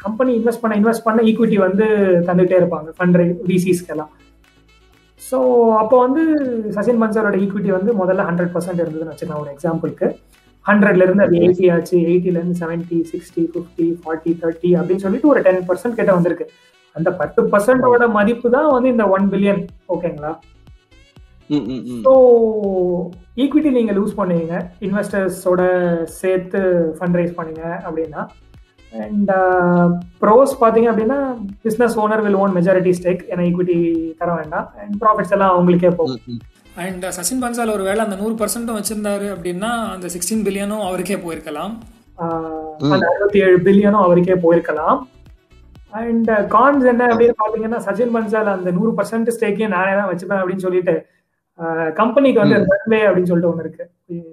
கம்பெனி 0.00 0.34
இன்வெஸ்ட் 0.34 0.60
பண்ண 0.60 0.76
இன்வெஸ்ட் 0.76 1.02
பண்ண 1.02 1.22
ஈக்விட்டி 1.22 1.56
வந்து 1.56 1.84
தந்துகிட்டே 2.24 2.56
இருப்பாங்க 2.56 2.90
ஃபண்ட் 2.98 3.18
விசிஸ்க்கெல்லாம் 3.46 4.12
ஸோ 5.22 5.38
அப்போ 5.78 6.06
வந்து 6.06 6.22
சச்சின் 6.74 7.02
பன்சாலோட 7.02 7.36
ஈக்விட்டி 7.36 7.70
வந்து 7.70 7.92
முதல்ல 7.92 8.24
ஹண்ட்ரட் 8.24 8.52
பர்சன்ட் 8.52 8.80
இருந்ததுன்னு 8.80 9.12
வச்சுக்கலாம் 9.12 9.40
ஒரு 9.40 9.50
எக்ஸாம்பிளுக்கு 9.50 10.08
ஹண்ட்ரட்லேருந்து 10.66 11.22
அது 11.22 11.36
எயிட்டி 11.36 11.70
ஆச்சு 11.70 11.96
எயிட்டில 11.98 12.38
இருந்து 12.38 13.04
சிக்ஸ்டி 13.04 13.42
ஃபிஃப்டி 13.54 13.98
ஃபார்ட்டி 14.02 14.30
தேர்ட்டி 14.42 14.74
அப்படின்னு 14.74 14.98
சொல்லிட்டு 14.98 15.28
ஒரு 15.28 15.40
டென் 15.40 15.64
பர்சன்ட் 15.68 15.94
கிட்ட 15.94 16.12
வந்திருக்கு. 16.12 16.46
அந்த 16.96 17.10
பத்து 17.10 17.42
பர்சன்டோட 17.42 18.08
மதிப்பு 18.08 18.50
தான் 18.50 18.72
வந்து 18.72 18.88
இந்த 18.88 19.08
ஒன் 19.08 19.30
பில்லியன் 19.30 19.66
ஓகேங்களா 19.88 20.38
ஸோ 22.06 22.12
ஈக்விட்டி 23.42 23.70
நீங்க 23.76 23.92
லூஸ் 23.98 24.18
பண்ணுவீங்க. 24.20 24.54
இன்வெஸ்டர்ஸோட 24.86 25.62
சேர்த்து 26.20 26.60
ஃபண்ட் 26.96 27.18
ரைஸ் 27.18 27.38
பண்ணீங்க 27.38 27.64
அப்படின்னா. 27.86 28.22
அண்ட் 29.04 29.30
ப்ரோஸ் 30.22 30.52
பார்த்தீங்க 30.60 30.88
அப்படின்னா 30.92 31.18
business 31.64 31.96
owner 32.02 32.22
will 32.26 32.38
own 32.42 32.54
majority 32.58 32.92
stake 32.98 33.24
ஏன்னா 33.30 33.46
ஈக்விட்டி 33.48 33.78
தர 34.20 34.28
வேண்டாம். 34.40 34.68
அண்ட் 34.82 34.94
ப்ராஃபிட்ஸ் 35.02 35.34
எல்லாம் 35.36 35.54
அவங்களுக்கே 35.54 35.90
போகும். 35.98 36.22
அண்ட் 36.84 37.04
சச்சின் 37.16 37.42
பன்சால் 37.42 37.74
ஒரு 37.74 37.84
வேளை 37.88 38.00
அந்த 38.06 38.16
நூறு 38.22 38.34
பர்சன்ட்டும் 38.40 38.78
வச்சிருந்தாரு 38.78 39.26
அப்படின்னா 39.34 39.72
அந்த 39.96 40.06
சிக்ஸ்டீன் 40.14 40.46
பில்லியனும் 40.46 40.86
அவருக்கே 40.88 41.18
போயிருக்கலாம். 41.24 41.74
அந்த 42.92 43.04
அறுபத்தி 43.12 43.38
ஏழு 43.46 43.58
பில்லியனும் 43.66 44.04
அவருக்கே 44.06 44.36
போயிருக்கலாம். 44.44 44.98
அண்ட் 46.00 46.30
கான்ஸ் 46.54 46.86
என்ன 46.92 47.02
அப்படின்னு 47.12 47.36
பாத்தீங்கன்னா 47.42 47.78
சச்சின் 47.84 48.14
பன்சால் 48.16 48.50
அந்த 48.54 48.70
நூறு 48.78 48.90
பர்சன்ட் 48.98 49.30
ஸ்டேக்கையும் 49.36 49.74
நானே 49.76 49.92
தான் 49.98 50.10
வச்சுப்பேன் 50.10 50.40
அப்படின்னு 50.40 50.64
சொல்லிட்டு 50.66 50.94
கம்பெனிக்கு 51.98 52.40
வந்து 52.42 52.56
ரன்வே 52.72 52.98
அப்படின்னு 53.08 53.30
சொல்லிட்டு 53.30 53.52
ஒண்ணு 53.52 53.64
இருக்கு. 53.64 53.84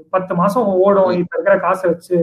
பத்து 0.09 0.33
மாசம் 0.35 0.65
ஓடும் 0.85 1.11
இப்ப 1.19 1.35
இருக்கிற 1.35 1.55
காசை 1.65 1.85
வச்சு. 1.91 2.17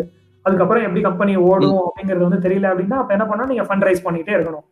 அதுக்கப்புறம் 0.46 0.84
எப்படி 0.86 1.02
கம்பெனி 1.06 1.32
ஓடும் 1.50 1.80
அப்படிங்கிறது 1.86 2.26
வந்து 2.26 2.44
தெரியல 2.48 2.68
அப்படின்னா 2.72 2.98
அப்ப 3.02 3.16
என்ன 3.16 3.26
பண்ணா 3.30 3.46
நீங்க 3.50 3.64
ஃபண்ட் 3.68 3.86
ரைஸ் 3.88 4.06
பண்ணிட்டே 4.06 4.36
இருக்கணும் 4.36 4.66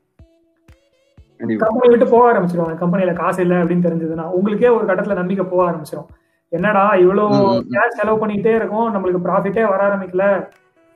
கம்பெனி 1.65 1.89
விட்டு 1.91 2.07
போக 2.13 2.23
ஆரம்பிச்சிருவாங்க. 2.31 2.77
கம்பெனில 2.83 3.13
காசு 3.13 3.41
இல்லை 3.43 3.57
அப்படின்னு 3.57 3.87
தெரிஞ்சதுன்னா 3.89 4.25
உங்களுக்கே 4.39 4.71
ஒரு 4.77 4.85
கட்டத்துல 4.87 5.15
நம்பிக்கை 5.15 5.45
போக 5.47 5.63
ஆரம்பிச்சிடும் 5.71 6.09
என்னடா 6.53 6.85
இவ்வளவு 7.03 7.37
கேஷ் 7.75 7.99
செலவு 7.99 8.27
பண்ணிட்டே 8.27 8.55
இருக்கும் 8.61 8.89
நம்மளுக்கு 8.95 9.25
ப்ராஃபிட்டே 9.27 9.65
வர 9.73 9.81
ஆரம்பிக்கல. 9.89 10.25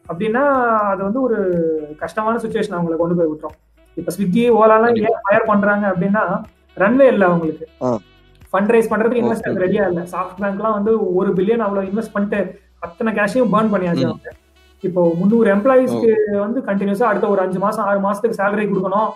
அப்படின்னா 0.07 0.45
அது 0.93 1.01
வந்து 1.03 1.21
ஒரு 1.23 1.37
கஷ்டமான 1.99 2.39
சுச்சுவேஷன் 2.39 2.77
அவங்களை 2.79 2.97
கொண்டு 2.97 3.19
போய் 3.19 3.31
விட்டுரும். 3.33 3.59
இப்ப 3.97 4.13
ஸ்விக்கி 4.17 4.45
ஓலாலாம் 4.61 4.97
ஏன் 5.03 5.21
ஃபயர் 5.27 5.51
பண்றாங்க 5.51 5.85
அப்படின்னா 5.93 6.23
ரன்வே 6.83 7.07
இல்லை 7.15 7.27
அவங்களுக்கு. 7.29 7.67
ஃபண்ட் 8.53 8.73
ரைஸ் 8.75 8.91
பண்றதுக்கு 8.93 9.23
இன்வெஸ்டர் 9.25 9.61
ரெடியா 9.65 9.85
இல்ல. 9.91 10.01
சாஃப்ட் 10.15 10.41
பேங்க்லாம் 10.45 10.77
வந்து 10.79 10.93
ஒரு 11.19 11.31
பில்லியன் 11.39 11.65
அவ்வளவு 11.67 11.89
இன்வெஸ்ட் 11.91 12.15
பண்ணிட்டு 12.15 12.41
அத்தனை 12.87 13.11
கேஷையும் 13.19 13.53
பேர்ன் 13.55 13.73
பண்ணியாச்சு. 13.75 14.07
அவங்க 14.11 14.33
இப்போ 14.89 15.01
முந்நூறு 15.19 15.49
எம்ப்ளாயிஸ்க்கு 15.55 16.11
வந்து 16.45 16.61
கண்டினியூஸா 16.69 17.09
அடுத்த 17.11 17.27
ஒரு 17.35 17.41
அஞ்சு 17.45 17.59
மாசம் 17.65 17.87
ஆறு 17.91 18.01
மாசத்துக்கு 18.07 18.39
சேலரி 18.41 18.65
கொடுக்கணும். 18.71 19.11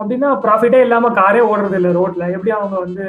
அப்படின்னா 0.00 0.28
ப்ராஃபிட்டே 0.44 0.80
இல்லாம 0.84 1.10
காரே 1.18 1.40
ஓடுறது 1.48 1.76
இல்லை 1.78 1.90
ரோட்ல. 1.98 2.24
எப்படி 2.36 2.52
அவங்க 2.58 2.76
வந்து 2.84 3.04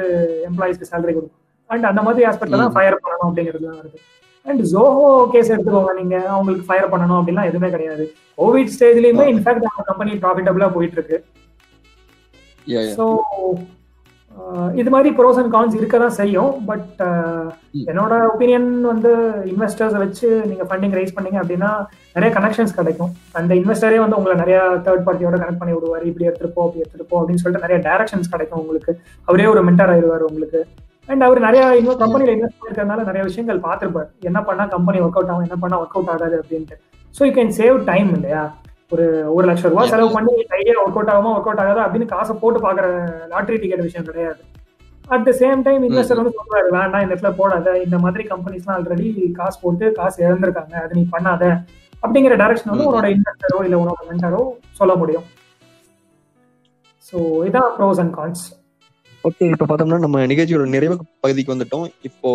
எம்ப்ளாயிஸ்க்கு 0.48 0.90
சேலரி 0.90 1.12
கொடுக்கும் 1.16 1.40
அண்ட் 1.70 1.86
அந்த 1.90 2.00
மாதிரி 2.06 2.26
ஆஸ்பெக்ட்ல 2.30 2.60
தான் 2.62 2.74
ஃபயர் 2.76 2.98
பண்ணணும் 3.04 3.28
அப்படிங்கிறதுலாம் 3.28 3.78
வருது. 3.80 4.00
அண்ட் 4.46 4.62
ஜோஹோ 4.72 5.06
கேஸ் 5.34 5.52
எடுத்துக்கோங்க 5.52 5.92
நீங்க. 6.00 6.16
அவங்களுக்கு 6.34 6.66
ஃபயர் 6.70 6.90
பண்ணணும் 6.92 7.18
அப்படிலாம் 7.18 7.48
எதுவுமே 7.50 7.70
கிடையாது. 7.74 8.04
கோவிட் 8.40 8.74
ஸ்டேஜ்லயுமே 8.74 9.26
இன்ஃபேக்ட் 9.34 9.68
அவங்க 9.70 9.86
கம்பெனி 9.90 10.18
ப்ராஃபிட்டபிளா 10.24 10.68
போயிட்டு 10.76 10.98
இருக்கு. 10.98 11.18
ஸோ 12.98 13.06
இது 14.80 14.90
மாதிரி 14.94 15.10
ப்ரோஸ் 15.18 15.38
அண்ட் 15.40 15.52
கான்ஸ் 15.54 15.76
இருக்க 15.78 15.96
தான் 16.02 16.14
செய்யும் 16.18 16.52
பட் 16.68 17.00
என்னோட 17.90 18.12
ஒப்பீனியன் 18.30 18.68
வந்து 18.90 19.10
இன்வெஸ்டர்ஸை 19.50 19.98
வச்சு 20.04 20.28
நீங்க 20.50 20.64
ஃபண்டிங் 20.68 20.96
ரைஸ் 20.98 21.14
பண்ணீங்க 21.16 21.38
அப்படின்னா 21.42 21.70
நிறைய 22.16 22.30
கனெக்ஷன்ஸ் 22.36 22.76
கிடைக்கும். 22.78 23.12
அந்த 23.40 23.52
இன்வெஸ்டரே 23.60 24.00
வந்து 24.04 24.18
உங்களை 24.18 24.36
நிறைய 24.42 24.58
தேர்ட் 24.86 25.04
பார்ட்டியோட 25.08 25.38
கனெக்ட் 25.42 25.62
பண்ணி 25.62 25.76
விடுவார். 25.76 26.08
இப்படி 26.10 26.28
எடுத்துட்டு 26.28 26.54
போ 26.56 26.64
அப்படி 26.66 26.82
எடுத்துட்டு 26.84 27.08
போ 27.12 27.18
அப்படின்னு 27.20 27.42
சொல்லிட்டு 27.42 27.66
நிறைய 27.66 27.78
டைரக்ஷன்ஸ் 27.88 28.32
கிடைக்கும் 28.34 28.60
உங்களுக்கு. 28.62 28.94
அவரே 29.28 29.46
ஒரு 29.52 29.62
மென்டர் 29.68 29.92
ஆயிடுவார் 29.94 30.26
உங்களுக்கு. 30.30 30.62
அண்ட் 31.12 31.24
அவர் 31.28 31.46
நிறைய 31.46 31.62
இன்னும் 31.78 32.02
கம்பெனில 32.02 32.34
இன்வெஸ்ட் 32.36 32.58
பண்ணிருக்கறதுனால 32.58 33.06
நிறைய 33.10 33.22
விஷயங்கள் 33.30 33.64
பார்த்துருப்பார். 33.68 34.10
என்ன 34.30 34.42
பண்ணா 34.50 34.66
கம்பெனி 34.76 35.00
ஒர்க் 35.06 35.18
அவுட் 35.20 35.32
ஆகும் 35.32 35.46
என்ன 35.48 35.58
பண்ணா 35.64 35.78
ஒர்க் 35.82 35.96
அவுட் 35.98 36.12
ஆகாது 36.16 36.36
அப்படின்ட்டு. 36.42 36.76
So 37.18 37.22
you 37.28 37.34
can 37.40 37.56
save 37.60 37.78
time 37.90 38.10
இல்லையா? 38.18 38.44
ஒரு 38.94 39.06
ஒரு 39.36 39.44
லட்சம் 39.50 39.72
ரூபாய் 39.72 39.92
செலவு 39.92 40.10
பண்ணி 40.16 40.34
ஐடியா 40.58 40.74
ஒர்க் 40.82 40.98
அவுட் 40.98 41.12
ஆகுமா 41.14 41.32
ஒர்க் 41.36 41.48
அவுட் 41.50 41.62
ஆகாது 41.64 41.80
அப்படின்னு 41.84 42.08
காசை 42.14 42.34
போட்டு 42.42 42.60
பாக்குற 42.66 42.86
லாட்ரி 43.32 43.56
டிக்கெட் 43.62 43.86
விஷயம் 43.88 44.08
கிடையாது. 44.10 44.40
At 45.14 45.24
the 45.28 45.32
same 45.40 45.62
time 45.68 45.82
investor 45.86 46.20
வந்து 46.20 46.36
சொல்றாரு 46.36 46.68
வேண்டாம் 46.76 47.02
இந்த 47.04 47.12
இடத்துல 47.14 47.32
போடாத. 47.38 47.76
இந்த 47.86 47.96
மாதிரி 48.04 48.24
கம்பெனிஸ்லாம் 48.32 48.76
ஆல்ரெடி 48.78 49.08
காசு 49.38 49.58
போட்டு 49.64 49.86
காசு 49.98 50.18
இழந்திருக்காங்க. 50.26 50.74
அது 50.84 50.98
நீ 50.98 51.04
பண்ணாத. 51.14 51.44
அப்படிங்கிற 52.02 52.34
டைரக்ஷன் 52.42 52.72
வந்து 52.72 52.86
உன்னோட 52.90 53.08
இன்வெஸ்டரோ 53.16 53.58
இல்ல 53.66 53.76
உன்னோட 53.82 54.00
மென்டரோ 54.10 54.42
சொல்ல 54.80 54.94
முடியும். 55.02 55.26
ஸோ 57.08 57.16
இதான் 57.48 57.70
ப்ரோஸ் 57.78 58.00
அண்ட் 58.02 58.14
கான்ஸ் 58.18 58.44
ஓகே 59.24 59.44
இப்போ 59.52 59.66
பார்த்தோம்னா 59.68 59.98
நம்ம 60.04 60.26
நிகழ்ச்சியோட 60.32 60.64
நிறைவு 60.76 60.96
பகுதிக்கு 61.24 61.54
வந்துட்டோம். 61.54 61.86
இப்போ 62.08 62.30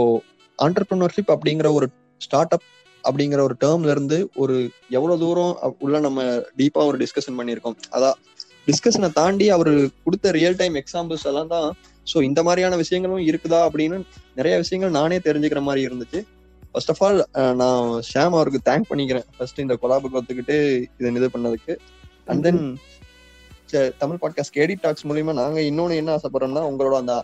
ஆண்டர்பிரினர்ஷிப் 0.60 1.34
அப்படிங்கிற 1.36 1.68
ஒரு 1.80 1.88
ஸ்டார்ட் 2.22 2.54
அப் 2.56 2.66
அப்படிங்கிற 3.08 3.40
ஒரு 3.48 3.56
டேர்ம்ல 3.64 3.94
இருந்து 3.96 4.18
ஒரு 4.44 4.56
எவ்வளவு 4.98 5.22
தூரம் 5.24 5.54
உள்ள 5.86 6.00
நம்ம 6.08 6.26
டீப்பா 6.60 6.82
ஒரு 6.90 6.98
டிஸ்கஷன் 7.04 7.38
பண்ணியிருக்கோம். 7.40 7.78
அதான் 7.96 8.18
டிஸ்கஷனை 8.68 9.10
தாண்டி 9.20 9.46
அவர் 9.56 9.72
கொடுத்த 10.06 10.32
ரியல் 10.40 10.60
டைம் 10.62 10.76
எக்ஸாம்பிள்ஸ் 10.82 11.28
எல்லாம் 11.32 11.52
தான் 11.54 11.70
ஸோ 12.12 12.18
இந்த 12.28 12.40
மாதிரியான 12.48 12.78
விஷயங்களும் 12.84 13.24
இருக்குதா 13.30 13.62
அப்படின்னு 13.68 13.98
நிறைய 14.40 14.54
விஷயங்கள் 14.64 14.98
நானே 15.00 15.18
தெரிஞ்சுக்கிற 15.28 15.62
மாதிரி 15.68 15.82
இருந்துச்சு. 15.88 16.20
ஃபர்ஸ்ட் 16.72 16.92
ஆஃப் 16.94 17.02
ஆல் 17.06 17.20
நான் 17.62 17.88
ஷாம் 18.12 18.36
அவருக்கு 18.38 18.60
தேங்க் 18.70 18.90
பண்ணிக்கிறேன். 18.90 19.28
ஃபர்ஸ்ட் 19.36 19.64
இந்த 19.66 19.76
கொலாபுக்கு 19.84 20.20
ஒத்துக்கிட்டு 20.20 20.58
இதை 21.00 21.14
இது 21.22 21.30
பண்ணதுக்கு. 21.36 21.76
And 22.32 22.44
then 22.48 22.64
Tamil 24.02 24.20
podcast 24.22 24.56
K T 24.58 24.76
tax 24.84 25.06
மூலியமா 25.10 25.34
நாங்க 25.42 25.60
இன்னொன்னு 25.70 26.00
என்ன 26.02 26.12
ஆசைப்படுறோம்னா 26.18 26.64
உங்களோட 26.70 26.96
அந்த 27.04 27.16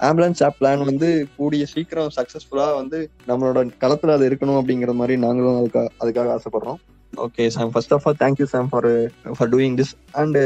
ஆம்புலன்ஸ் 0.00 0.42
ஆப் 0.46 0.56
பிளான் 0.60 0.82
வந்து 0.90 1.08
கூடிய 1.36 1.64
சீக்கிரம் 1.72 2.10
சக்சஸ்ஃபுல்லா 2.16 2.66
வந்து 2.76 2.98
நம்மளோட 3.28 3.62
களத்துல 3.82 4.14
அது 4.16 4.28
இருக்கணும் 4.30 4.58
அப்படிங்கிற 4.60 4.94
மாதிரி 4.94 5.16
நாங்களும் 5.24 5.58
அதுக்காக 5.60 5.88
அதுக்காக 6.02 6.30
ஆசைப்படுறோம். 6.36 6.78
Okay 7.12 7.44
Sam 7.48 7.72
first 7.72 7.94
of 7.96 8.04
all 8.08 8.18
thank you 8.22 8.46
Sam 8.52 8.68
for 8.72 8.88
for 9.36 9.50
doing 9.54 9.76
this 9.80 9.92
and 10.12 10.38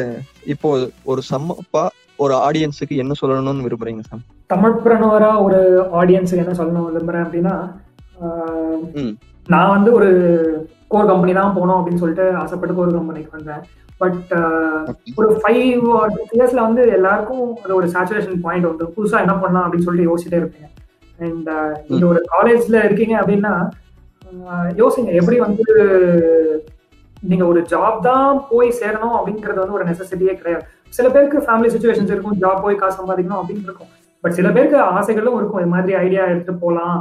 இப்போ 0.55 0.69
ஒரு 1.05 1.23
சம்மப்பா 1.31 1.85
ஒரு 2.25 2.35
ஆடியன்ஸுக்கு 2.47 2.97
என்ன 3.03 3.12
சொல்லணும்னு 3.21 3.67
விரும்புறீங்க 3.67 4.05
சாம் 4.11 4.25
தமிழ் 4.47 4.81
பிரனவரா 4.85 5.31
ஒரு 5.47 5.61
ஆடியன்ஸுக்கு 6.01 6.45
என்ன 6.45 6.57
சொல்லணும் 6.61 6.88
விரும்புறேன் 6.88 7.25
அப்படின்னா 7.27 7.55
நான் 9.47 9.73
வந்து 9.77 9.90
ஒரு 9.93 10.11
கோர் 10.93 11.09
கம்பெனி 11.11 11.33
தான் 11.33 11.57
போனோம் 11.57 11.79
அப்படின்னு 11.79 12.03
சொல்லிட்டு 12.03 12.27
ஆசைப்பட்டு 12.43 12.77
கோர் 12.77 12.97
கம்பெனிக்கு 12.97 13.37
வந்தேன். 13.37 13.62
பட் 14.02 14.33
ஒரு 15.18 15.28
ஃபைவ் 15.40 15.85
இயர்ஸ்ல 16.37 16.61
வந்து 16.66 16.83
எல்லாருக்கும் 16.96 17.46
அது 17.64 17.72
ஒரு 17.80 17.88
சேச்சுரேஷன் 17.94 18.42
பாயிண்ட் 18.44 18.70
வந்து 18.70 18.87
புதுசா 18.96 19.22
என்ன 19.24 19.35
பண்ணலாம் 19.42 19.64
அப்படின்னு 19.64 19.87
சொல்லிட்டு 19.88 20.11
யோசிச்சுட்டே 20.11 20.40
இருப்பீங்க. 20.42 20.68
அண்ட் 21.24 21.50
இந்த 21.92 22.04
ஒரு 22.12 22.20
காலேஜ்ல 22.35 22.76
இருக்கீங்க 22.87 23.16
அப்படின்னா 23.22 23.54
யோசிங்க. 24.83 25.11
எப்படி 25.20 25.37
வந்து 25.46 25.64
நீங்க 27.30 27.44
ஒரு 27.50 27.61
ஜாப் 27.72 27.98
தான் 28.07 28.30
போய் 28.48 28.70
சேரணும் 28.80 29.16
அப்படிங்கிறது 29.18 29.61
வந்து 29.62 29.76
ஒரு 29.78 29.85
நெசசிட்டியே 29.90 30.33
கிடையாது. 30.40 30.64
சில 30.96 31.07
பேருக்கு 31.14 31.38
ஃபேமிலி 31.46 31.68
சுச்சுவேஷன்ஸ் 31.74 32.12
இருக்கும். 32.14 32.38
ஜாப் 32.42 32.64
போய் 32.64 32.80
காசு 32.80 32.98
சம்பாதிக்கணும் 33.00 33.40
அப்படின்னு 33.40 33.68
இருக்கும். 33.68 33.92
பட் 34.24 34.37
சில 34.38 34.48
பேருக்கு 34.57 34.78
ஆசைகளும் 34.98 35.38
இருக்கும். 35.38 35.62
இது 35.62 35.72
மாதிரி 35.74 35.94
ஐடியா 36.04 36.24
எடுத்து 36.33 36.52
போகலாம் 36.64 36.98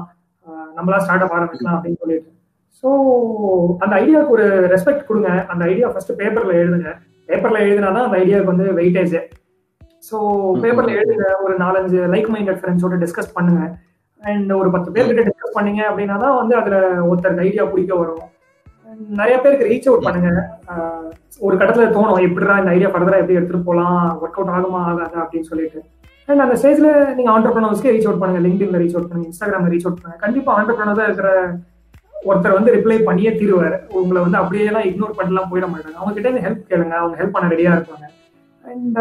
நம்மளா 0.77 0.99
ஸ்டார்ட் 1.03 1.25
அப் 1.25 1.35
ஆரம்பிக்கலாம் 1.37 1.75
அப்படின்னு 1.77 2.01
சொல்லிட்டு. 2.03 2.29
ஸோ 2.79 2.89
அந்த 3.83 3.93
ஐடியாவுக்கு 4.01 4.35
ஒரு 4.37 4.45
ரெஸ்பெக்ட் 4.73 5.07
கொடுங்க. 5.09 5.29
அந்த 5.51 5.63
ஐடியா 5.71 5.87
ஃபர்ஸ்ட் 5.93 6.13
பேப்பர்ல 6.21 6.53
எழுதுங்க. 6.63 6.91
பேப்பர்ல 7.29 7.59
எழுதினாதான் 7.65 8.05
அந்த 8.07 8.17
ஐடியாவுக்கு 8.23 8.53
வந்து 8.53 8.67
வெயிட்டேஜ் 8.81 9.15
ஸோ 10.09 10.17
பேப்பர்ல 10.63 10.93
எழுதுங்க. 10.99 11.25
ஒரு 11.45 11.53
நாலஞ்சு 11.63 11.99
லைக் 12.13 12.29
மைண்டட் 12.35 12.61
ஃப்ரெண்ட்ஸோட 12.61 12.95
டிஸ்கஸ் 13.03 13.35
பண்ணுங்க. 13.37 13.63
அண்ட் 14.21 14.51
ஒரு 14.59 14.69
பத்து 14.73 14.89
பேர்கிட்ட 14.95 15.23
டிஸ்கஸ் 15.29 15.57
பண்ணீங்க 15.57 15.81
அப்படின்னா 15.89 16.15
தான் 16.25 16.39
வந்து 16.41 16.55
அதுல 16.59 16.77
ஒருத்தருக்கு 17.09 17.45
ஐடியா 17.47 17.65
பிடிக்க 17.71 17.93
வரும். 18.01 18.23
நிறைய 19.19 19.35
பேருக்கு 19.43 19.67
ரீச் 19.69 19.87
அவுட் 19.89 20.05
பண்ணுங்க. 20.07 20.31
ஒரு 21.45 21.55
கட்டத்துல 21.59 21.85
தோணும் 21.95 22.25
எப்படிடா 22.27 22.55
இந்த 22.61 22.73
ஐடியா 22.75 22.89
ஃபர்தரா 22.93 23.19
எப்படி 23.21 23.37
எடுத்துட்டு 23.37 23.67
போகலாம் 23.69 24.01
ஒர்க் 24.21 24.37
அவுட் 24.39 24.53
ஆகுமா? 24.57 24.81
ஆகாதா? 24.89 25.17
அப்படின்னு 25.23 25.49
சொல்லிட்டு. 25.51 25.79
அண்ட் 26.29 26.43
அந்த 26.45 26.55
ஸ்டேஜ்ல 26.59 26.89
நீங்க 27.17 27.31
ஆண்டர்பிரனர்ஸ்க்கு 27.35 27.93
ரீச் 27.95 28.07
அவுட் 28.07 28.21
பண்ணுங்க. 28.21 28.41
லிங்க்டின்ல 28.47 28.81
ரீச் 28.83 28.95
அவுட் 28.95 29.09
பண்ணுங்க. 29.09 29.29
இன்ஸ்டாகிராம்ல 29.31 29.71
ரீச் 29.73 29.87
அவுட் 29.87 30.01
பண்ணுங்க. 30.01 30.19
கண்டிப்பா 30.25 30.51
ஆண்டர்பிரனர் 30.59 31.07
இருக்கிற 31.09 31.31
ஒருத்தர் 32.29 32.57
வந்து 32.57 32.73
ரிப்ளை 32.75 33.03
பண்ணியே 33.03 33.29
தீருவார். 33.29 33.77
உங்களை 33.99 34.21
வந்து 34.21 34.37
அப்படியே 34.37 34.65
எல்லாம் 34.65 34.83
இக்னோர் 34.83 35.19
பண்ணலாம் 35.19 35.49
போயிட 35.51 35.65
மாட்டாங்க 35.71 35.97
அவங்க 36.01 36.13
கிட்ட 36.15 36.47
ஹெல்ப் 36.47 36.67
கேளுங்க. 36.71 36.95
அவங்க 37.01 37.23
ஹெல்ப் 37.23 37.35
பண்ண 37.35 37.55
ரெடியா 37.55 37.71
இருப்பாங்க. 37.75 38.07
அண்ட் 38.71 38.99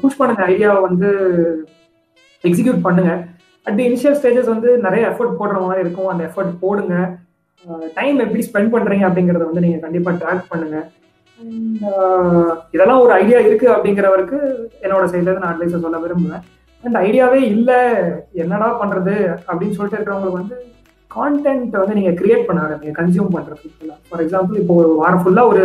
புஷ் 0.00 0.14
uh, 0.14 0.18
பண்ணுங்க. 0.18 0.42
ஐடியாவை 0.52 0.80
வந்து 0.80 1.08
எக்ஸிக்யூட் 2.44 2.80
பண்ணுங்க. 2.82 3.12
அட் 3.62 3.76
தி 3.76 3.84
இனிஷியல் 3.88 4.16
ஸ்டேஜஸ் 4.20 4.52
வந்து 4.54 4.78
நிறைய 4.78 5.08
எஃபர்ட் 5.08 5.38
போடுற 5.40 5.60
மாதிரி 5.66 5.84
இருக்கும். 5.86 6.06
அந்த 6.06 6.24
எஃபர்ட் 6.24 6.52
போடுங்க. 6.60 6.96
Uh, 7.66 7.84
டைம் 7.94 8.18
எப்படி 8.18 8.42
ஸ்பெண்ட் 8.46 8.74
பண்றீங்க 8.74 9.04
அப்படிங்கறத 9.08 9.44
வந்து 9.50 9.60
நீங்க 9.60 9.78
கண்டிப்பா 9.78 10.10
ட்ராக் 10.10 10.42
பண்ணுங்க. 10.48 10.78
Uh, 11.88 12.56
இதெல்லாம் 12.70 13.00
ஒரு 13.00 13.12
ஐடியா 13.12 13.38
இருக்கு 13.38 13.68
அப்படிங்கிறவருக்கு 13.70 14.38
என்னோட 14.82 15.04
சைட்ல 15.12 15.38
நான் 15.38 15.54
அட்வைஸை 15.54 15.80
சொல்ல 15.80 15.98
விரும்புவேன். 15.98 16.44
அண்ட் 16.84 16.96
ஐடியாவே 16.96 17.40
இல்லை. 17.54 17.80
என்னடா 18.32 18.68
பண்றது? 18.82 19.16
அப்படின்னு 19.48 19.76
சொல்லிட்டு 19.78 19.98
இருக்கிறவங்களுக்கு 19.98 20.40
வந்து 20.42 20.56
கான்டென்ட் 21.14 21.74
வந்து 21.82 21.96
நீங்க 21.98 22.12
கிரியேட் 22.20 22.46
பண்ண 22.48 22.60
ஆரம்பிங்க 22.66 22.94
கன்சியூம் 23.00 23.34
பண்றதுக்கு 23.36 23.90
ஃபார் 24.08 24.22
எக்ஸாம்பிள் 24.24 24.60
இப்போ 24.62 24.76
ஒரு 24.82 24.90
வாரம் 25.02 25.22
ஃபுல்லா 25.24 25.44
ஒரு 25.52 25.64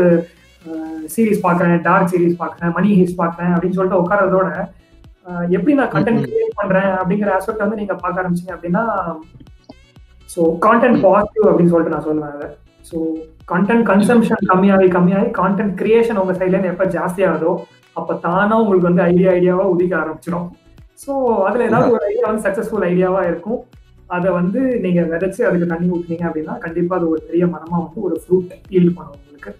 சீரிஸ் 1.14 1.46
பார்க்கறேன் 1.46 1.82
டார்க் 1.88 2.12
சீரிஸ் 2.14 2.42
பார்க்கறேன் 2.44 2.74
மணி 2.78 2.90
ஹீஸ் 3.00 3.20
பார்க்கறேன் 3.22 3.54
அப்படின்னு 3.56 3.78
சொல்லிட்டு 3.78 4.02
உட்காரதோட 4.04 4.50
எப்படி 5.56 5.74
நான் 5.80 5.94
கண்டென்ட் 5.96 6.24
கிரியேட் 6.26 6.60
பண்றேன் 6.60 6.92
அப்படிங்கிற 7.00 7.32
ஆஸ்பெக்ட் 7.38 7.66
வந்து 7.66 7.80
நீங்க 7.82 7.96
பார்க்க 8.04 8.22
ஆரம்பிச்சீங்க 8.22 8.54
அப்படின்னா 8.56 8.84
ஸோ 10.34 10.42
கான்டென்ட் 10.66 11.00
பாசிட்டிவ் 11.06 11.50
அப்படின்னு 11.50 11.74
சொல்லிட்டு 11.74 11.96
நான் 11.96 12.08
சொல்லுவேன் 12.08 12.34
அதை. 12.36 12.48
ஸோ 12.90 12.98
கண்டென்ட் 13.52 13.86
கன்சம்ஷன் 13.92 14.44
கம்மியாகி 14.52 14.88
கம்மியாகி 14.96 15.30
கான்டென்ட் 15.40 15.74
கிரியேஷன் 15.82 16.22
உங்க 16.22 16.34
சைட்ல 16.38 16.56
இருந்து 16.56 16.74
எப்போ 16.74 16.86
ஜாஸ்தி 16.98 17.22
ஆகுதோ 17.30 17.54
அப்போ 18.00 18.14
தானா 18.26 18.56
உங்களுக்கு 18.64 18.90
வந்து 18.90 19.04
ஐடியா 19.12 19.30
ஐடியாவா 19.38 19.66
உதிக்க 19.74 19.94
ஆரம்பிச்சிடும். 20.02 20.48
ஸோ 21.04 21.12
அதுல 21.48 21.68
ஏதாவது 21.70 21.94
ஒரு 21.96 22.06
ஐடியா 22.10 22.26
வந்து 22.30 22.46
சக்சஸ்ஃபுல் 22.48 22.86
ஐடியாவா 22.92 23.22
இருக்கும். 23.32 23.60
அதை 24.16 24.30
வந்து 24.40 24.60
நீங்க 24.84 25.02
விதைச்சு 25.14 25.42
அதுக்கு 25.48 25.72
தண்ணி 25.72 25.88
ஊத்துனீங்க 25.96 26.26
அப்படின்னா 26.30 26.54
கண்டிப்பா 26.66 26.94
அது 27.00 27.08
ஒரு 27.14 27.22
பெரிய 27.30 27.46
மரமா 27.54 27.78
வந்து 27.86 28.02
ஒரு 28.08 28.16
ஃப்ரூட் 28.24 28.54
ஹீல்ட் 28.74 28.96
பண்ணும் 28.98 29.18
உங்களுக்கு. 29.24 29.52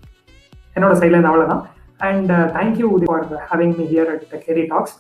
என்னோட 0.76 0.94
சைட்ல 1.00 1.16
இருந்து 1.16 1.32
அவ்வளவுதான். 1.32 1.64
And 2.08 2.32
thank you 2.58 2.88
for 3.10 3.28
having 3.52 3.76
me 3.80 3.86
here 3.92 4.10
at 4.14 4.26
carry 4.48 4.64
tax 4.74 4.96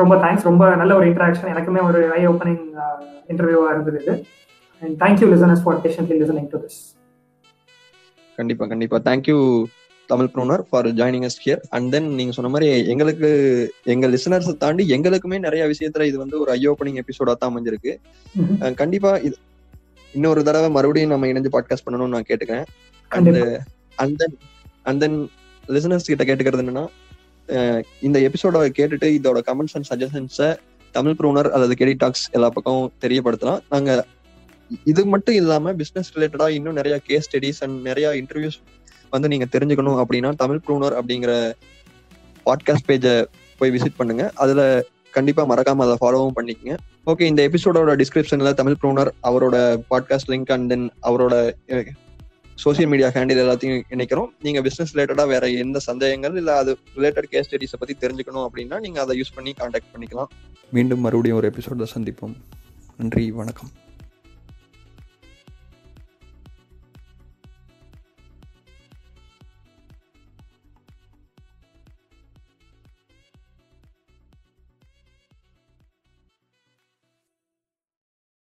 ரொம்ப 0.00 0.14
தேங்க்ஸ் 0.24 0.46
ரொம்ப 0.50 0.64
நல்ல 0.82 0.92
ஒரு 1.00 1.06
இன்ட்ராக்ஷன் 1.10 1.52
எனக்குமே 1.54 1.82
ஒரு 1.88 2.00
ஐ 2.18 2.20
ஓப்பனிங் 2.32 2.62
இன்டர்வியூவா 3.32 3.68
இருந்தது 3.74 3.98
இது. 4.02 4.14
And 4.82 4.96
thank you 5.02 5.28
listeners 5.34 5.62
for 5.66 5.80
patiently 5.84 6.18
listening 6.22 6.48
to 6.54 6.60
this 6.64 6.80
கண்டிப்பா 8.38 8.66
கண்டிப்பா. 8.72 8.98
Thank you 9.10 9.38
Tamil 10.12 10.30
Bruner 10.34 10.62
for 10.68 10.88
joining 10.98 11.26
us 11.28 11.38
here 11.44 11.62
and 11.76 11.88
then 11.94 12.08
நீங்க 12.18 12.32
சொன்ன 12.36 12.50
மாதிரி 12.54 12.68
எங்களுக்கு 12.92 13.28
எங்க 13.94 14.06
லிசனர்ஸ் 14.14 14.50
தாண்டி 14.62 14.84
எங்களுக்குமே 14.96 15.38
நிறைய 15.46 15.62
விஷயத்துல 15.72 16.06
இது 16.10 16.18
வந்து 16.22 16.36
ஒரு 16.42 16.50
ஐ 16.56 16.60
ஓப்பனிங் 16.72 16.98
எபிசோடா 17.02 17.34
தான் 17.34 17.50
அமைஞ்சிருக்கு. 17.50 17.92
கண்டிப்பா 18.80 19.12
இது 19.26 19.36
இன்னொரு 20.14 20.40
தடவை 20.48 20.70
மறுபடியும் 20.76 21.12
நம்ம 21.14 21.28
இணைஞ்சு 21.32 21.52
பாட்காஸ்ட் 21.56 21.86
பண்ணணும்னு 21.86 22.14
நான் 22.16 22.28
கேட்டுக்கிறேன். 22.30 22.66
And 23.10 23.38
and 24.02 24.16
then 24.22 24.36
and 24.88 25.00
then 25.04 25.18
listeners 25.76 26.10
கிட்ட 26.10 26.24
கேட்டுக்கிறது 26.30 26.64
என்னன்னா 26.64 26.86
இந்த 28.06 28.18
எபிசோட 28.28 28.64
கேட்டுட்டு 28.78 29.08
இதோட 29.18 29.38
கமெண்ட்ஸ் 29.48 29.76
அண்ட் 29.78 29.88
சஜஷன்ஸை 29.90 30.50
தமிழ் 30.94 31.16
ப்ரூனர் 31.18 31.48
அல்லது 31.56 31.74
கெடி 31.80 31.94
டாக்ஸ் 32.02 32.24
எல்லா 32.36 32.48
பக்கம் 32.56 32.82
தெரியப்படுத்தலாம். 33.04 33.60
நாங்க 33.74 33.90
இது 34.90 35.02
மட்டும் 35.12 35.36
இல்லாம 35.40 35.72
பிசினஸ் 35.80 36.12
ரிலேட்டடா 36.16 36.46
இன்னும் 36.56 36.78
நிறைய 36.78 36.96
கேஸ் 37.08 37.26
ஸ்டடிஸ் 37.28 37.60
அண்ட் 37.64 37.78
நிறைய 37.88 38.08
இன்டர்வியூஸ் 38.20 38.58
வந்து 39.10 39.28
நீங்க 39.28 39.46
தெரிஞ்சுக்கணும் 39.52 40.00
அப்படின்னா 40.02 40.30
தமிழ் 40.34 40.64
ப்ரூனர் 40.66 40.96
அப்படிங்கிற 41.00 41.32
பாட்காஸ்ட் 42.46 42.88
பேஜை 42.88 43.14
போய் 43.58 43.70
விசிட் 43.70 43.96
பண்ணுங்க. 43.96 44.30
அதுல 44.34 44.60
கண்டிப்பா 45.10 45.42
மறக்காம 45.48 45.84
அதை 45.86 45.96
ஃபாலோவும் 46.00 46.36
பண்ணிக்கங்க. 46.36 46.74
ஓகே 47.06 47.20
இந்த 47.20 47.48
எபிசோடோட 47.48 47.92
டிஸ்கிரிப்ஷன்ல 48.02 48.52
தமிழ் 48.54 48.78
ப்ரூனர் 48.82 49.10
அவரோட 49.22 49.56
பாட்காஸ்ட் 49.90 50.30
லிங்க் 50.32 50.52
அண்ட் 50.52 50.68
தென் 50.68 50.86
அவரோட 51.02 51.34
சோசியல் 52.64 52.88
மீடியா 52.88 53.08
ஹேண்டில் 53.08 53.42
எல்லாத்தையும் 53.42 53.82
இணைக்கிறோம். 53.90 54.30
நீங்க 54.42 54.62
பிசினஸ் 54.62 54.96
ரிலேட்டடா 54.96 55.26
வேற 55.26 55.48
எந்த 55.48 55.78
சந்தேகங்கள் 55.78 56.36
இல்ல 56.36 56.56
அது 56.56 56.78
ரிலேட்டட் 56.96 57.28
கேஸ் 57.30 57.48
ஸ்டடிஸை 57.50 57.78
பத்தி 57.78 58.06
தெரிஞ்சுக்கணும் 58.06 58.46
அப்படின்னா 58.48 58.78
நீங்க 58.80 59.00
அதை 59.00 59.14
யூஸ் 59.20 59.34
பண்ணி 59.34 59.54
கான்டாக்ட் 59.60 59.92
பண்ணிக்கலாம். 59.92 60.30
மீண்டும் 60.72 61.00
மறுபடியும் 61.00 61.36
ஒரு 61.36 61.52
எபிசோட 61.52 61.86
சந்திப்போம். 61.94 62.34
நன்றி 62.96 63.30
வணக்கம். 63.30 63.70